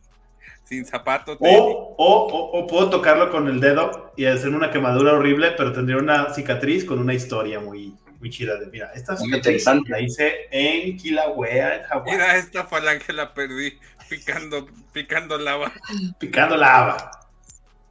Sin 0.65 0.87
zapato, 0.87 1.37
tenis. 1.37 1.55
o, 1.59 1.95
o, 1.99 2.27
o, 2.29 2.59
o 2.61 2.67
puedo 2.67 2.89
tocarlo 2.89 3.31
con 3.31 3.47
el 3.49 3.61
dedo 3.61 4.13
y 4.17 4.25
hacerme 4.25 4.57
una 4.57 4.71
quemadura 4.71 5.13
horrible, 5.13 5.53
pero 5.57 5.73
tendría 5.73 5.99
una 5.99 6.33
cicatriz 6.33 6.85
con 6.87 6.99
una 6.99 7.13
historia 7.13 7.61
muy, 7.61 7.95
muy 8.21 8.31
chida. 8.31 8.57
De, 8.59 8.67
mira, 8.69 8.91
esta 8.95 9.17
cicatriz 9.17 9.37
interesante. 9.67 9.91
la 9.91 10.01
hice 10.01 10.33
en 10.51 10.97
Kilauea, 10.97 11.77
en 11.77 11.83
Hawái, 11.83 12.13
Mira, 12.13 12.37
esta 12.37 12.65
falange 12.65 13.13
la 13.13 13.35
perdí 13.35 13.79
picando, 14.13 14.67
picando 14.93 15.39
lava. 15.39 15.73
picando 16.19 16.57
lava. 16.57 17.11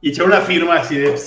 Y 0.00 0.10
echar 0.10 0.26
una 0.26 0.40
firma 0.40 0.76
así 0.76 0.96
de... 0.96 1.18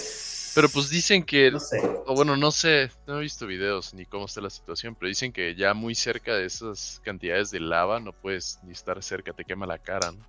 Pero 0.56 0.70
pues 0.70 0.90
dicen 0.90 1.22
que, 1.24 1.52
No 1.52 1.60
sé. 1.60 1.82
o 2.06 2.16
bueno, 2.16 2.38
no 2.38 2.50
sé, 2.50 2.90
no 3.06 3.18
he 3.18 3.22
visto 3.22 3.46
videos 3.46 3.94
ni 3.94 4.06
cómo 4.06 4.26
está 4.26 4.40
la 4.40 4.50
situación, 4.50 4.96
pero 4.96 5.10
dicen 5.10 5.34
que 5.34 5.54
ya 5.54 5.74
muy 5.74 5.96
cerca 5.96 6.34
de 6.34 6.46
esas 6.46 7.02
cantidades 7.04 7.52
de 7.52 7.60
lava 7.60 8.00
no 8.00 8.14
puedes 8.14 8.60
ni 8.64 8.72
estar 8.72 9.02
cerca, 9.04 9.34
te 9.34 9.44
quema 9.44 9.66
la 9.66 9.80
cara, 9.80 10.14
¿no? 10.14 10.26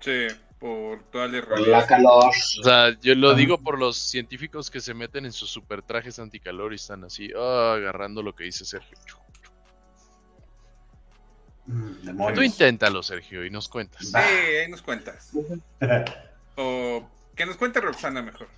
Sí, 0.00 0.28
por 0.58 1.02
toda 1.10 1.28
la 1.28 1.42
Por 1.42 1.68
la 1.68 1.86
calor. 1.86 2.32
O 2.60 2.62
sea, 2.64 2.98
yo 3.00 3.14
lo 3.14 3.34
digo 3.34 3.58
por 3.58 3.78
los 3.78 3.98
científicos 3.98 4.70
que 4.70 4.80
se 4.80 4.94
meten 4.94 5.26
en 5.26 5.32
sus 5.32 5.50
super 5.50 5.82
trajes 5.82 6.18
anticalor 6.18 6.72
y 6.72 6.76
están 6.76 7.04
así, 7.04 7.30
ah, 7.36 7.74
agarrando 7.76 8.22
lo 8.22 8.34
que 8.34 8.44
dice 8.44 8.64
Sergio. 8.64 8.96
Mm, 11.66 12.34
Tú 12.34 12.42
inténtalo, 12.42 13.02
Sergio, 13.02 13.44
y 13.44 13.50
nos 13.50 13.68
cuentas. 13.68 14.06
Sí, 14.08 14.16
ahí 14.16 14.68
nos 14.70 14.82
cuentas. 14.82 15.30
O 16.58 17.06
que 17.34 17.44
nos 17.44 17.56
cuente 17.56 17.80
Roxana 17.82 18.22
mejor. 18.22 18.48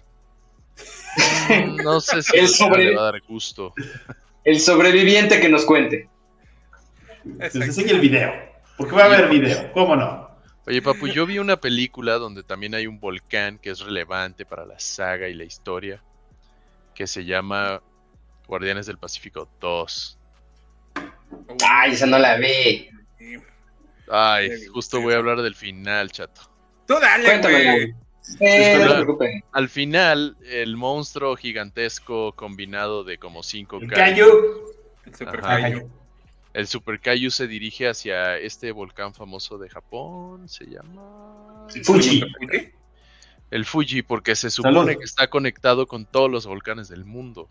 Mm, 1.49 1.77
No 1.83 2.01
sé 2.01 2.23
si 2.23 2.37
El 2.39 2.49
sobre- 2.49 2.85
le 2.85 2.95
va 2.95 3.03
a 3.09 3.13
dar 3.13 3.21
gusto. 3.23 3.75
El 4.45 4.61
sobreviviente 4.61 5.41
que 5.41 5.49
nos 5.49 5.65
cuente. 5.65 6.09
Les 7.25 7.35
Exacto. 7.55 7.65
enseño 7.65 7.91
el 7.95 8.01
video. 8.01 8.33
Porque 8.77 8.95
va 8.95 9.03
a 9.03 9.07
haber 9.07 9.29
video, 9.29 9.73
¿cómo 9.73 9.97
no? 9.97 10.29
Oye, 10.67 10.81
Papu, 10.81 11.09
yo 11.09 11.27
vi 11.27 11.39
una 11.41 11.57
película 11.57 12.15
donde 12.19 12.43
también 12.45 12.75
hay 12.77 12.87
un 12.87 13.01
volcán 13.01 13.59
que 13.59 13.71
es 13.71 13.81
relevante 13.81 14.47
para 14.47 14.65
la 14.65 14.79
saga 14.79 15.27
y 15.29 15.35
la 15.35 15.43
historia, 15.45 16.01
que 16.95 17.07
se 17.09 17.25
llama 17.25 17.83
Guardianes 18.47 18.87
del 18.87 18.99
Pacífico 18.99 19.49
2. 19.61 20.19
Ay, 21.69 21.93
esa 21.93 22.07
no 22.07 22.19
la 22.19 22.37
vi. 22.37 22.89
Ay, 24.11 24.66
justo 24.73 25.01
voy 25.01 25.14
a 25.14 25.19
hablar 25.19 25.43
del 25.43 25.55
final, 25.55 26.11
chato. 26.11 26.43
Tú 26.87 26.95
dale, 27.01 27.25
Cuéntame. 27.25 27.64
güey. 27.64 27.95
Eh, 28.41 29.05
no 29.07 29.16
te. 29.16 29.43
Al 29.53 29.69
final, 29.69 30.37
el 30.45 30.77
monstruo 30.77 31.35
gigantesco 31.37 32.33
combinado 32.33 33.05
de 33.05 33.19
como 33.19 33.43
cinco 33.43 33.77
El 33.77 33.89
super. 35.14 35.41
Kaiju. 35.41 35.91
el 36.53 36.66
Super 36.66 37.01
Kaiju 37.01 37.31
se 37.31 37.47
dirige 37.47 37.89
hacia 37.89 38.37
este 38.39 38.73
volcán 38.73 39.14
famoso 39.14 39.57
de 39.59 39.69
Japón, 39.71 40.49
se 40.49 40.66
llama... 40.66 41.66
Fuji. 41.85 42.21
Fuji. 42.21 42.73
El 43.51 43.64
Fuji, 43.64 44.03
porque 44.03 44.35
se 44.37 44.51
supone 44.51 44.75
Salud. 44.75 44.99
que 44.99 45.05
está 45.05 45.29
conectado 45.31 45.87
con 45.87 46.05
todos 46.05 46.31
los 46.31 46.47
volcanes 46.47 46.89
del 46.89 47.05
mundo. 47.07 47.49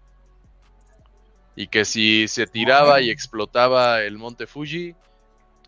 Y 1.55 1.67
que 1.69 1.85
si 1.85 2.27
se 2.27 2.45
tiraba 2.45 3.01
y 3.01 3.09
explotaba 3.09 4.01
el 4.03 4.17
monte 4.19 4.45
Fuji, 4.45 4.93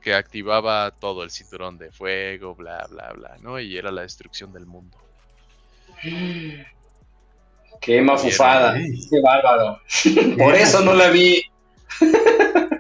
que 0.10 0.16
activaba 0.16 0.90
todo 0.90 1.22
el 1.24 1.30
cinturón 1.30 1.78
de 1.78 1.92
fuego, 1.92 2.56
bla, 2.56 2.84
bla, 2.90 3.14
bla, 3.14 3.38
¿no? 3.42 3.60
Y 3.60 3.78
era 3.78 3.92
la 3.92 4.02
destrucción 4.02 4.52
del 4.52 4.66
mundo. 4.66 4.98
Qué 7.80 8.02
mafufada. 8.02 8.74
Qué 8.76 9.22
bárbaro. 9.22 9.80
Por 10.36 10.56
eso 10.56 10.82
no 10.82 10.96
la 10.96 11.12
vi. 11.12 11.44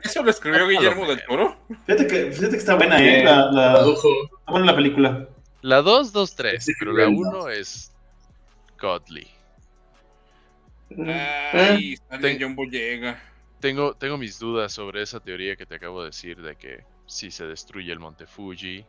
¿Eso 0.03 0.23
lo 0.23 0.31
escribió 0.31 0.67
Guillermo 0.67 1.05
del 1.05 1.23
Toro? 1.23 1.55
Fíjate 1.85 2.07
que, 2.07 2.31
fíjate 2.31 2.49
que 2.51 2.57
está 2.57 2.73
buena, 2.75 2.99
¿eh? 2.99 3.23
La, 3.23 3.51
la, 3.51 3.73
Tradujo. 3.75 4.09
está 4.39 4.51
buena 4.51 4.65
la 4.65 4.75
película. 4.75 5.27
La 5.61 5.81
2, 5.83 6.11
2, 6.11 6.35
3, 6.35 6.65
Sí, 6.65 6.73
pero 6.79 6.93
la 6.93 7.05
bueno. 7.09 7.41
1 7.41 7.49
es 7.49 7.91
Godly. 8.81 9.27
Ay, 11.53 11.95
sale 12.09 12.21
Ten- 12.21 12.37
John 12.41 12.55
Boyega. 12.55 13.21
Tengo, 13.59 13.93
tengo 13.93 14.17
mis 14.17 14.39
dudas 14.39 14.73
sobre 14.73 15.03
esa 15.03 15.19
teoría 15.19 15.55
que 15.55 15.67
te 15.67 15.75
acabo 15.75 15.99
de 16.01 16.07
decir 16.07 16.41
de 16.41 16.55
que 16.55 16.83
si 17.09 17.31
se 17.31 17.45
destruye 17.45 17.91
el 17.91 17.99
monte 17.99 18.25
Fuji, 18.27 18.85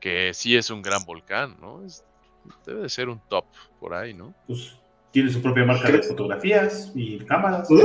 que 0.00 0.32
sí 0.34 0.56
es 0.56 0.70
un 0.70 0.82
gran 0.82 1.04
volcán, 1.04 1.56
¿no? 1.60 1.84
Es- 1.84 2.04
debe 2.66 2.82
de 2.82 2.88
ser 2.88 3.08
un 3.08 3.20
top 3.28 3.46
por 3.80 3.94
ahí, 3.94 4.12
¿no? 4.14 4.34
Pues 4.46 4.74
tiene 5.12 5.30
su 5.30 5.40
propia 5.40 5.64
marca 5.64 5.90
de 5.90 6.02
fotografías 6.02 6.92
y 6.94 7.18
cámaras. 7.20 7.68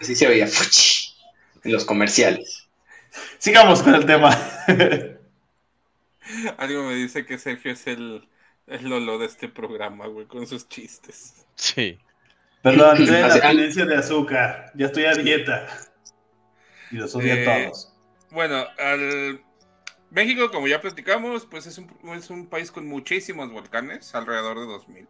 Así 0.00 0.14
se 0.14 0.28
veía 0.28 0.46
en 1.64 1.72
los 1.72 1.84
comerciales. 1.84 2.68
Sigamos 3.38 3.82
con 3.82 3.94
el 3.94 4.06
tema. 4.06 4.30
Algo 6.58 6.84
me 6.84 6.94
dice 6.94 7.26
que 7.26 7.38
Sergio 7.38 7.72
es 7.72 7.86
el, 7.86 8.28
el 8.66 8.88
Lolo 8.88 9.18
de 9.18 9.26
este 9.26 9.48
programa, 9.48 10.06
güey, 10.06 10.26
con 10.26 10.46
sus 10.46 10.68
chistes. 10.68 11.44
Sí. 11.56 11.98
Perdón, 12.62 13.02
estoy 13.02 13.16
en 13.16 13.28
la 13.28 13.34
abstinencia 13.34 13.86
de 13.86 13.96
azúcar. 13.96 14.72
Ya 14.74 14.86
estoy 14.86 15.04
a 15.04 15.14
dieta. 15.14 15.66
Y 16.90 16.96
los 16.96 17.14
odio 17.14 17.34
Eh, 17.34 17.46
a 17.48 17.64
todos. 17.64 17.94
Bueno, 18.30 18.64
al 18.78 19.42
México, 20.10 20.50
como 20.50 20.68
ya 20.68 20.80
platicamos, 20.80 21.46
pues 21.46 21.66
es 21.66 21.78
un, 21.78 21.88
es 22.14 22.30
un 22.30 22.48
país 22.48 22.70
con 22.70 22.86
muchísimos 22.86 23.50
volcanes, 23.50 24.14
alrededor 24.14 24.58
de 24.60 24.66
2000. 24.66 25.08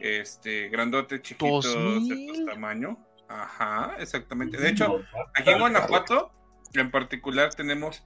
Este, 0.00 0.68
grandote, 0.68 1.22
chiquitos, 1.22 1.64
de 1.64 1.78
¿2000? 1.80 2.38
tu 2.38 2.46
tamaño. 2.46 2.98
Ajá, 3.28 3.96
exactamente. 3.98 4.58
De 4.58 4.68
hecho, 4.68 5.02
aquí 5.34 5.50
en 5.50 5.58
Guanajuato, 5.58 6.32
en 6.74 6.90
particular, 6.90 7.54
tenemos 7.54 8.04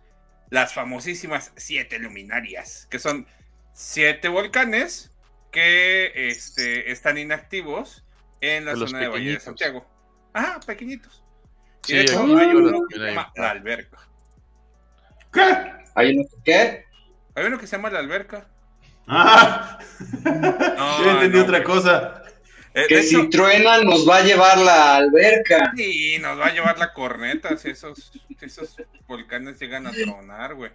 las 0.51 0.73
famosísimas 0.75 1.53
siete 1.57 1.99
luminarias, 1.99 2.87
que 2.91 2.99
son 3.01 3.27
siete 3.73 4.29
volcanes 4.29 5.13
que 5.51 6.29
este, 6.29 6.93
están 6.93 7.19
inactivos 7.19 8.06
en 8.51 8.65
la 8.65 8.75
De 8.75 8.79
zona 8.79 8.99
de 9.01 9.09
Valle 9.09 9.33
de. 9.33 9.41
Santiago. 9.41 9.87
Ajá, 10.33 10.61
pequeñitos. 10.61 11.23
Y 11.85 11.89
Sí, 11.89 11.95
de 11.95 12.01
hecho, 12.03 12.21
hay 12.37 12.47
uno 12.49 12.87
que 12.89 12.99
se 12.99 13.05
llama 13.07 13.33
La 13.37 13.51
Alberca. 13.51 13.99
¿Qué? 15.33 15.73
¿Hay 15.95 16.17
uno 16.17 16.29
que 16.29 16.43
qué? 16.45 16.85
Hay 17.35 17.47
uno 17.47 17.59
que 17.59 17.67
se 17.67 17.77
llama 17.77 17.91
la 17.91 17.99
alberca. 17.99 18.49
Ah, 19.07 19.79
No, 20.25 21.05
yo 21.05 21.11
entendí 21.13 21.39
no, 21.39 21.45
otra 21.45 21.63
cosa. 21.63 22.23
Eh, 22.75 22.85
Que 22.89 23.03
si 23.03 23.29
truena 23.31 23.83
nos 23.83 24.09
va 24.09 24.17
a 24.17 24.23
llevar 24.23 24.59
la 24.59 24.97
alberca. 24.97 25.73
sí, 25.77 26.19
nos 26.21 26.39
va 26.41 26.47
a 26.47 26.53
llevar 26.53 26.79
la 26.79 26.93
corneta 26.93 27.57
si 27.57 27.71
esos, 27.71 28.11
si 28.39 28.45
esos 28.45 28.77
volcanes 29.07 29.59
llegan 29.61 29.87
a 29.87 29.93
tronar, 29.93 30.55
güey. 30.55 30.71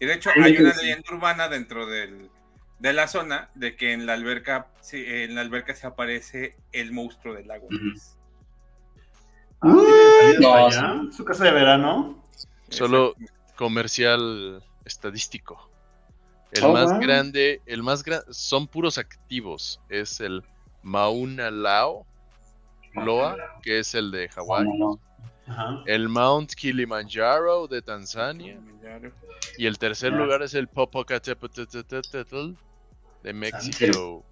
Y 0.00 0.06
de 0.06 0.14
hecho, 0.14 0.30
hay 0.42 0.56
una 0.58 0.74
leyenda 0.74 1.04
urbana 1.12 1.48
dentro 1.48 1.86
del, 1.86 2.30
de 2.78 2.92
la 2.92 3.08
zona 3.08 3.48
de 3.54 3.76
que 3.76 3.92
en 3.92 4.06
la 4.06 4.12
alberca, 4.14 4.68
sí, 4.80 5.02
en 5.06 5.34
la 5.34 5.40
alberca 5.40 5.74
se 5.74 5.86
aparece 5.86 6.56
el 6.72 6.92
monstruo 6.92 7.34
del 7.34 7.48
lago. 7.48 7.68
Ness. 7.70 8.16
Ah, 9.60 9.72
¿tiene 9.84 10.38
No, 10.40 10.50
salida 10.50 10.50
para 10.50 10.66
allá? 10.66 11.12
¿Su 11.12 11.24
casa 11.24 11.44
de 11.44 11.52
verano? 11.52 12.22
Solo 12.68 13.14
comercial 13.56 14.62
estadístico. 14.84 15.70
El 16.52 16.64
Oh, 16.64 16.72
más 16.72 16.90
wow. 16.90 17.00
grande, 17.00 17.60
el 17.66 17.82
más 17.82 18.02
grande, 18.04 18.26
son 18.30 18.66
puros 18.68 18.98
activos. 18.98 19.80
Es 19.88 20.20
el 20.20 20.44
Mauna 20.82 21.50
Lao, 21.50 22.06
Loa, 22.94 23.36
que 23.62 23.78
es 23.80 23.94
el 23.94 24.10
de 24.10 24.28
Hawái. 24.28 24.64
No, 24.64 24.74
no, 24.78 25.00
Ajá. 25.46 25.82
El 25.86 26.08
Mount 26.08 26.52
Kilimanjaro 26.54 27.66
de 27.68 27.82
Tanzania. 27.82 28.58
Y 29.58 29.66
el 29.66 29.78
tercer 29.78 30.12
lugar 30.12 30.42
es 30.42 30.54
el 30.54 30.68
Popocatépetl 30.68 32.52
de 33.22 33.32
México. 33.32 34.24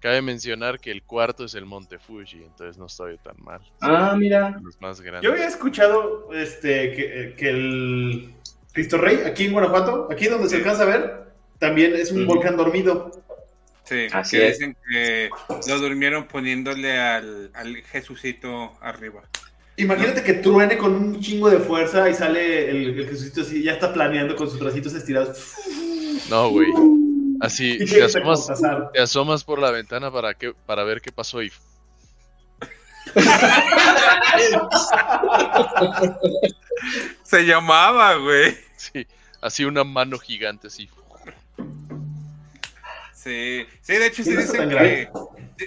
Cabe 0.00 0.20
mencionar 0.22 0.78
que 0.78 0.90
el 0.90 1.02
cuarto 1.02 1.44
es 1.46 1.54
el 1.54 1.64
Monte 1.64 1.98
Fuji, 1.98 2.44
entonces 2.44 2.76
no 2.76 2.86
estoy 2.86 3.16
tan 3.18 3.36
mal. 3.42 3.60
Ah, 3.80 4.14
mira. 4.16 4.56
Los 4.62 4.80
más 4.80 4.98
Yo 4.98 5.04
grandes. 5.04 5.30
había 5.30 5.48
escuchado 5.48 6.32
este, 6.32 6.92
que, 6.92 7.34
que 7.36 7.48
el 7.50 8.34
Cristo 8.72 8.98
Rey, 8.98 9.22
aquí 9.24 9.46
en 9.46 9.52
Guanajuato, 9.52 10.08
aquí 10.10 10.26
donde 10.26 10.48
se 10.48 10.56
alcanza 10.56 10.82
a 10.82 10.86
ver, 10.86 11.32
también 11.58 11.94
es 11.96 12.12
un 12.12 12.26
volcán 12.26 12.56
dormido. 12.56 13.10
Sí, 13.84 14.08
Así 14.12 14.36
que 14.36 14.48
es. 14.48 14.58
dicen 14.58 14.76
que 14.90 15.30
lo 15.66 15.78
durmieron 15.78 16.26
poniéndole 16.28 16.98
al, 17.00 17.50
al 17.54 17.76
Jesucito 17.84 18.76
arriba. 18.80 19.22
Imagínate 19.78 20.22
que 20.22 20.34
truene 20.34 20.78
con 20.78 20.94
un 20.94 21.20
chingo 21.20 21.50
de 21.50 21.58
fuerza 21.58 22.08
y 22.08 22.14
sale 22.14 22.70
el, 22.70 22.98
el 22.98 23.08
Jesucito 23.08 23.42
así, 23.42 23.62
ya 23.62 23.72
está 23.72 23.92
planeando 23.92 24.34
con 24.34 24.48
sus 24.48 24.58
bracitos 24.58 24.94
estirados. 24.94 25.52
No, 26.30 26.48
güey. 26.50 26.68
Así, 27.40 27.78
te 27.84 28.02
asomas, 28.02 28.48
te 28.94 29.00
asomas 29.00 29.44
por 29.44 29.58
la 29.58 29.70
ventana 29.70 30.10
para, 30.10 30.32
que, 30.34 30.54
para 30.64 30.84
ver 30.84 31.02
qué 31.02 31.12
pasó 31.12 31.42
y 31.42 31.52
Se 37.22 37.44
llamaba, 37.44 38.14
güey. 38.16 38.56
sí, 38.76 39.06
así 39.40 39.64
una 39.64 39.84
mano 39.84 40.18
gigante 40.18 40.68
así. 40.68 40.88
Sí, 43.12 43.66
sí, 43.80 43.92
de 43.94 44.06
hecho 44.06 44.22
sí 44.22 44.30
Sí, 44.30 44.36
dicen 44.36 44.68
que, 44.68 45.08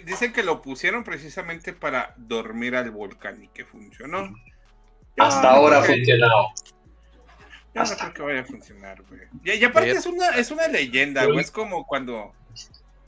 dicen 0.05 0.33
que 0.33 0.43
lo 0.43 0.61
pusieron 0.61 1.03
precisamente 1.03 1.73
para 1.73 2.13
dormir 2.17 2.75
al 2.75 2.91
volcán 2.91 3.43
y 3.43 3.47
que 3.49 3.65
funcionó. 3.65 4.27
Yo 5.17 5.23
Hasta 5.23 5.41
no 5.41 5.47
ahora 5.49 5.79
ha 5.79 5.83
funcionado. 5.83 6.47
Yo 7.75 7.83
no 7.83 7.97
creo 7.97 8.13
que 8.13 8.21
vaya 8.21 8.41
a 8.41 8.45
funcionar, 8.45 9.01
güey. 9.03 9.21
Y, 9.43 9.51
y 9.51 9.63
aparte 9.63 9.91
es 9.91 10.05
una, 10.05 10.29
es 10.29 10.51
una 10.51 10.67
leyenda, 10.67 11.25
güey. 11.25 11.39
Es 11.39 11.51
como 11.51 11.85
cuando. 11.85 12.33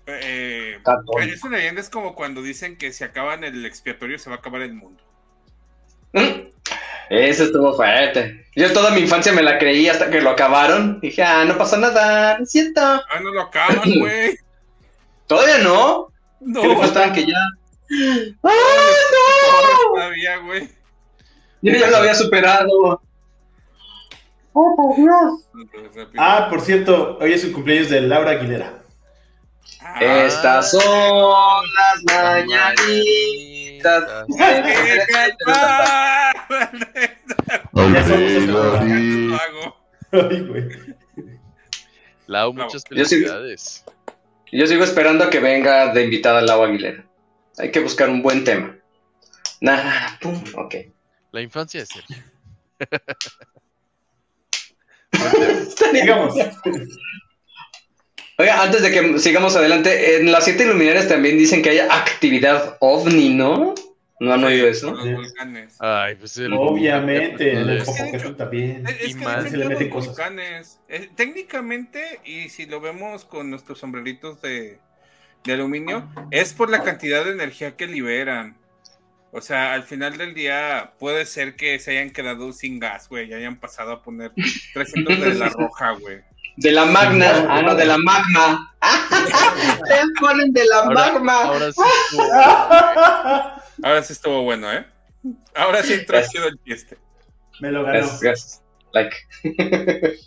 Eh, 0.07 0.79
es 1.21 1.43
una 1.43 1.57
leyenda, 1.57 1.81
es 1.81 1.89
como 1.89 2.15
cuando 2.15 2.41
dicen 2.41 2.77
que 2.77 2.91
si 2.91 3.03
acaban 3.03 3.43
el 3.43 3.65
expiatorio 3.65 4.19
se 4.19 4.29
va 4.29 4.37
a 4.37 4.39
acabar 4.39 4.61
el 4.61 4.73
mundo. 4.73 5.03
Mm. 6.13 6.51
Eso 7.09 7.43
estuvo 7.43 7.75
fuerte. 7.75 8.45
Yo 8.55 8.71
toda 8.71 8.91
mi 8.91 9.01
infancia 9.01 9.33
me 9.33 9.43
la 9.43 9.57
creí 9.57 9.89
hasta 9.89 10.09
que 10.09 10.21
lo 10.21 10.29
acabaron. 10.29 10.99
Dije, 11.01 11.21
ah, 11.23 11.43
no 11.43 11.57
pasa 11.57 11.77
nada, 11.77 12.39
cierto. 12.45 12.81
Ah, 12.81 13.19
no 13.21 13.31
lo 13.31 13.41
acaban, 13.41 13.81
güey. 13.99 14.37
Todavía 15.27 15.57
no. 15.59 16.10
No, 16.41 16.61
¿Qué 16.61 16.67
le 16.67 16.75
faltaban 16.77 17.13
que 17.13 17.25
ya? 17.25 17.37
¡Ah, 18.43 18.49
no! 18.49 19.93
todavía, 19.95 20.37
güey. 20.37 20.69
Yo 21.61 21.73
ya 21.73 21.89
lo 21.89 21.97
había 21.97 22.15
superado. 22.15 23.01
Oh, 24.53 24.75
por 24.75 24.95
Dios. 24.95 25.47
Ah, 26.17 26.47
por 26.49 26.61
cierto, 26.61 27.17
hoy 27.21 27.33
es 27.33 27.43
el 27.43 27.51
cumpleaños 27.53 27.89
de 27.89 28.01
Laura 28.01 28.31
Aguilera. 28.31 28.73
Ah, 29.81 30.03
Estas 30.03 30.71
son 30.71 30.81
las 31.75 32.03
mañanitas. 32.47 34.03
que. 34.27 35.91
Lau, 42.27 42.53
No, 42.53 42.63
muchas 42.65 42.83
yo 42.89 43.05
sí- 43.05 43.15
felicidades. 43.15 43.83
Yo 44.51 44.67
sigo 44.67 44.83
esperando 44.83 45.23
a 45.23 45.29
que 45.29 45.39
venga 45.39 45.93
de 45.93 46.03
invitada 46.03 46.41
Lau 46.41 46.63
Aguilera. 46.63 47.05
Hay 47.57 47.71
que 47.71 47.79
buscar 47.79 48.09
un 48.09 48.21
buen 48.21 48.43
tema. 48.43 48.75
Nah, 49.61 50.17
pum, 50.19 50.43
ok. 50.55 50.75
La 51.31 51.41
infancia 51.41 51.79
de 51.79 51.85
Sergio. 51.85 52.17
Digamos. 55.93 56.35
Oiga, 58.37 58.63
antes 58.63 58.81
de 58.81 58.91
que 58.91 59.19
sigamos 59.19 59.55
adelante, 59.55 60.17
en 60.17 60.31
las 60.31 60.45
siete 60.45 60.65
luminarias 60.65 61.07
también 61.07 61.37
dicen 61.37 61.61
que 61.61 61.69
hay 61.69 61.79
actividad 61.79 62.77
ovni, 62.79 63.29
¿no? 63.29 63.75
¿No 64.21 64.33
han 64.33 64.43
oído 64.43 64.67
eso? 64.67 64.91
Los 64.91 65.11
volcanes. 65.13 65.75
Ay, 65.79 66.15
pues 66.15 66.37
el 66.37 66.53
Obviamente, 66.53 67.53
el 67.53 67.79
Popocatépetl 67.83 68.35
también. 68.35 68.87
Es, 68.87 69.01
es 69.01 69.09
Y 69.09 69.13
que 69.15 69.25
más. 69.25 69.43
dicen 69.43 69.51
Se 69.51 69.57
le 69.57 69.63
que 69.63 69.69
meten 69.69 69.89
los 69.89 69.95
cosas. 69.95 70.15
volcanes, 70.15 70.79
eh, 70.89 71.09
técnicamente, 71.15 72.19
y 72.23 72.49
si 72.49 72.65
lo 72.67 72.79
vemos 72.81 73.25
con 73.25 73.49
nuestros 73.49 73.79
sombreritos 73.79 74.41
de, 74.41 74.79
de 75.43 75.53
aluminio, 75.53 76.07
es 76.31 76.53
por 76.53 76.69
la 76.69 76.83
cantidad 76.83 77.25
de 77.25 77.31
energía 77.31 77.75
que 77.75 77.87
liberan. 77.87 78.57
O 79.31 79.41
sea, 79.41 79.73
al 79.73 79.83
final 79.83 80.17
del 80.17 80.33
día 80.35 80.93
puede 80.99 81.25
ser 81.25 81.55
que 81.55 81.79
se 81.79 81.91
hayan 81.91 82.11
quedado 82.11 82.51
sin 82.53 82.79
gas, 82.79 83.07
güey, 83.09 83.29
y 83.29 83.33
hayan 83.33 83.59
pasado 83.59 83.91
a 83.93 84.03
poner 84.03 84.33
300 84.73 85.19
de 85.19 85.33
la 85.35 85.49
roja, 85.49 85.91
güey. 85.93 86.19
De 86.57 86.69
la 86.71 86.85
magna. 86.85 87.45
Ah, 87.49 87.61
no, 87.61 87.73
de 87.75 87.85
la 87.85 87.97
magma. 87.97 88.75
Le 89.89 90.01
ponen 90.19 90.51
de 90.51 90.65
la 90.65 90.79
Ahora, 90.79 90.93
magma. 90.93 91.43
ahora 91.45 91.71
sí. 91.71 91.81
Ahora 93.83 94.03
sí 94.03 94.13
estuvo 94.13 94.43
bueno, 94.43 94.71
¿eh? 94.71 94.85
Ahora 95.55 95.83
sí 95.83 95.93
entró 95.93 96.19
chido 96.27 96.47
el 96.47 96.59
chiste. 96.63 96.97
Me 97.59 97.71
lo 97.71 97.83
ganó. 97.83 97.99
Gracias, 97.99 98.21
gracias. 98.21 98.63
Like. 98.93 99.15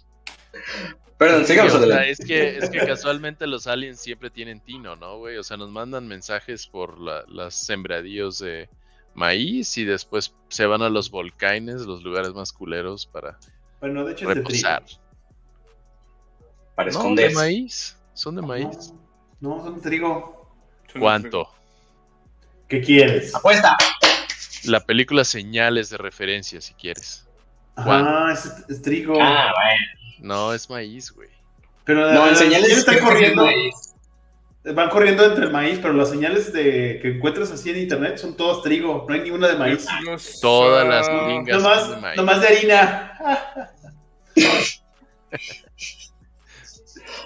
Perdón, 1.18 1.46
sigamos 1.46 1.72
Sí, 1.72 1.78
o 1.78 1.80
sea, 1.80 1.86
adelante. 1.96 2.10
es 2.10 2.18
que, 2.18 2.58
es 2.58 2.70
que 2.70 2.78
casualmente 2.78 3.46
los 3.46 3.66
aliens 3.66 4.00
siempre 4.00 4.30
tienen 4.30 4.60
tino, 4.60 4.96
¿no, 4.96 5.18
güey? 5.18 5.36
O 5.36 5.42
sea, 5.44 5.56
nos 5.56 5.70
mandan 5.70 6.08
mensajes 6.08 6.66
por 6.66 6.98
la- 6.98 7.24
las 7.28 7.54
sembradíos 7.54 8.38
de 8.40 8.68
maíz 9.14 9.76
y 9.78 9.84
después 9.84 10.34
se 10.48 10.66
van 10.66 10.82
a 10.82 10.88
los 10.88 11.10
volcanes, 11.10 11.82
los 11.82 12.02
lugares 12.02 12.34
más 12.34 12.52
culeros 12.52 13.06
para 13.06 13.38
Bueno, 13.80 14.04
de 14.04 14.12
hecho 14.12 14.28
es 14.28 14.36
de 14.36 14.42
trigo. 14.42 14.68
reposar. 14.68 14.82
Para 16.74 16.90
No, 16.90 17.14
de 17.14 17.30
maíz, 17.30 17.96
son 18.14 18.34
de 18.34 18.42
maíz. 18.42 18.92
No, 19.40 19.62
son 19.62 19.76
de 19.76 19.80
trigo. 19.82 20.52
¿Cuánto? 20.98 21.48
¿Qué 22.68 22.80
quieres? 22.80 23.34
Apuesta. 23.34 23.76
La 24.64 24.80
película 24.80 25.24
Señales 25.24 25.90
de 25.90 25.98
referencia, 25.98 26.60
si 26.60 26.74
quieres. 26.74 27.26
Ah, 27.76 28.30
es, 28.32 28.46
es 28.68 28.82
trigo. 28.82 29.14
Ah, 29.20 29.52
bueno. 29.54 30.34
No, 30.34 30.54
es 30.54 30.70
maíz, 30.70 31.10
güey. 31.12 31.28
Pero 31.84 32.12
No, 32.12 32.22
en 32.24 32.30
las 32.30 32.38
señales 32.38 32.70
están 32.78 32.98
corriendo. 33.00 33.44
maíz. 33.44 33.74
Van 34.74 34.88
corriendo 34.88 35.26
entre 35.26 35.44
el 35.44 35.50
maíz, 35.50 35.78
pero 35.82 35.92
las 35.92 36.08
señales 36.08 36.50
de 36.54 36.98
que 37.02 37.08
encuentras 37.16 37.50
así 37.50 37.68
en 37.68 37.76
internet 37.76 38.16
son 38.16 38.34
todas 38.34 38.62
trigo. 38.62 39.04
No 39.06 39.14
hay 39.14 39.20
ninguna 39.20 39.48
de 39.48 39.56
maíz. 39.58 39.86
Todas 40.40 40.88
las 40.88 41.06
gringas 41.06 41.60
son 41.62 41.70
de 41.82 41.86
Nomás, 41.92 42.00
maíz. 42.00 42.16
nomás 42.16 42.40
de 42.40 42.46
harina. 42.48 43.18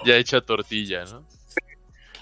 Ya 0.05 0.15
hecha 0.15 0.41
tortilla, 0.41 1.03
¿no? 1.05 1.25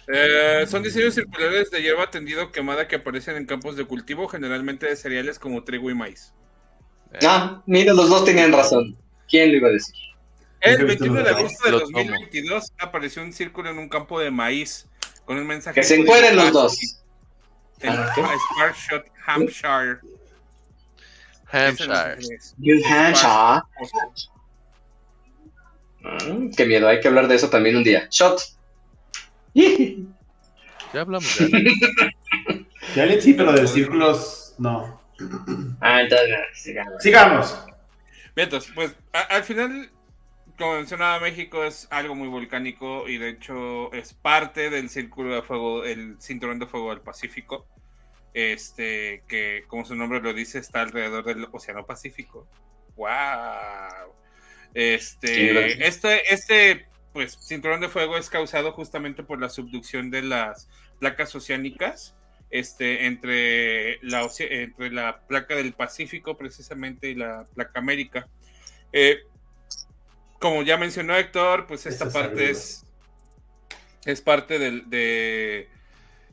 Eh, 0.08 0.66
son 0.70 0.84
diseños 0.84 1.14
circulares 1.16 1.70
de 1.70 1.82
hierba 1.82 2.10
tendido 2.10 2.51
quemada 2.51 2.88
que 2.88 2.95
aparecen 2.95 3.36
en 3.36 3.45
campos 3.45 3.76
de 3.76 3.86
cultivo, 3.86 4.28
generalmente 4.28 4.86
de 4.88 4.95
cereales 4.95 5.38
como 5.38 5.64
trigo 5.64 5.89
y 5.89 5.95
maíz. 5.95 6.34
Eh, 7.14 7.20
Ah, 7.24 7.62
mira, 7.66 7.93
los 7.93 8.10
dos 8.10 8.24
tenían 8.24 8.53
razón. 8.53 8.97
¿Quién 9.28 9.51
lo 9.51 9.58
iba 9.58 9.68
a 9.68 9.72
decir? 9.72 9.95
El 10.62 10.80
Nunca 10.80 10.84
he 10.84 10.86
21 10.95 11.24
de 11.24 11.30
agosto 11.30 11.66
de 11.66 11.72
Lo 11.72 11.80
tomo. 11.82 11.97
2022 11.97 12.74
apareció 12.80 13.22
un 13.22 13.34
círculo 13.34 13.70
en 13.70 13.78
un 13.78 13.89
campo 13.89 14.20
de 14.20 14.32
maíz 14.32 14.88
con 15.26 15.38
un 15.38 15.45
mensaje. 15.45 15.82
Que 15.82 15.86
se 15.86 15.95
encuentren 15.95 16.36
los 16.36 16.51
dos. 16.51 16.78
En 17.82 17.93
Sparkshot, 17.93 19.05
Hampshire. 19.26 19.99
Hampshire. 21.51 22.18
New 22.58 22.82
Hampshire. 22.86 23.62
Mm, 26.01 26.51
qué 26.55 26.66
miedo, 26.66 26.88
hay 26.88 27.01
que 27.01 27.08
hablar 27.08 27.28
de 27.28 27.36
eso 27.36 27.49
también 27.49 27.76
un 27.76 27.84
día. 27.84 28.08
Shot. 28.10 28.57
Ya 30.93 31.01
hablamos 31.01 31.38
de 31.38 31.45
aliens. 31.58 31.80
De 32.95 33.01
alien 33.01 33.22
sí, 33.22 33.34
pero 33.34 33.51
de 33.51 33.68
círculos 33.68 34.55
no. 34.58 35.01
Ah, 35.82 36.01
entonces, 36.01 36.38
sigamos. 36.53 37.03
Sigamos. 37.03 37.66
Bien, 38.36 38.45
entonces, 38.45 38.72
pues 38.74 38.95
a- 39.12 39.20
al 39.36 39.43
final 39.43 39.91
como 40.58 40.76
mencionaba, 40.76 41.20
México 41.20 41.64
es 41.64 41.88
algo 41.91 42.16
muy 42.16 42.28
volcánico 42.30 43.08
y 43.08 43.18
de 43.18 43.30
hecho 43.30 43.91
es 43.93 44.14
parte 44.14 44.70
del 44.72 44.89
círculo 44.89 45.36
de 45.36 45.41
fuego, 45.43 45.84
el 45.84 46.16
cinturón 46.20 46.58
de 46.58 46.66
fuego 46.66 46.89
del 46.89 47.01
Pacífico. 47.01 47.68
Este, 48.34 49.24
que 49.28 49.64
como 49.68 49.86
su 49.86 49.95
nombre 49.95 50.22
lo 50.22 50.34
dice, 50.34 50.60
está 50.60 50.82
alrededor 50.82 51.26
del 51.26 51.47
Océano 51.51 51.86
Pacífico. 51.86 52.47
¡Wow! 52.95 54.14
Este, 54.74 55.86
este, 55.88 56.34
este, 56.34 56.88
pues, 57.18 57.36
cinturón 57.41 57.82
de 57.82 57.89
fuego 57.89 58.15
es 58.15 58.30
causado 58.30 58.74
justamente 58.74 59.24
por 59.24 59.41
la 59.41 59.49
subducción 59.49 60.11
de 60.11 60.22
las 60.22 60.70
placas 60.99 61.34
oceánicas 61.34 62.15
este, 62.51 63.07
entre, 63.07 63.97
la, 64.03 64.30
entre 64.39 64.91
la 64.91 65.22
placa 65.22 65.55
del 65.55 65.74
Pacífico 65.74 66.38
precisamente 66.38 67.09
y 67.09 67.15
la 67.15 67.47
placa 67.55 67.80
América. 67.80 68.28
Eh, 68.93 69.22
como 70.38 70.61
ya 70.61 70.78
mencionó 70.78 71.18
Héctor, 71.18 71.65
pues 71.65 71.88
esta 71.88 72.07
parte 72.11 72.51
es, 72.51 72.86
es 74.05 74.22
parte 74.22 74.59
del, 74.59 74.88
de, 74.88 75.70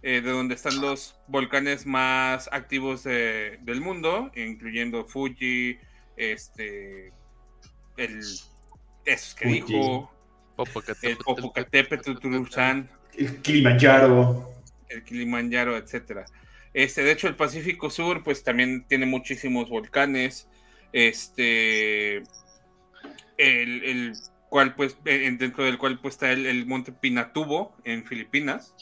eh, 0.02 0.20
de 0.20 0.30
donde 0.30 0.54
están 0.54 0.82
los 0.82 1.16
volcanes 1.28 1.86
más 1.86 2.46
activos 2.52 3.04
del 3.04 3.80
mundo, 3.80 4.30
incluyendo 4.36 5.06
Fuji, 5.06 5.78
este, 6.18 7.10
el, 7.96 8.20
que 9.38 9.48
dijo, 9.48 10.12
el 11.02 11.16
Popocatépetl, 11.16 12.10
el 13.16 13.42
Kilimanjaro, 13.42 14.52
el 14.88 15.02
Kilimanjaro, 15.04 15.76
etcétera. 15.76 16.24
Este, 16.72 17.04
de 17.04 17.12
hecho, 17.12 17.28
el 17.28 17.36
Pacífico 17.36 17.90
Sur, 17.90 18.24
pues 18.24 18.42
también 18.42 18.84
tiene 18.88 19.06
muchísimos 19.06 19.68
volcanes. 19.68 20.48
Este, 20.92 22.22
el, 23.36 24.12
cual, 24.48 24.74
pues, 24.74 24.96
dentro 25.02 25.64
del 25.64 25.78
cual 25.78 26.00
pues, 26.00 26.14
está 26.14 26.32
el, 26.32 26.66
monte 26.66 26.92
Pinatubo 26.92 27.76
en 27.84 28.04
Filipinas. 28.04 28.74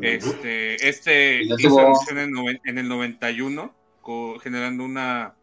Este, 0.00 0.88
este 0.88 1.42
hizo 1.42 1.80
erupción 1.80 2.18
en, 2.18 2.78
el 2.78 2.88
91, 2.88 3.74
generando 4.42 4.84
una 4.84 5.34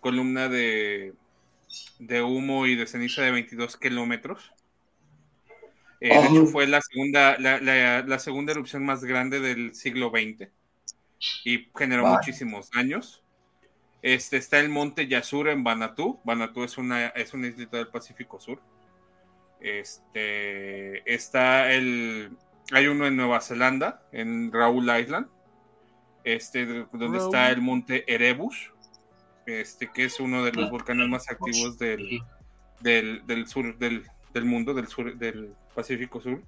columna 0.00 0.48
de, 0.48 1.12
de 1.98 2.22
humo 2.22 2.66
y 2.66 2.76
de 2.76 2.86
ceniza 2.86 3.22
de 3.22 3.30
22 3.30 3.76
kilómetros. 3.76 4.53
Eh, 6.00 6.08
de 6.08 6.26
hecho, 6.26 6.46
fue 6.46 6.66
la 6.66 6.80
segunda, 6.80 7.38
la, 7.38 8.18
segunda 8.18 8.52
erupción 8.52 8.84
más 8.84 9.04
grande 9.04 9.40
del 9.40 9.74
siglo 9.74 10.10
XX 10.10 10.48
y 11.44 11.68
generó 11.74 12.06
muchísimos 12.06 12.70
daños. 12.70 13.22
Este, 14.02 14.36
está 14.36 14.58
el 14.58 14.68
monte 14.68 15.06
Yasur 15.06 15.48
en 15.48 15.64
Banatú. 15.64 16.20
Banatú 16.24 16.64
es 16.64 16.76
una, 16.76 17.06
es 17.08 17.32
una 17.32 17.46
islita 17.46 17.78
del 17.78 17.88
Pacífico 17.88 18.38
Sur. 18.38 18.60
Este, 19.60 21.10
está 21.12 21.72
el, 21.72 22.36
hay 22.72 22.86
uno 22.86 23.06
en 23.06 23.16
Nueva 23.16 23.40
Zelanda, 23.40 24.02
en 24.12 24.52
Raoul 24.52 24.90
Island, 25.00 25.26
este, 26.24 26.86
donde 26.92 27.18
está 27.18 27.50
el 27.50 27.62
monte 27.62 28.04
Erebus, 28.12 28.72
este, 29.46 29.90
que 29.90 30.04
es 30.04 30.20
uno 30.20 30.44
de 30.44 30.52
los 30.52 30.70
volcanes 30.70 31.08
más 31.08 31.30
activos 31.30 31.78
del, 31.78 32.22
del, 32.80 33.46
sur 33.46 33.76
del, 33.78 34.04
del, 34.32 34.44
mundo, 34.44 34.74
del 34.74 34.88
sur 34.88 35.16
del 35.16 35.54
Pacífico 35.74 36.20
Sur. 36.20 36.42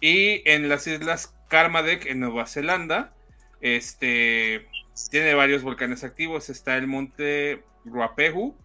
Y 0.00 0.48
en 0.48 0.68
las 0.68 0.86
islas 0.86 1.34
Karmadec, 1.48 2.06
en 2.06 2.20
Nueva 2.20 2.46
Zelanda, 2.46 3.12
este, 3.60 4.68
tiene 5.10 5.34
varios 5.34 5.62
volcanes 5.62 6.04
activos. 6.04 6.50
Está 6.50 6.76
el 6.76 6.86
monte 6.86 7.62
Ruapehu, 7.84 8.56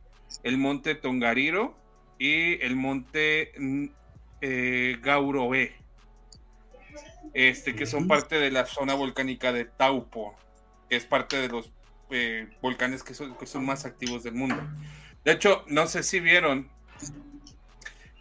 el 0.43 0.57
monte 0.57 0.95
Tongariro 0.95 1.77
y 2.19 2.61
el 2.61 2.75
monte 2.75 3.51
mm, 3.57 3.85
eh, 4.41 4.97
Gauroe. 5.01 5.73
Este, 7.33 7.73
que 7.73 7.87
son 7.87 8.07
parte 8.07 8.37
de 8.37 8.51
la 8.51 8.65
zona 8.67 8.93
volcánica 8.93 9.51
de 9.51 9.65
Taupo, 9.65 10.35
que 10.87 10.97
es 10.97 11.05
parte 11.05 11.37
de 11.37 11.47
los 11.47 11.71
eh, 12.11 12.47
volcanes 12.61 13.01
que 13.01 13.15
son, 13.15 13.35
que 13.35 13.47
son 13.47 13.65
más 13.65 13.85
activos 13.85 14.21
del 14.23 14.35
mundo. 14.35 14.61
De 15.25 15.31
hecho, 15.31 15.63
no 15.67 15.87
sé 15.87 16.03
si 16.03 16.19
vieron 16.19 16.69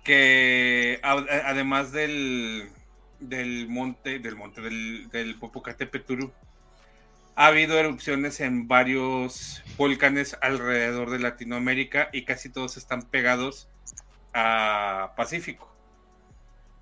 que 0.03 1.01
además 1.03 1.93
del, 1.93 2.69
del 3.21 3.69
monte, 3.69 4.19
del 4.19 4.37
monte 4.37 4.61
del, 4.61 5.09
del 5.11 5.37
Popocatépetl, 5.37 6.25
ha 7.35 7.47
habido 7.47 7.79
erupciones 7.79 8.41
en 8.41 8.69
varios 8.69 9.63
volcanes 9.77 10.37
alrededor 10.43 11.11
de 11.11 11.19
Latinoamérica 11.19 12.11
y 12.13 12.25
casi 12.25 12.51
todos 12.51 12.77
están 12.77 13.03
pegados 13.03 13.69
a 14.35 15.13
Pacífico. 15.17 15.73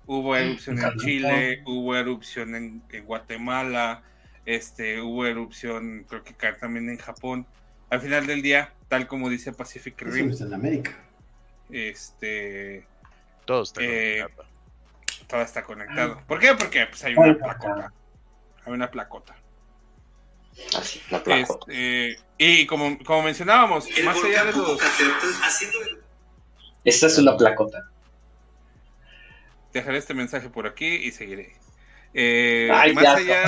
Hubo 0.05 0.35
erupción 0.35 0.79
en 0.79 0.97
Chile, 0.97 1.61
hubo 1.65 1.95
erupción 1.95 2.55
en, 2.55 2.83
Guatemala, 3.05 4.03
este, 4.45 4.99
hubo 4.99 5.25
erupción 5.25 6.05
creo 6.09 6.23
que 6.23 6.33
también 6.59 6.89
en 6.89 6.97
Japón. 6.97 7.45
Al 7.89 8.01
final 8.01 8.25
del 8.25 8.41
día, 8.41 8.73
tal 8.89 9.07
como 9.07 9.29
dice 9.29 9.53
Pacific 9.53 10.01
Rim. 10.01 10.33
en 10.37 10.53
América. 10.53 10.91
Este, 11.69 12.85
todo 13.45 13.63
está 13.63 13.81
eh, 13.83 14.21
conectado. 14.21 14.47
Todo 15.27 15.41
está 15.41 15.63
conectado. 15.63 16.21
¿Por 16.27 16.39
qué? 16.39 16.53
Porque 16.55 16.85
pues, 16.87 17.03
hay 17.03 17.15
una 17.15 17.35
placota. 17.37 17.93
Hay 18.65 18.73
una 18.73 18.91
placota. 18.91 19.35
Así, 20.77 21.01
la 21.09 21.23
placota. 21.23 21.71
Este, 21.71 22.19
y 22.37 22.65
como, 22.65 22.97
como 23.03 23.23
mencionábamos, 23.23 23.87
más 24.03 24.23
allá 24.23 24.45
de 24.45 24.53
los. 24.53 24.79
Esta 26.83 27.07
es 27.07 27.17
una 27.17 27.37
placota. 27.37 27.89
Dejaré 29.71 29.97
este 29.97 30.13
mensaje 30.13 30.49
por 30.49 30.67
aquí 30.67 30.87
y 30.87 31.11
seguiré. 31.11 31.55
Eh, 32.13 32.67
más, 32.93 33.07
allá, 33.15 33.45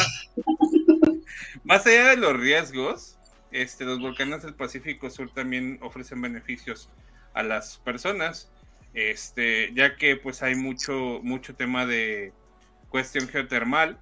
más 1.63 1.85
allá 1.85 2.09
de 2.09 2.17
los 2.17 2.39
riesgos, 2.39 3.17
este, 3.51 3.83
los 3.83 3.99
volcanes 3.99 4.43
del 4.43 4.53
Pacífico 4.53 5.09
Sur 5.09 5.31
también 5.33 5.79
ofrecen 5.81 6.21
beneficios 6.21 6.89
a 7.33 7.43
las 7.43 7.77
personas 7.79 8.52
este, 8.93 9.73
ya 9.73 9.95
que 9.95 10.15
pues 10.15 10.43
hay 10.43 10.55
mucho, 10.55 11.19
mucho 11.23 11.55
tema 11.55 11.85
de 11.85 12.33
cuestión 12.89 13.27
geotermal. 13.27 13.99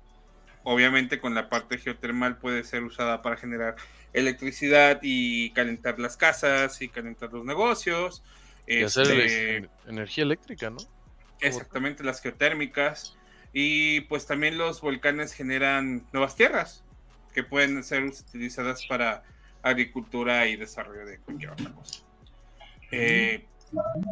Obviamente 0.64 1.20
con 1.20 1.34
la 1.34 1.50
parte 1.50 1.78
geotermal 1.78 2.38
puede 2.38 2.64
ser 2.64 2.84
usada 2.84 3.22
para 3.22 3.38
generar 3.38 3.76
electricidad 4.14 5.00
y 5.02 5.52
calentar 5.52 5.98
las 6.00 6.18
casas 6.18 6.82
y 6.82 6.90
calentar 6.90 7.32
los 7.34 7.46
negocios. 7.46 8.24
Y 8.68 8.84
hacer 8.84 9.20
este, 9.20 9.70
energía 9.88 10.24
eléctrica, 10.24 10.70
¿no? 10.70 10.78
Exactamente, 11.40 12.04
las 12.04 12.22
geotérmicas. 12.22 13.18
Y 13.54 14.02
pues 14.02 14.28
también 14.28 14.58
los 14.58 14.82
volcanes 14.82 15.34
generan 15.34 16.06
nuevas 16.14 16.36
tierras 16.36 16.84
que 17.34 17.44
pueden 17.44 17.84
ser 17.84 18.04
utilizadas 18.04 18.86
para 18.86 19.24
agricultura 19.62 20.48
y 20.48 20.56
desarrollo 20.56 21.06
de 21.06 21.20
cualquier 21.20 21.52
otra 21.52 21.72
cosa. 21.72 22.02
Eh, 22.92 23.46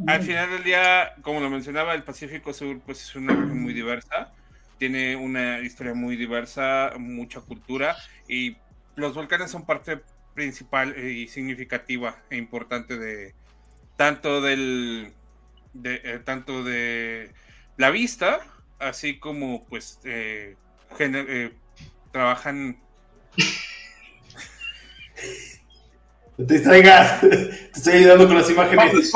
al 0.08 0.22
final 0.24 0.50
del 0.50 0.64
día, 0.64 1.14
como 1.22 1.40
lo 1.40 1.50
mencionaba, 1.50 1.94
el 1.94 2.04
Pacífico 2.04 2.54
Sur 2.54 2.80
pues 2.86 3.04
es 3.04 3.16
una 3.16 3.34
región 3.34 3.62
muy 3.62 3.74
diversa, 3.74 4.32
tiene 4.78 5.16
una 5.16 5.60
historia 5.60 5.94
muy 5.94 6.16
diversa, 6.16 6.94
mucha 6.98 7.42
cultura 7.42 7.96
y 8.28 8.58
los 8.96 9.14
volcanes 9.14 9.52
son 9.52 9.66
parte 9.66 10.02
principal 10.34 10.98
y 10.98 11.28
significativa 11.28 12.18
e 12.30 12.38
importante 12.38 12.98
de 12.98 13.34
tanto 13.98 14.42
del 14.42 15.14
de, 15.74 16.02
eh, 16.04 16.20
tanto 16.24 16.64
de 16.64 17.32
la 17.78 17.90
vista 17.90 18.40
así 18.80 19.20
como 19.20 19.66
pues 19.66 20.00
eh, 20.06 20.56
eh, 21.00 21.54
trabajan 22.12 22.80
No 26.40 26.46
te 26.46 26.54
distraigas. 26.54 27.20
Te 27.20 27.70
estoy 27.76 27.94
ayudando 27.96 28.28
con 28.28 28.38
las 28.38 28.50
imágenes. 28.50 29.12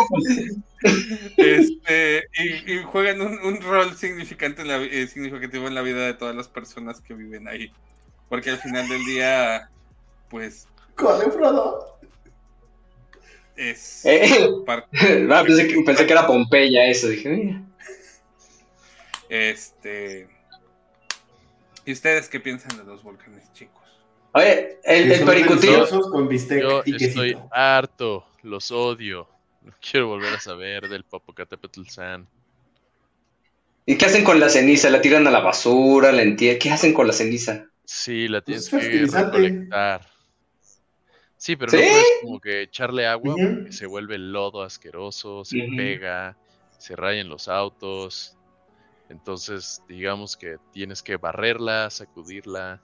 Este, 1.37 2.27
y, 2.67 2.83
juegan 2.83 3.21
un, 3.21 3.61
rol 3.61 3.95
significante 3.95 4.61
en 4.61 4.67
la, 4.67 4.81
eh, 4.83 5.07
significativo 5.07 5.69
en 5.69 5.75
la 5.75 5.81
vida 5.81 6.05
de 6.05 6.13
todas 6.15 6.35
las 6.35 6.49
personas 6.49 6.99
que 6.99 7.13
viven 7.13 7.47
ahí. 7.47 7.71
Porque 8.27 8.49
al 8.49 8.57
final 8.57 8.89
del 8.89 9.05
día, 9.05 9.69
pues. 10.29 10.67
¡Corre, 10.95 11.31
Frodo! 11.31 11.97
Es. 13.55 14.03
Eh, 14.03 14.49
no, 15.21 15.43
pensé, 15.45 15.67
que, 15.67 15.81
pensé, 15.81 16.05
que, 16.05 16.11
era 16.11 16.27
Pompeya 16.27 16.87
eso. 16.87 17.07
Dije, 17.07 17.29
mira. 17.29 17.61
Este. 19.29 20.27
¿Y 21.85 21.93
ustedes 21.93 22.27
qué 22.27 22.41
piensan 22.41 22.77
de 22.77 22.83
los 22.83 23.01
volcanes, 23.01 23.49
chicos? 23.53 23.82
Oye, 24.33 24.79
el, 24.83 25.11
el 25.11 25.25
pericutillo. 25.25 25.87
Yo 25.87 26.83
estoy 26.85 27.37
harto, 27.51 28.25
los 28.41 28.71
odio. 28.71 29.27
No 29.61 29.71
quiero 29.79 30.07
volver 30.07 30.33
a 30.33 30.39
saber 30.39 30.89
del 30.89 31.03
Popocatépetl 31.03 31.83
San. 31.87 32.27
¿Y 33.85 33.97
qué 33.97 34.05
hacen 34.05 34.23
con 34.23 34.39
la 34.39 34.49
ceniza? 34.49 34.89
¿La 34.89 35.01
tiran 35.01 35.27
a 35.27 35.31
la 35.31 35.39
basura? 35.39 36.11
¿La 36.11 36.21
entierran? 36.21 36.59
¿Qué 36.59 36.71
hacen 36.71 36.93
con 36.93 37.07
la 37.07 37.13
ceniza? 37.13 37.65
Sí, 37.85 38.27
la 38.27 38.41
tienes 38.41 38.69
que 38.69 39.05
recolectar. 39.05 40.07
Sí, 41.37 41.55
pero 41.57 41.73
no 41.73 41.77
puedes 41.77 42.05
como 42.21 42.39
que 42.39 42.61
echarle 42.61 43.05
agua 43.05 43.35
porque 43.35 43.71
se 43.73 43.85
vuelve 43.85 44.17
lodo 44.17 44.63
asqueroso, 44.63 45.43
se 45.43 45.67
pega 45.75 46.37
se 46.83 46.97
rayen 46.97 47.29
los 47.29 47.47
autos. 47.47 48.35
Entonces, 49.07 49.81
digamos 49.87 50.35
que 50.35 50.57
tienes 50.73 51.01
que 51.01 51.15
barrerla, 51.15 51.89
sacudirla, 51.89 52.81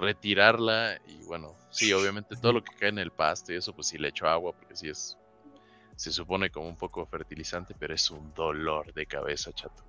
retirarla 0.00 0.98
y 1.06 1.22
bueno, 1.24 1.54
sí, 1.70 1.92
obviamente 1.92 2.36
todo 2.36 2.52
lo 2.54 2.64
que 2.64 2.74
cae 2.76 2.88
en 2.88 2.98
el 2.98 3.10
pasto 3.10 3.52
y 3.52 3.56
eso, 3.56 3.72
pues 3.74 3.86
sí 3.88 3.98
le 3.98 4.08
echo 4.08 4.26
agua 4.26 4.52
porque 4.52 4.74
sí 4.76 4.88
es, 4.88 5.16
se 5.96 6.12
supone 6.12 6.50
como 6.50 6.68
un 6.68 6.76
poco 6.76 7.06
fertilizante, 7.06 7.74
pero 7.78 7.94
es 7.94 8.10
un 8.10 8.32
dolor 8.34 8.92
de 8.94 9.06
cabeza, 9.06 9.52
chato. 9.52 9.84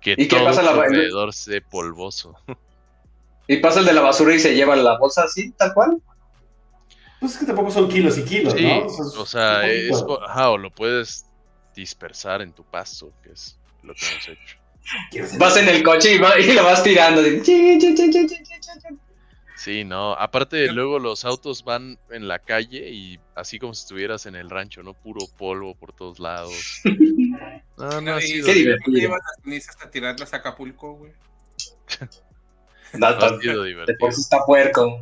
Que 0.00 0.12
¿Y 0.12 0.16
qué 0.28 0.36
todo 0.36 0.44
pasa 0.46 0.60
alrededor 0.68 1.32
se 1.32 1.60
polvoso. 1.60 2.34
Y 3.46 3.58
pasa 3.58 3.80
el 3.80 3.84
de 3.84 3.92
la 3.92 4.00
basura 4.00 4.34
y 4.34 4.38
se 4.38 4.54
lleva 4.54 4.74
la 4.74 4.96
bolsa 4.96 5.24
así, 5.24 5.50
tal 5.52 5.74
cual. 5.74 6.00
Pues 7.20 7.32
es 7.32 7.38
que 7.40 7.44
tampoco 7.44 7.70
son 7.70 7.88
kilos 7.90 8.16
y 8.16 8.24
kilos, 8.24 8.54
Sí, 8.54 8.62
¿no? 8.64 8.86
o 8.86 9.26
sea, 9.26 9.58
un 9.64 9.64
es, 9.68 10.04
ajá, 10.26 10.48
o 10.50 10.56
lo 10.56 10.70
puedes 10.70 11.26
dispersar 11.74 12.40
en 12.40 12.54
tu 12.54 12.64
pasto, 12.64 13.12
que 13.22 13.32
es 13.32 13.58
lo 13.82 13.92
que 13.94 14.06
hemos 14.06 14.28
hecho. 14.28 15.36
Vas 15.38 15.56
en 15.58 15.68
el 15.68 15.82
coche 15.82 16.14
y, 16.14 16.18
va- 16.18 16.38
y 16.38 16.52
lo 16.54 16.64
vas 16.64 16.82
tirando. 16.82 17.20
Sí, 19.56 19.84
no, 19.84 20.14
aparte 20.14 20.66
luego 20.72 20.98
los 20.98 21.24
autos 21.24 21.62
van 21.64 21.96
en 22.10 22.26
la 22.26 22.40
calle 22.40 22.90
y 22.90 23.20
así 23.36 23.58
como 23.60 23.72
si 23.72 23.82
estuvieras 23.82 24.26
en 24.26 24.34
el 24.34 24.50
rancho, 24.50 24.82
¿no? 24.82 24.94
Puro 24.94 25.20
polvo 25.38 25.74
por 25.74 25.92
todos 25.92 26.18
lados. 26.18 26.54
No, 27.76 28.00
no, 28.00 28.20
sido, 28.20 28.46
qué 28.46 28.54
divertido. 28.54 28.96
llevas 28.98 29.20
las 29.20 29.42
cenizas 29.42 29.76
a 29.82 29.90
tirarlas 29.90 30.32
a 30.32 30.36
Acapulco, 30.36 30.94
güey. 30.94 31.12
No, 32.94 33.10
no 33.10 33.24
ha 33.24 33.40
sido 33.40 33.62
de 33.64 33.68
divertido. 33.70 33.98
por 33.98 34.12
sí 34.12 34.20
está 34.20 34.44
puerco. 34.46 35.00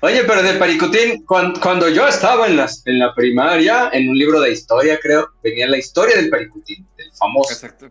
Oye, 0.00 0.22
pero 0.24 0.42
del 0.42 0.58
Paricutín, 0.58 1.24
cuan- 1.24 1.54
cuando, 1.58 1.88
yo 1.88 2.06
estaba 2.06 2.46
en, 2.46 2.56
las, 2.58 2.86
en 2.86 2.98
la 2.98 3.14
primaria, 3.14 3.88
en 3.94 4.10
un 4.10 4.18
libro 4.18 4.40
de 4.40 4.52
historia, 4.52 4.98
creo, 5.02 5.30
venía 5.42 5.66
la 5.66 5.78
historia 5.78 6.16
del 6.16 6.28
Paricutín, 6.28 6.86
del 6.98 7.10
famoso. 7.14 7.54
Exacto. 7.54 7.90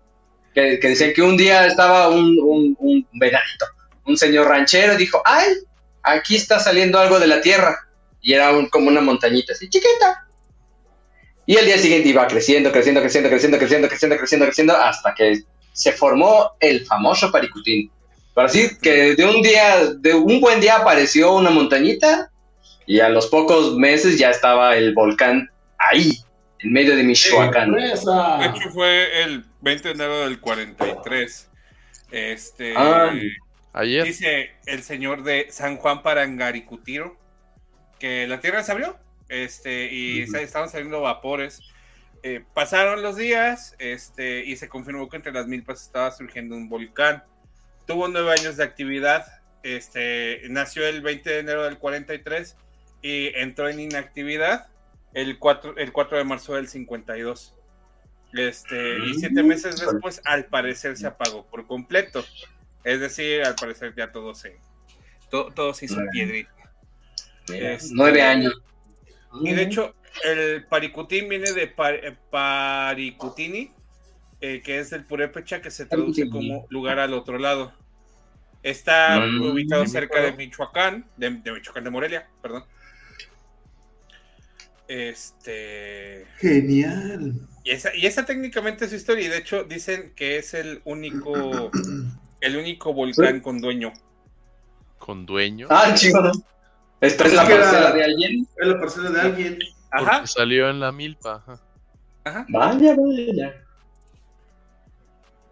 que, 0.54 0.78
que 0.80 0.88
decían 0.90 1.14
que 1.14 1.24
un 1.24 1.36
día 1.36 1.66
estaba 1.66 2.10
un, 2.10 2.38
un, 2.40 2.76
un 2.80 3.08
venadito, 3.14 3.66
un 4.06 4.18
señor 4.18 4.48
ranchero, 4.48 4.94
y 4.94 4.98
dijo, 4.98 5.22
ay, 5.26 5.48
aquí 6.04 6.36
está 6.36 6.60
saliendo 6.60 7.00
algo 7.00 7.20
de 7.20 7.28
la 7.28 7.42
tierra. 7.42 7.78
Y 8.22 8.34
era 8.34 8.52
un- 8.52 8.68
como 8.70 8.88
una 8.88 9.02
montañita 9.02 9.54
así, 9.54 9.70
chiquita. 9.70 10.28
Y 11.46 11.58
el 11.58 11.66
día 11.66 11.78
siguiente 11.78 12.10
iba 12.10 12.26
creciendo, 12.28 12.72
creciendo, 12.72 13.02
creciendo, 13.02 13.30
creciendo, 13.30 13.58
creciendo, 13.60 13.88
creciendo, 13.88 14.18
creciendo, 14.18 14.46
creciendo, 14.46 14.76
hasta 14.78 15.14
que 15.14 15.42
se 15.74 15.92
formó 15.92 16.52
el 16.60 16.86
famoso 16.86 17.32
Paricutín. 17.32 17.92
Pero 18.34 18.48
así 18.48 18.70
que 18.82 19.16
de 19.16 19.26
un 19.26 19.42
día, 19.42 19.86
de 19.98 20.14
un 20.16 20.42
buen 20.42 20.60
día 20.60 20.78
apareció 20.78 21.34
una 21.36 21.52
montañita 21.52 22.32
y 22.88 23.00
a 23.00 23.10
los 23.10 23.28
pocos 23.28 23.76
meses 23.78 24.18
ya 24.18 24.30
estaba 24.32 24.76
el 24.76 24.94
volcán 24.94 25.50
ahí, 25.78 26.12
en 26.60 26.74
medio 26.74 26.96
de 26.96 27.04
Michoacán. 27.04 27.70
¡Sorpresa! 27.70 28.38
De 28.40 28.46
hecho, 28.48 28.70
fue 28.74 29.24
el 29.24 29.46
20 29.62 29.88
de 29.90 29.94
enero 29.94 30.20
del 30.22 30.40
43. 30.40 31.50
Este. 32.12 32.74
Ah. 32.76 33.12
Ayer, 33.78 34.06
Dice 34.06 34.52
el 34.68 34.84
señor 34.84 35.24
de 35.24 35.48
San 35.50 35.76
Juan 35.76 36.02
Parangaricutiro 36.02 37.18
que 38.00 38.26
la 38.26 38.40
tierra 38.40 38.64
se 38.64 38.72
abrió 38.72 38.98
este, 39.28 39.92
y 39.92 40.22
estaban 40.22 40.70
saliendo 40.70 41.02
vapores. 41.02 41.62
Eh, 42.24 42.44
pasaron 42.54 43.04
los 43.04 43.18
días 43.18 43.76
este, 43.78 44.46
y 44.46 44.56
se 44.56 44.70
confirmó 44.70 45.10
que 45.10 45.18
entre 45.18 45.34
las 45.34 45.48
milpas 45.48 45.82
estaba 45.82 46.10
surgiendo 46.12 46.56
un 46.56 46.70
volcán. 46.70 47.24
Tuvo 47.86 48.08
nueve 48.08 48.32
años 48.32 48.56
de 48.56 48.64
actividad. 48.64 49.26
Este, 49.62 50.42
nació 50.50 50.88
el 50.88 51.02
20 51.02 51.30
de 51.30 51.40
enero 51.40 51.64
del 51.66 51.78
43 51.78 52.56
y 53.02 53.28
entró 53.36 53.68
en 53.68 53.82
inactividad 53.82 54.68
el 55.14 55.38
4, 55.38 55.76
el 55.78 55.92
4 55.92 56.18
de 56.18 56.24
marzo 56.24 56.56
del 56.56 56.70
52. 56.70 57.54
Este, 58.34 59.00
y 59.00 59.16
siete 59.16 59.44
Mm. 59.44 59.48
meses 59.48 59.80
después, 59.80 60.22
al 60.24 60.46
parecer, 60.46 60.96
se 60.96 61.08
apagó 61.08 61.46
por 61.46 61.68
completo. 61.68 62.24
Es 62.86 63.00
decir, 63.02 63.44
al 63.44 63.56
parecer 63.56 63.94
ya 63.98 64.12
todo 64.12 64.34
se, 64.36 64.58
todo, 65.30 65.52
todo 65.52 65.74
se 65.74 65.86
hizo 65.86 66.00
piedrita. 66.12 66.52
Este- 67.52 67.88
Nueve 67.94 68.22
años. 68.22 68.54
Y 69.42 69.52
de 69.54 69.64
hecho, 69.64 69.96
el 70.24 70.66
paricutín 70.68 71.28
viene 71.28 71.52
de 71.52 71.68
par- 71.68 71.96
eh, 71.96 72.16
paricutini, 72.32 73.72
eh, 74.40 74.62
que 74.64 74.80
es 74.80 74.92
del 74.92 75.04
purépecha 75.04 75.62
que 75.62 75.72
se 75.72 75.86
traduce 75.88 76.30
como 76.30 76.68
lugar 76.70 77.00
al 77.00 77.14
otro 77.14 77.38
lado. 77.38 77.74
Está 78.64 79.20
Mm, 79.20 79.42
ubicado 79.42 79.86
cerca 79.88 80.22
de. 80.22 80.32
Michoacán, 80.34 81.06
de, 81.18 81.30
de 81.32 81.52
Michoacán 81.52 81.84
de 81.84 81.90
Morelia, 81.90 82.30
perdón. 82.42 82.64
Este. 84.88 86.26
Genial. 86.40 87.34
Y 87.64 87.72
esa, 87.72 87.96
y 87.96 88.06
esa 88.06 88.26
técnicamente 88.26 88.86
es 88.86 88.92
su 88.92 88.98
historia, 88.98 89.26
y 89.26 89.30
de 89.30 89.38
hecho 89.40 89.64
dicen 89.64 90.14
que 90.16 90.38
es 90.38 90.54
el 90.54 90.82
único, 90.86 91.72
el 92.46 92.58
único 92.58 92.94
volcán 92.94 93.40
con 93.42 93.60
dueño. 93.60 93.92
con 94.98 95.26
dueño, 95.26 95.68
Ah, 95.70 95.94
chido. 95.94 96.22
¿no? 96.22 96.32
¿Esta 97.02 97.26
es 97.26 97.34
la 97.34 97.44
parcela 97.44 97.92
de 97.92 98.04
alguien? 98.04 98.48
Es 98.58 98.68
la 98.68 98.80
persona 98.80 99.10
de 99.12 99.22
alguien. 99.22 99.60
porque 99.92 100.10
Ajá, 100.12 100.26
salió 100.28 100.70
en 100.70 100.80
la 100.80 100.92
milpa. 100.92 101.44
ajá. 101.46 101.62
ajá, 102.24 102.46
Vaya, 102.50 102.96
vaya. 102.98 103.54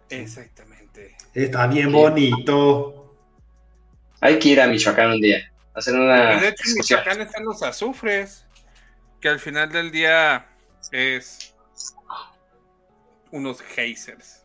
exactamente. 0.08 1.16
Está 1.34 1.66
bien 1.66 1.92
bonito. 1.92 3.14
Hay 4.20 4.38
que 4.38 4.48
ir 4.50 4.60
a 4.60 4.66
Michoacán 4.66 5.10
un 5.12 5.20
día. 5.20 5.50
Hacer 5.74 5.94
una 5.94 6.40
de 6.40 6.48
hecho, 6.48 6.62
en. 6.68 6.74
Michoacán 6.76 7.20
están 7.20 7.44
los 7.44 7.62
azufres, 7.62 8.46
que 9.20 9.28
al 9.28 9.40
final 9.40 9.70
del 9.70 9.90
día 9.90 10.46
es 10.92 11.54
unos 13.30 13.60
geysers. 13.62 14.43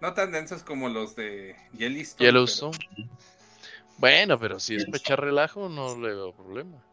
No 0.00 0.14
tan 0.14 0.32
densos 0.32 0.62
como 0.62 0.88
los 0.88 1.14
de 1.16 1.54
Yellowstone. 1.74 2.26
Yellowstone. 2.26 2.78
Bueno, 3.98 4.38
pero 4.38 4.58
si 4.58 4.76
es 4.76 4.86
para 4.86 4.96
echar 4.96 5.20
relajo, 5.20 5.68
no 5.68 5.94
le 5.98 6.08
veo 6.14 6.32
problema. 6.32 6.78
pero- 6.78 6.90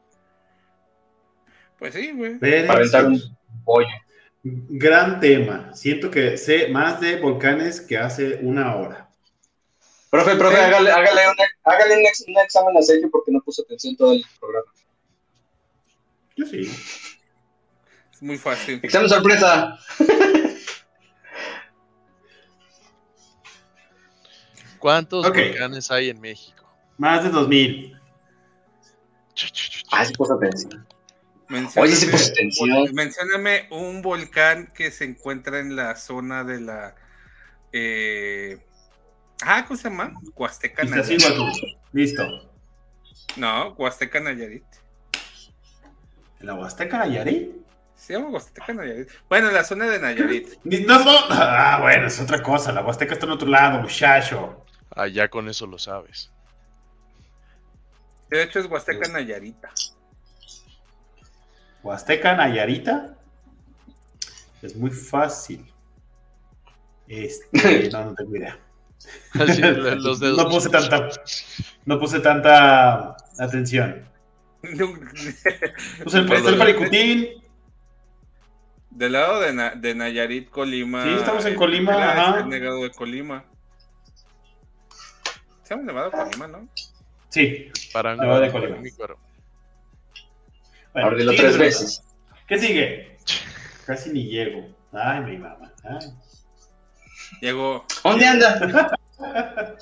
Pues 1.80 1.93
sí, 1.93 2.12
güey. 2.12 2.38
Para 2.39 2.74
aventar 2.80 3.05
un 3.05 3.38
pollo. 3.64 3.88
Gran 4.43 5.20
tema. 5.20 5.74
Siento 5.74 6.10
que 6.12 6.38
sé 6.38 6.68
más 6.70 6.99
de 6.99 7.18
volcanes 7.18 7.80
que 7.82 7.97
hace 7.97 8.39
una 8.41 8.76
hora. 8.76 9.10
Profe, 10.10 10.36
profe, 10.36 10.55
Sí. 10.58 10.62
hágale, 10.64 10.91
hágale, 10.91 11.22
una- 11.30 11.47
hágale 11.74 11.97
un, 11.97 12.05
ex- 12.08 12.26
un 12.28 12.38
examen 12.39 12.78
a 12.78 12.82
Sergio 12.82 13.10
porque 13.12 13.32
no 13.32 13.41
puso 13.41 13.62
atención 13.62 13.95
todo 13.95 14.14
el 14.14 14.24
programa. 14.39 14.72
Yo 16.36 16.45
sí. 16.45 16.62
Es 18.14 18.22
muy 18.22 18.38
fácil. 18.38 18.80
Examen 18.84 19.10
sorpresa. 19.10 19.78
¿Cuántos 24.80 25.26
volcanes 25.50 25.92
hay 25.92 26.10
en 26.10 26.20
México? 26.22 26.64
Más 26.98 27.24
de 27.24 27.30
2000. 27.30 27.94
Ah, 29.92 30.06
sí 30.06 30.14
puso 30.14 30.34
atención. 30.34 30.86
Mencióname- 31.50 31.82
Oye, 31.82 31.96
sí 31.96 32.06
puso 32.08 32.32
atención. 32.32 32.94
Mencióname 32.94 33.68
un 33.72 34.02
volcán 34.02 34.72
que 34.74 34.92
se 34.92 35.06
encuentra 35.06 35.60
en 35.60 35.76
la 35.76 35.96
zona 35.96 36.44
de 36.44 36.62
la. 36.62 36.96
Eh... 37.72 38.60
Ah, 39.44 39.64
¿cómo 39.68 39.78
se 39.78 39.90
llama? 39.90 40.14
Huasteca 40.36 40.84
Nayarit. 40.84 41.22
Listo. 41.94 42.52
No, 43.36 43.74
Huasteca 43.78 44.20
Nayarit. 44.20 44.64
¿En 46.40 46.48
la 46.48 46.56
Huasteca 46.56 46.98
Nayarit? 46.98 47.52
Se 47.96 48.14
llama 48.14 48.30
Huasteca 48.30 48.74
Nayarit. 48.74 49.10
Bueno, 49.30 49.50
en 49.50 49.54
la 49.54 49.64
zona 49.64 49.86
de 49.86 50.00
Nayarit. 50.00 50.50
No, 50.64 51.04
no. 51.04 51.12
Ah, 51.30 51.78
bueno, 51.82 52.08
es 52.08 52.20
otra 52.20 52.42
cosa. 52.42 52.72
La 52.72 52.82
Huasteca 52.84 53.14
está 53.14 53.26
en 53.28 53.32
otro 53.34 53.48
lado, 53.48 53.80
muchacho. 53.82 54.66
Ah, 54.96 55.08
ya 55.08 55.28
con 55.30 55.48
eso 55.50 55.68
lo 55.68 55.78
sabes. 55.78 56.32
De 58.30 58.44
hecho, 58.44 58.60
es 58.60 58.66
Huasteca 58.66 59.08
Nayarita. 59.10 59.70
Huasteca 61.84 62.36
Nayarita. 62.36 63.16
Es 64.62 64.76
muy 64.76 64.90
fácil. 64.92 65.72
Este, 67.08 67.90
no, 67.92 68.06
no 68.06 68.16
tengo 68.16 68.36
idea. 68.36 68.60
Así, 69.34 69.62
los 69.62 70.20
dedos. 70.20 70.38
No 70.38 70.50
puse 70.50 70.70
tanta, 70.70 71.10
no 71.86 72.00
puse 72.00 72.20
tanta 72.20 73.16
atención. 73.40 74.06
Puse 76.04 76.18
el, 76.18 76.32
el 76.32 76.58
Paricutín. 76.58 77.28
Del 78.90 79.12
lado 79.14 79.40
de, 79.42 79.54
Na- 79.54 79.76
de 79.76 79.94
Nayarit, 79.94 80.50
Colima. 80.50 81.04
Sí, 81.04 81.10
estamos 81.12 81.46
en 81.46 81.56
Colima, 81.56 81.96
era 81.96 82.12
ajá. 82.30 82.40
El 82.40 82.50
negado 82.50 82.82
de 82.82 82.90
Colima. 82.90 83.46
Se 85.68 85.74
llama 85.76 85.86
Nevado 85.86 86.11
Colima, 86.11 86.47
¿no? 86.47 86.70
Sí. 87.28 87.70
Parango, 87.91 88.24
Nevado 88.24 88.39
de 88.41 88.51
Colima. 88.51 88.78
Bueno, 90.93 91.18
sigue, 91.20 91.38
tres 91.38 91.57
veces. 91.57 92.03
¿Qué 92.47 92.57
sigue? 92.57 93.18
Casi 93.86 94.11
ni 94.11 94.28
llego. 94.30 94.65
Ay, 94.93 95.20
mi 95.22 95.38
mamá. 95.38 95.74
Ay. 95.84 96.09
Llegó. 97.41 97.86
¿Dónde 98.03 98.26
anda? 98.26 98.97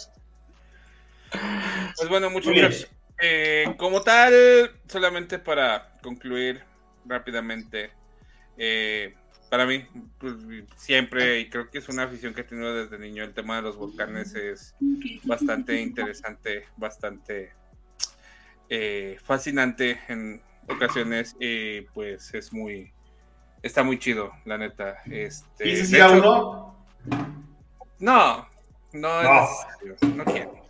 Pues 1.97 2.07
bueno, 2.09 2.29
muchachos. 2.29 2.88
eh, 3.21 3.65
como 3.77 4.01
tal, 4.01 4.71
solamente 4.88 5.38
para 5.38 5.91
concluir 6.01 6.63
rápidamente, 7.05 7.91
eh, 8.57 9.13
para 9.56 9.68
mí, 9.68 9.86
pues, 10.18 10.34
siempre, 10.76 11.39
y 11.39 11.49
creo 11.49 11.70
que 11.70 11.78
es 11.78 11.88
una 11.88 12.03
afición 12.03 12.34
que 12.34 12.41
he 12.41 12.43
tenido 12.43 12.76
desde 12.76 12.99
niño, 12.99 13.24
el 13.24 13.34
tema 13.34 13.56
de 13.56 13.62
los 13.62 13.78
volcanes 13.78 14.36
es 14.36 14.76
bastante 15.24 15.80
interesante, 15.80 16.66
bastante 16.76 17.53
eh, 18.68 19.18
fascinante 19.24 19.97
en 20.10 20.41
ocasiones, 20.68 21.38
y 21.39 21.84
pues 21.93 22.34
es 22.34 22.51
muy, 22.51 22.91
está 23.64 23.82
muy 23.82 23.97
chido, 23.97 24.30
la 24.43 24.58
neta. 24.58 24.97
Este, 25.10 25.70
¿Y 25.70 25.86
si 25.86 26.01
uno? 26.01 26.86
No, 27.99 28.49
no, 28.91 29.22
es 29.22 29.30
No. 29.30 29.39
necesario, 29.39 30.16
no 30.18 30.26
quiero. 30.26 30.66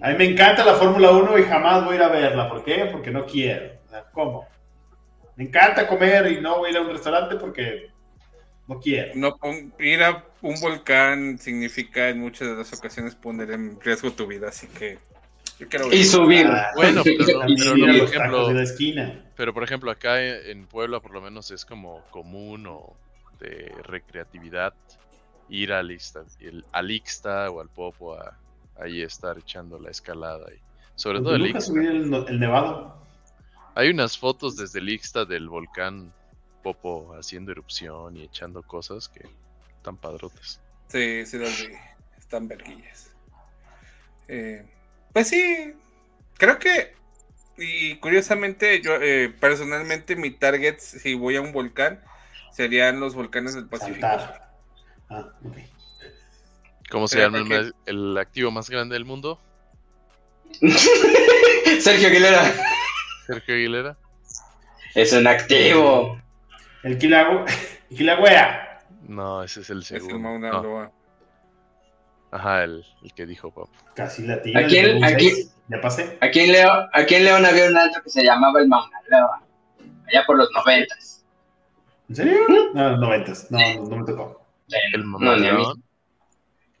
A 0.00 0.08
mí 0.12 0.16
me 0.16 0.24
encanta 0.30 0.64
la 0.64 0.76
Fórmula 0.76 1.10
1 1.10 1.38
y 1.40 1.42
jamás 1.42 1.84
voy 1.84 1.92
a 1.92 1.96
ir 1.96 2.02
a 2.04 2.08
verla. 2.08 2.48
¿Por 2.48 2.64
qué? 2.64 2.88
Porque 2.90 3.10
no 3.10 3.26
quiero. 3.26 3.78
O 3.84 3.90
sea, 3.90 4.06
¿Cómo? 4.12 4.48
Me 5.36 5.44
encanta 5.44 5.86
comer 5.86 6.32
y 6.32 6.40
no 6.40 6.56
voy 6.56 6.68
a 6.68 6.70
ir 6.70 6.76
a 6.78 6.80
un 6.80 6.90
restaurante 6.90 7.36
porque 7.36 7.89
no 8.74 8.80
quiero. 8.80 9.12
No 9.16 9.36
ir 9.78 10.02
a 10.02 10.24
un 10.42 10.58
volcán 10.60 11.38
significa 11.38 12.08
en 12.08 12.20
muchas 12.20 12.48
de 12.48 12.54
las 12.56 12.72
ocasiones 12.72 13.14
poner 13.14 13.50
en 13.50 13.80
riesgo 13.80 14.10
tu 14.12 14.26
vida, 14.26 14.48
así 14.48 14.66
que 14.68 14.98
yo 15.58 15.68
quiero 15.68 15.92
Y 15.92 16.04
subir. 16.04 16.46
Ah, 16.46 16.68
Bueno, 16.76 17.02
pero 17.04 17.24
no, 17.24 17.40
por 17.40 18.08
ejemplo- 18.08 18.48
de 18.48 18.54
la 18.54 18.62
esquina. 18.62 19.24
Pero 19.36 19.52
por 19.52 19.62
ejemplo, 19.64 19.90
acá 19.90 20.22
en 20.22 20.66
Puebla 20.66 21.00
por 21.00 21.12
lo 21.12 21.20
menos 21.20 21.50
es 21.50 21.64
como 21.64 22.02
común 22.10 22.66
o 22.66 22.94
de 23.38 23.72
recreatividad 23.84 24.74
ir 25.48 25.72
al 25.72 25.90
Ixta, 25.90 26.24
el- 26.40 26.64
al 26.72 26.90
Ixta 26.90 27.50
o 27.50 27.60
al 27.60 27.68
Popo 27.68 28.14
a 28.14 28.36
ahí 28.80 29.02
estar 29.02 29.36
echando 29.38 29.78
la 29.78 29.90
escalada. 29.90 30.46
Y, 30.54 30.58
sobre 30.94 31.18
todo 31.20 31.34
el 31.34 31.46
Ixta. 31.46 31.72
el, 31.72 32.14
el 32.28 32.40
nevado. 32.40 32.96
Hay 33.74 33.88
unas 33.90 34.16
fotos 34.18 34.56
desde 34.56 34.78
el 34.80 34.88
Ixta 34.90 35.24
del 35.24 35.48
volcán 35.48 36.12
Popo 36.62 37.14
haciendo 37.14 37.52
erupción 37.52 38.16
y 38.16 38.24
echando 38.24 38.62
cosas 38.62 39.08
que 39.08 39.26
están 39.76 39.96
padrotes. 39.96 40.60
Sí, 40.88 41.24
sí 41.26 41.38
las 41.38 41.66
vi. 41.66 41.74
Están 42.18 42.48
verguillas. 42.48 43.10
Eh, 44.28 44.64
pues 45.12 45.28
sí, 45.28 45.74
creo 46.36 46.58
que, 46.58 46.94
y 47.56 47.96
curiosamente, 47.96 48.80
yo 48.80 48.94
eh, 48.96 49.28
personalmente 49.40 50.16
mi 50.16 50.30
target, 50.30 50.78
si 50.78 51.14
voy 51.14 51.36
a 51.36 51.40
un 51.40 51.52
volcán, 51.52 52.00
serían 52.52 53.00
los 53.00 53.14
volcanes 53.14 53.54
del 53.54 53.68
Pacífico. 53.68 54.06
Ah. 55.08 55.32
¿Cómo 56.90 57.08
se 57.08 57.18
llama 57.18 57.38
el, 57.38 57.74
el 57.86 58.18
activo 58.18 58.50
más 58.50 58.68
grande 58.70 58.94
del 58.94 59.04
mundo? 59.04 59.40
Sergio 61.80 62.08
Aguilera. 62.08 62.52
Sergio 63.26 63.54
Aguilera. 63.54 63.96
Es 64.94 65.12
un 65.12 65.26
activo. 65.26 66.20
El 66.82 66.98
Kilagüea. 66.98 68.66
No, 69.08 69.42
ese 69.42 69.60
es 69.60 69.70
el 69.70 69.80
Es 69.80 69.90
el 69.90 70.00
segundo. 70.02 70.18
Mauna 70.20 70.50
No, 70.50 70.62
Loa. 70.62 70.92
Ajá, 72.30 72.62
el, 72.62 72.84
el 73.02 73.12
que 73.12 73.26
dijo 73.26 73.50
Pop. 73.50 73.68
Casi 73.94 74.24
latino. 74.24 74.60
Aquí 74.60 74.76
el- 74.78 74.98
el 74.98 75.04
aquí- 75.04 75.30
6. 75.30 75.56
Ya 75.68 75.80
pasé. 75.80 76.16
Aquí 76.20 76.40
en, 76.40 76.52
León, 76.52 76.88
aquí 76.92 77.14
en 77.16 77.24
León 77.24 77.44
había 77.46 77.68
un 77.68 77.76
alto 77.76 78.00
que 78.02 78.10
se 78.10 78.22
llamaba 78.22 78.60
el 78.60 78.68
Mauna 78.68 79.00
Loa. 79.08 79.42
Allá 80.06 80.24
por 80.26 80.36
los 80.36 80.48
noventas. 80.52 81.24
¿En 82.08 82.14
serio? 82.16 82.38
No, 82.74 82.96
noventas. 82.98 83.50
No, 83.50 83.58
no, 83.58 83.84
no 83.88 83.96
me 83.96 84.04
tocó. 84.06 84.44
El 84.92 85.00
No, 85.10 85.16
a 85.32 85.36
mí. 85.36 85.40
mamalón. 85.46 85.82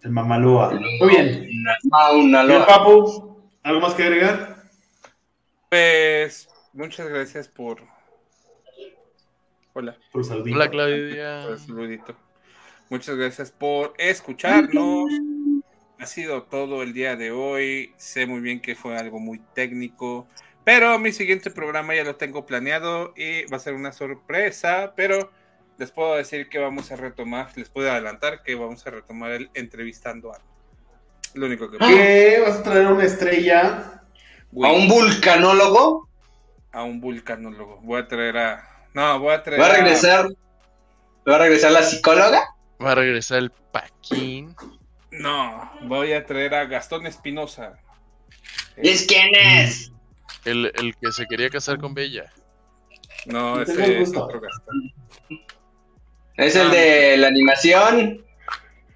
El 0.02 0.10
Mamalúa. 0.10 0.70
Muy 1.00 1.08
bien. 1.08 1.50
Mauna 1.90 2.44
Bien, 2.44 2.58
Loa. 2.58 2.66
Papu, 2.66 3.40
¿algo 3.64 3.80
más 3.80 3.94
que 3.94 4.04
agregar? 4.04 4.56
Pues 5.68 6.48
muchas 6.72 7.08
gracias 7.08 7.48
por... 7.48 7.80
Hola. 9.72 9.96
Saludito. 10.22 10.56
Hola 10.56 10.70
Claudia. 10.70 11.44
Pues, 11.46 11.62
saludito. 11.62 12.16
Muchas 12.88 13.16
gracias 13.16 13.50
por 13.50 13.94
escucharnos. 13.98 15.10
Ha 15.98 16.06
sido 16.06 16.42
todo 16.44 16.82
el 16.82 16.92
día 16.92 17.16
de 17.16 17.30
hoy. 17.30 17.92
Sé 17.96 18.26
muy 18.26 18.40
bien 18.40 18.60
que 18.60 18.74
fue 18.74 18.96
algo 18.96 19.20
muy 19.20 19.40
técnico, 19.54 20.26
pero 20.64 20.98
mi 20.98 21.12
siguiente 21.12 21.50
programa 21.50 21.94
ya 21.94 22.04
lo 22.04 22.16
tengo 22.16 22.46
planeado 22.46 23.12
y 23.16 23.44
va 23.46 23.58
a 23.58 23.60
ser 23.60 23.74
una 23.74 23.92
sorpresa, 23.92 24.94
pero 24.96 25.30
les 25.78 25.92
puedo 25.92 26.16
decir 26.16 26.48
que 26.48 26.58
vamos 26.58 26.90
a 26.90 26.96
retomar, 26.96 27.48
les 27.56 27.68
puedo 27.68 27.90
adelantar 27.90 28.42
que 28.42 28.54
vamos 28.54 28.86
a 28.86 28.90
retomar 28.90 29.32
el 29.32 29.50
entrevistando 29.54 30.32
a 30.32 30.40
lo 31.34 31.46
único 31.46 31.70
que 31.70 31.78
¿Qué? 31.78 32.42
¿Vas 32.44 32.58
a 32.58 32.62
traer 32.62 32.86
una 32.86 33.04
estrella? 33.04 34.02
¿A 34.62 34.72
un 34.72 34.88
vulcanólogo? 34.88 36.10
a 36.72 36.82
un 36.84 37.00
vulcanólogo. 37.00 37.80
Voy 37.82 38.00
a 38.00 38.08
traer 38.08 38.36
a 38.36 38.79
no, 38.94 39.18
voy 39.20 39.34
a 39.34 39.42
traer 39.42 39.60
¿Va 39.60 39.66
a 39.66 39.72
regresar? 39.76 40.28
¿Va 41.28 41.36
a 41.36 41.38
regresar 41.38 41.72
la 41.72 41.82
psicóloga? 41.82 42.42
Va 42.82 42.92
a 42.92 42.94
regresar 42.94 43.38
el 43.38 43.50
Paquín. 43.50 44.54
No, 45.10 45.70
voy 45.82 46.12
a 46.12 46.24
traer 46.24 46.54
a 46.54 46.64
Gastón 46.66 47.06
Espinosa. 47.06 47.74
¿Es 48.76 49.06
quién 49.06 49.28
es? 49.34 49.92
El, 50.44 50.72
el 50.74 50.96
que 50.96 51.12
se 51.12 51.26
quería 51.26 51.50
casar 51.50 51.78
con 51.78 51.92
Bella. 51.94 52.32
No, 53.26 53.60
ese 53.60 54.00
es 54.02 54.16
otro 54.16 54.40
Gastón. 54.40 54.92
¿Es 56.36 56.56
el 56.56 56.68
Ah. 56.68 56.70
de 56.70 57.16
la 57.18 57.28
animación? 57.28 58.24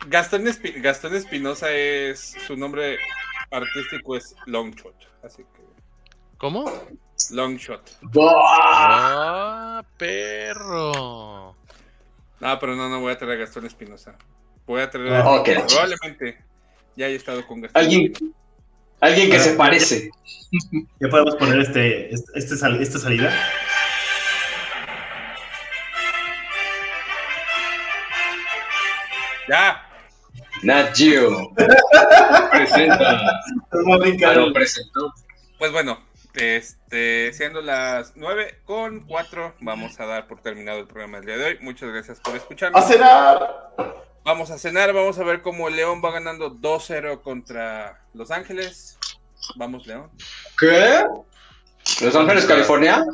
Gastón, 0.06 0.46
Espi- 0.46 0.80
Gastón 0.80 1.14
Espinosa 1.14 1.70
es 1.72 2.34
su 2.46 2.56
nombre 2.56 2.98
artístico 3.50 4.16
es 4.16 4.34
Longshot, 4.46 4.96
así 5.22 5.42
que 5.42 5.62
¿Cómo? 6.38 6.70
Longshot. 7.30 7.98
¡Buah! 8.02 8.32
¡Ah, 8.34 9.84
perro! 9.96 11.56
No, 12.40 12.58
pero 12.58 12.74
no, 12.76 12.88
no 12.88 13.00
voy 13.00 13.12
a 13.12 13.18
traer 13.18 13.34
a 13.34 13.36
Gastón 13.44 13.66
Espinosa. 13.66 14.14
Voy 14.66 14.80
a 14.80 14.90
traer 14.90 15.12
Ah, 15.14 15.20
a 15.22 15.30
ok. 15.40 15.48
probablemente 15.68 16.38
ya 16.96 17.06
haya 17.06 17.16
estado 17.16 17.46
con 17.46 17.60
Gastón. 17.62 17.82
Alguien, 17.82 18.12
alguien 19.00 19.30
que 19.30 19.36
Ah. 19.36 19.40
se 19.40 19.54
parece. 19.54 20.10
Ya 21.00 21.08
podemos 21.08 21.34
poner 21.36 21.60
este, 21.60 22.12
este, 22.14 22.32
este 22.38 22.56
sal- 22.56 22.80
esta 22.82 22.98
salida. 22.98 23.32
Ya. 29.48 29.82
Nat 30.62 30.94
Geo. 30.96 31.52
Presenta. 32.50 33.20
Ah, 33.20 34.32
el- 34.32 34.52
presentó. 34.52 35.12
Pues 35.58 35.72
bueno, 35.72 35.98
este, 36.34 37.32
siendo 37.32 37.60
las 37.60 38.12
9 38.16 38.60
con 38.64 39.00
4, 39.06 39.54
vamos 39.60 39.98
a 40.00 40.06
dar 40.06 40.26
por 40.26 40.40
terminado 40.40 40.78
el 40.80 40.86
programa 40.86 41.18
del 41.18 41.26
día 41.26 41.36
de 41.38 41.44
hoy. 41.44 41.58
Muchas 41.60 41.90
gracias 41.90 42.20
por 42.20 42.34
¡A 42.34 42.36
escucharnos. 42.38 42.86
cenar! 42.86 43.64
Vamos 44.24 44.50
a 44.50 44.58
cenar, 44.58 44.92
vamos 44.92 45.18
a 45.18 45.24
ver 45.24 45.42
cómo 45.42 45.68
León 45.68 46.00
va 46.04 46.10
ganando 46.10 46.50
2-0 46.50 47.20
contra 47.22 48.00
Los 48.14 48.30
Ángeles. 48.30 48.98
Vamos, 49.56 49.86
León. 49.86 50.10
¿Qué? 50.58 51.04
¿Los 52.00 52.16
Ángeles, 52.16 52.46
California? 52.46 53.04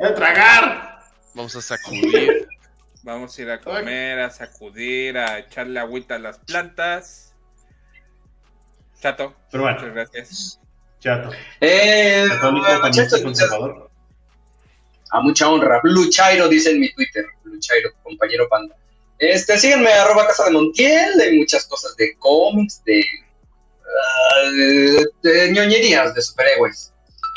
¡A 0.00 0.14
tragar! 0.14 1.00
Vamos 1.34 1.54
a 1.54 1.60
sacudir. 1.62 2.48
Vamos 3.02 3.38
a 3.38 3.42
ir 3.42 3.50
a 3.50 3.60
comer, 3.60 4.18
a 4.20 4.30
sacudir, 4.30 5.18
a 5.18 5.38
echarle 5.38 5.78
agüita 5.78 6.16
a 6.16 6.18
las 6.18 6.38
plantas. 6.38 7.34
Chato, 9.00 9.36
Pero 9.52 9.64
muchas 9.64 9.92
gracias. 9.94 10.60
Chato. 11.00 11.30
Eh, 11.60 12.26
Católico, 12.28 12.58
muchachos, 12.66 12.80
panista, 12.80 13.02
muchas- 13.04 13.22
conservador. 13.22 13.90
a 15.10 15.20
mucha 15.20 15.48
honra. 15.48 15.80
Blue 15.82 16.10
Chairo 16.10 16.48
dice 16.48 16.70
en 16.72 16.80
mi 16.80 16.92
Twitter. 16.92 17.24
Blue 17.44 17.58
Chairo, 17.60 17.90
compañero 18.02 18.48
panda. 18.48 18.74
Este, 19.18 19.56
síganme, 19.58 19.90
arroba 19.92 20.26
casa 20.26 20.44
de 20.44 20.50
Montiel. 20.50 21.20
Hay 21.20 21.38
muchas 21.38 21.64
cosas 21.66 21.96
de 21.96 22.16
cómics, 22.18 22.82
de, 22.84 23.02
ah, 23.84 24.50
de, 24.50 25.06
de 25.22 25.52
ñoñerías 25.52 26.14
de 26.14 26.20
superhéroes. 26.22 26.92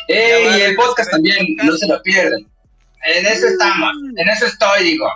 Eh, 0.07 0.57
y 0.57 0.62
el 0.62 0.76
podcast 0.76 1.12
también, 1.12 1.55
no 1.64 1.78
se 1.78 1.88
lo 1.88 2.01
pierdan. 2.01 2.41
En 3.05 3.26
eso 3.28 3.47
estamos, 3.47 3.93
en 4.18 4.28
eso 4.28 4.45
estoy, 4.47 4.84
digo. 4.84 5.07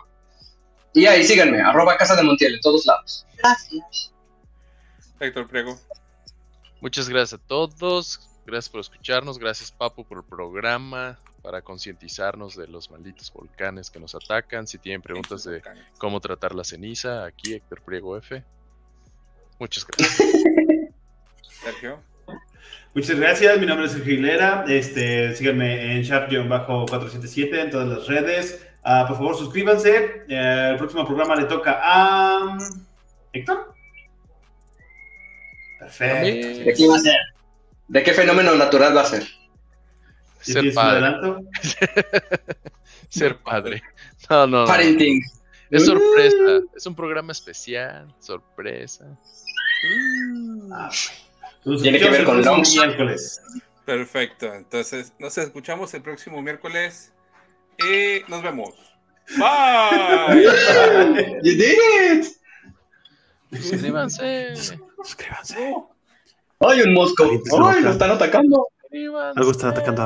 Y 0.93 1.05
ahí 1.07 1.23
síganme, 1.25 1.59
arroba 1.59 1.97
casa 1.97 2.15
de 2.15 2.21
Montiel 2.23 2.53
en 2.53 2.61
todos 2.61 2.85
lados. 2.85 3.25
Gracias. 3.39 4.13
Héctor 5.19 5.47
Priego. 5.47 5.77
Muchas 6.79 7.09
gracias 7.09 7.41
a 7.41 7.47
todos. 7.47 8.19
Gracias 8.45 8.69
por 8.69 8.81
escucharnos. 8.81 9.39
Gracias, 9.39 9.71
Papu, 9.71 10.05
por 10.05 10.19
el 10.19 10.23
programa. 10.23 11.19
Para 11.41 11.61
concientizarnos 11.61 12.55
de 12.55 12.67
los 12.67 12.89
malditos 12.89 13.31
volcanes 13.33 13.89
que 13.89 13.99
nos 13.99 14.15
atacan. 14.15 14.65
Si 14.65 14.77
tienen 14.77 15.01
preguntas 15.01 15.43
de 15.43 15.61
cómo 15.97 16.21
tratar 16.21 16.55
la 16.55 16.63
ceniza, 16.63 17.25
aquí 17.25 17.53
Héctor 17.53 17.81
Priego 17.81 18.17
F. 18.17 18.43
Muchas 19.59 19.85
gracias. 19.85 20.21
Sergio. 21.41 21.99
Muchas 22.93 23.19
gracias, 23.19 23.59
mi 23.59 23.65
nombre 23.65 23.87
es 23.87 23.93
Sergio 23.93 24.13
Aguilera. 24.13 24.65
Este, 24.67 25.35
síganme 25.35 25.95
en 25.95 26.03
sharp-477 26.03 27.59
en 27.59 27.69
todas 27.71 27.87
las 27.87 28.07
redes. 28.07 28.65
Ah, 28.83 29.05
por 29.07 29.17
favor, 29.17 29.37
suscríbanse. 29.37 30.25
Eh, 30.27 30.69
el 30.71 30.77
próximo 30.77 31.05
programa 31.05 31.35
le 31.35 31.45
toca 31.45 31.79
a. 31.83 32.57
¿Héctor? 33.33 33.73
Perfecto. 35.79 36.63
¿De 36.65 36.73
qué 36.73 36.87
va 36.87 36.95
a 36.95 36.99
ser? 36.99 37.32
¿De 37.87 38.03
qué 38.03 38.13
fenómeno 38.13 38.55
natural 38.55 38.95
va 38.95 39.01
a 39.01 39.05
ser? 39.05 39.23
¿Ya 40.45 40.61
Ser 40.61 40.73
padre. 40.73 41.15
Ser 43.09 43.37
padre. 43.39 43.83
No, 44.29 44.47
no, 44.47 44.61
no. 44.61 44.65
Parenting. 44.67 45.21
Es 45.69 45.85
sorpresa. 45.85 46.61
Es 46.75 46.85
un 46.85 46.95
programa 46.95 47.31
especial. 47.31 48.13
Sorpresa. 48.19 49.05
Nos 51.65 51.81
Tiene 51.81 51.99
que 51.99 52.09
ver 52.09 52.25
con 52.25 52.43
Longs. 52.43 52.75
miércoles. 52.75 53.41
Perfecto. 53.85 54.53
Entonces, 54.53 55.13
nos 55.19 55.37
escuchamos 55.37 55.93
el 55.93 56.01
próximo 56.01 56.41
miércoles. 56.41 57.11
Y 57.79 58.29
nos 58.29 58.43
vemos. 58.43 58.71
Bye. 59.37 60.43
You 61.43 61.57
did 61.57 61.77
it. 62.19 62.25
Suscríbanse. 63.61 64.55
Suscríbanse. 65.03 65.75
Ay, 66.59 66.81
un 66.81 66.93
mosco. 66.93 67.29
Ay, 67.65 67.83
lo 67.83 67.91
están 67.91 68.11
atacando. 68.11 68.67
Algo 69.35 69.51
está 69.51 69.69
atacando 69.69 70.01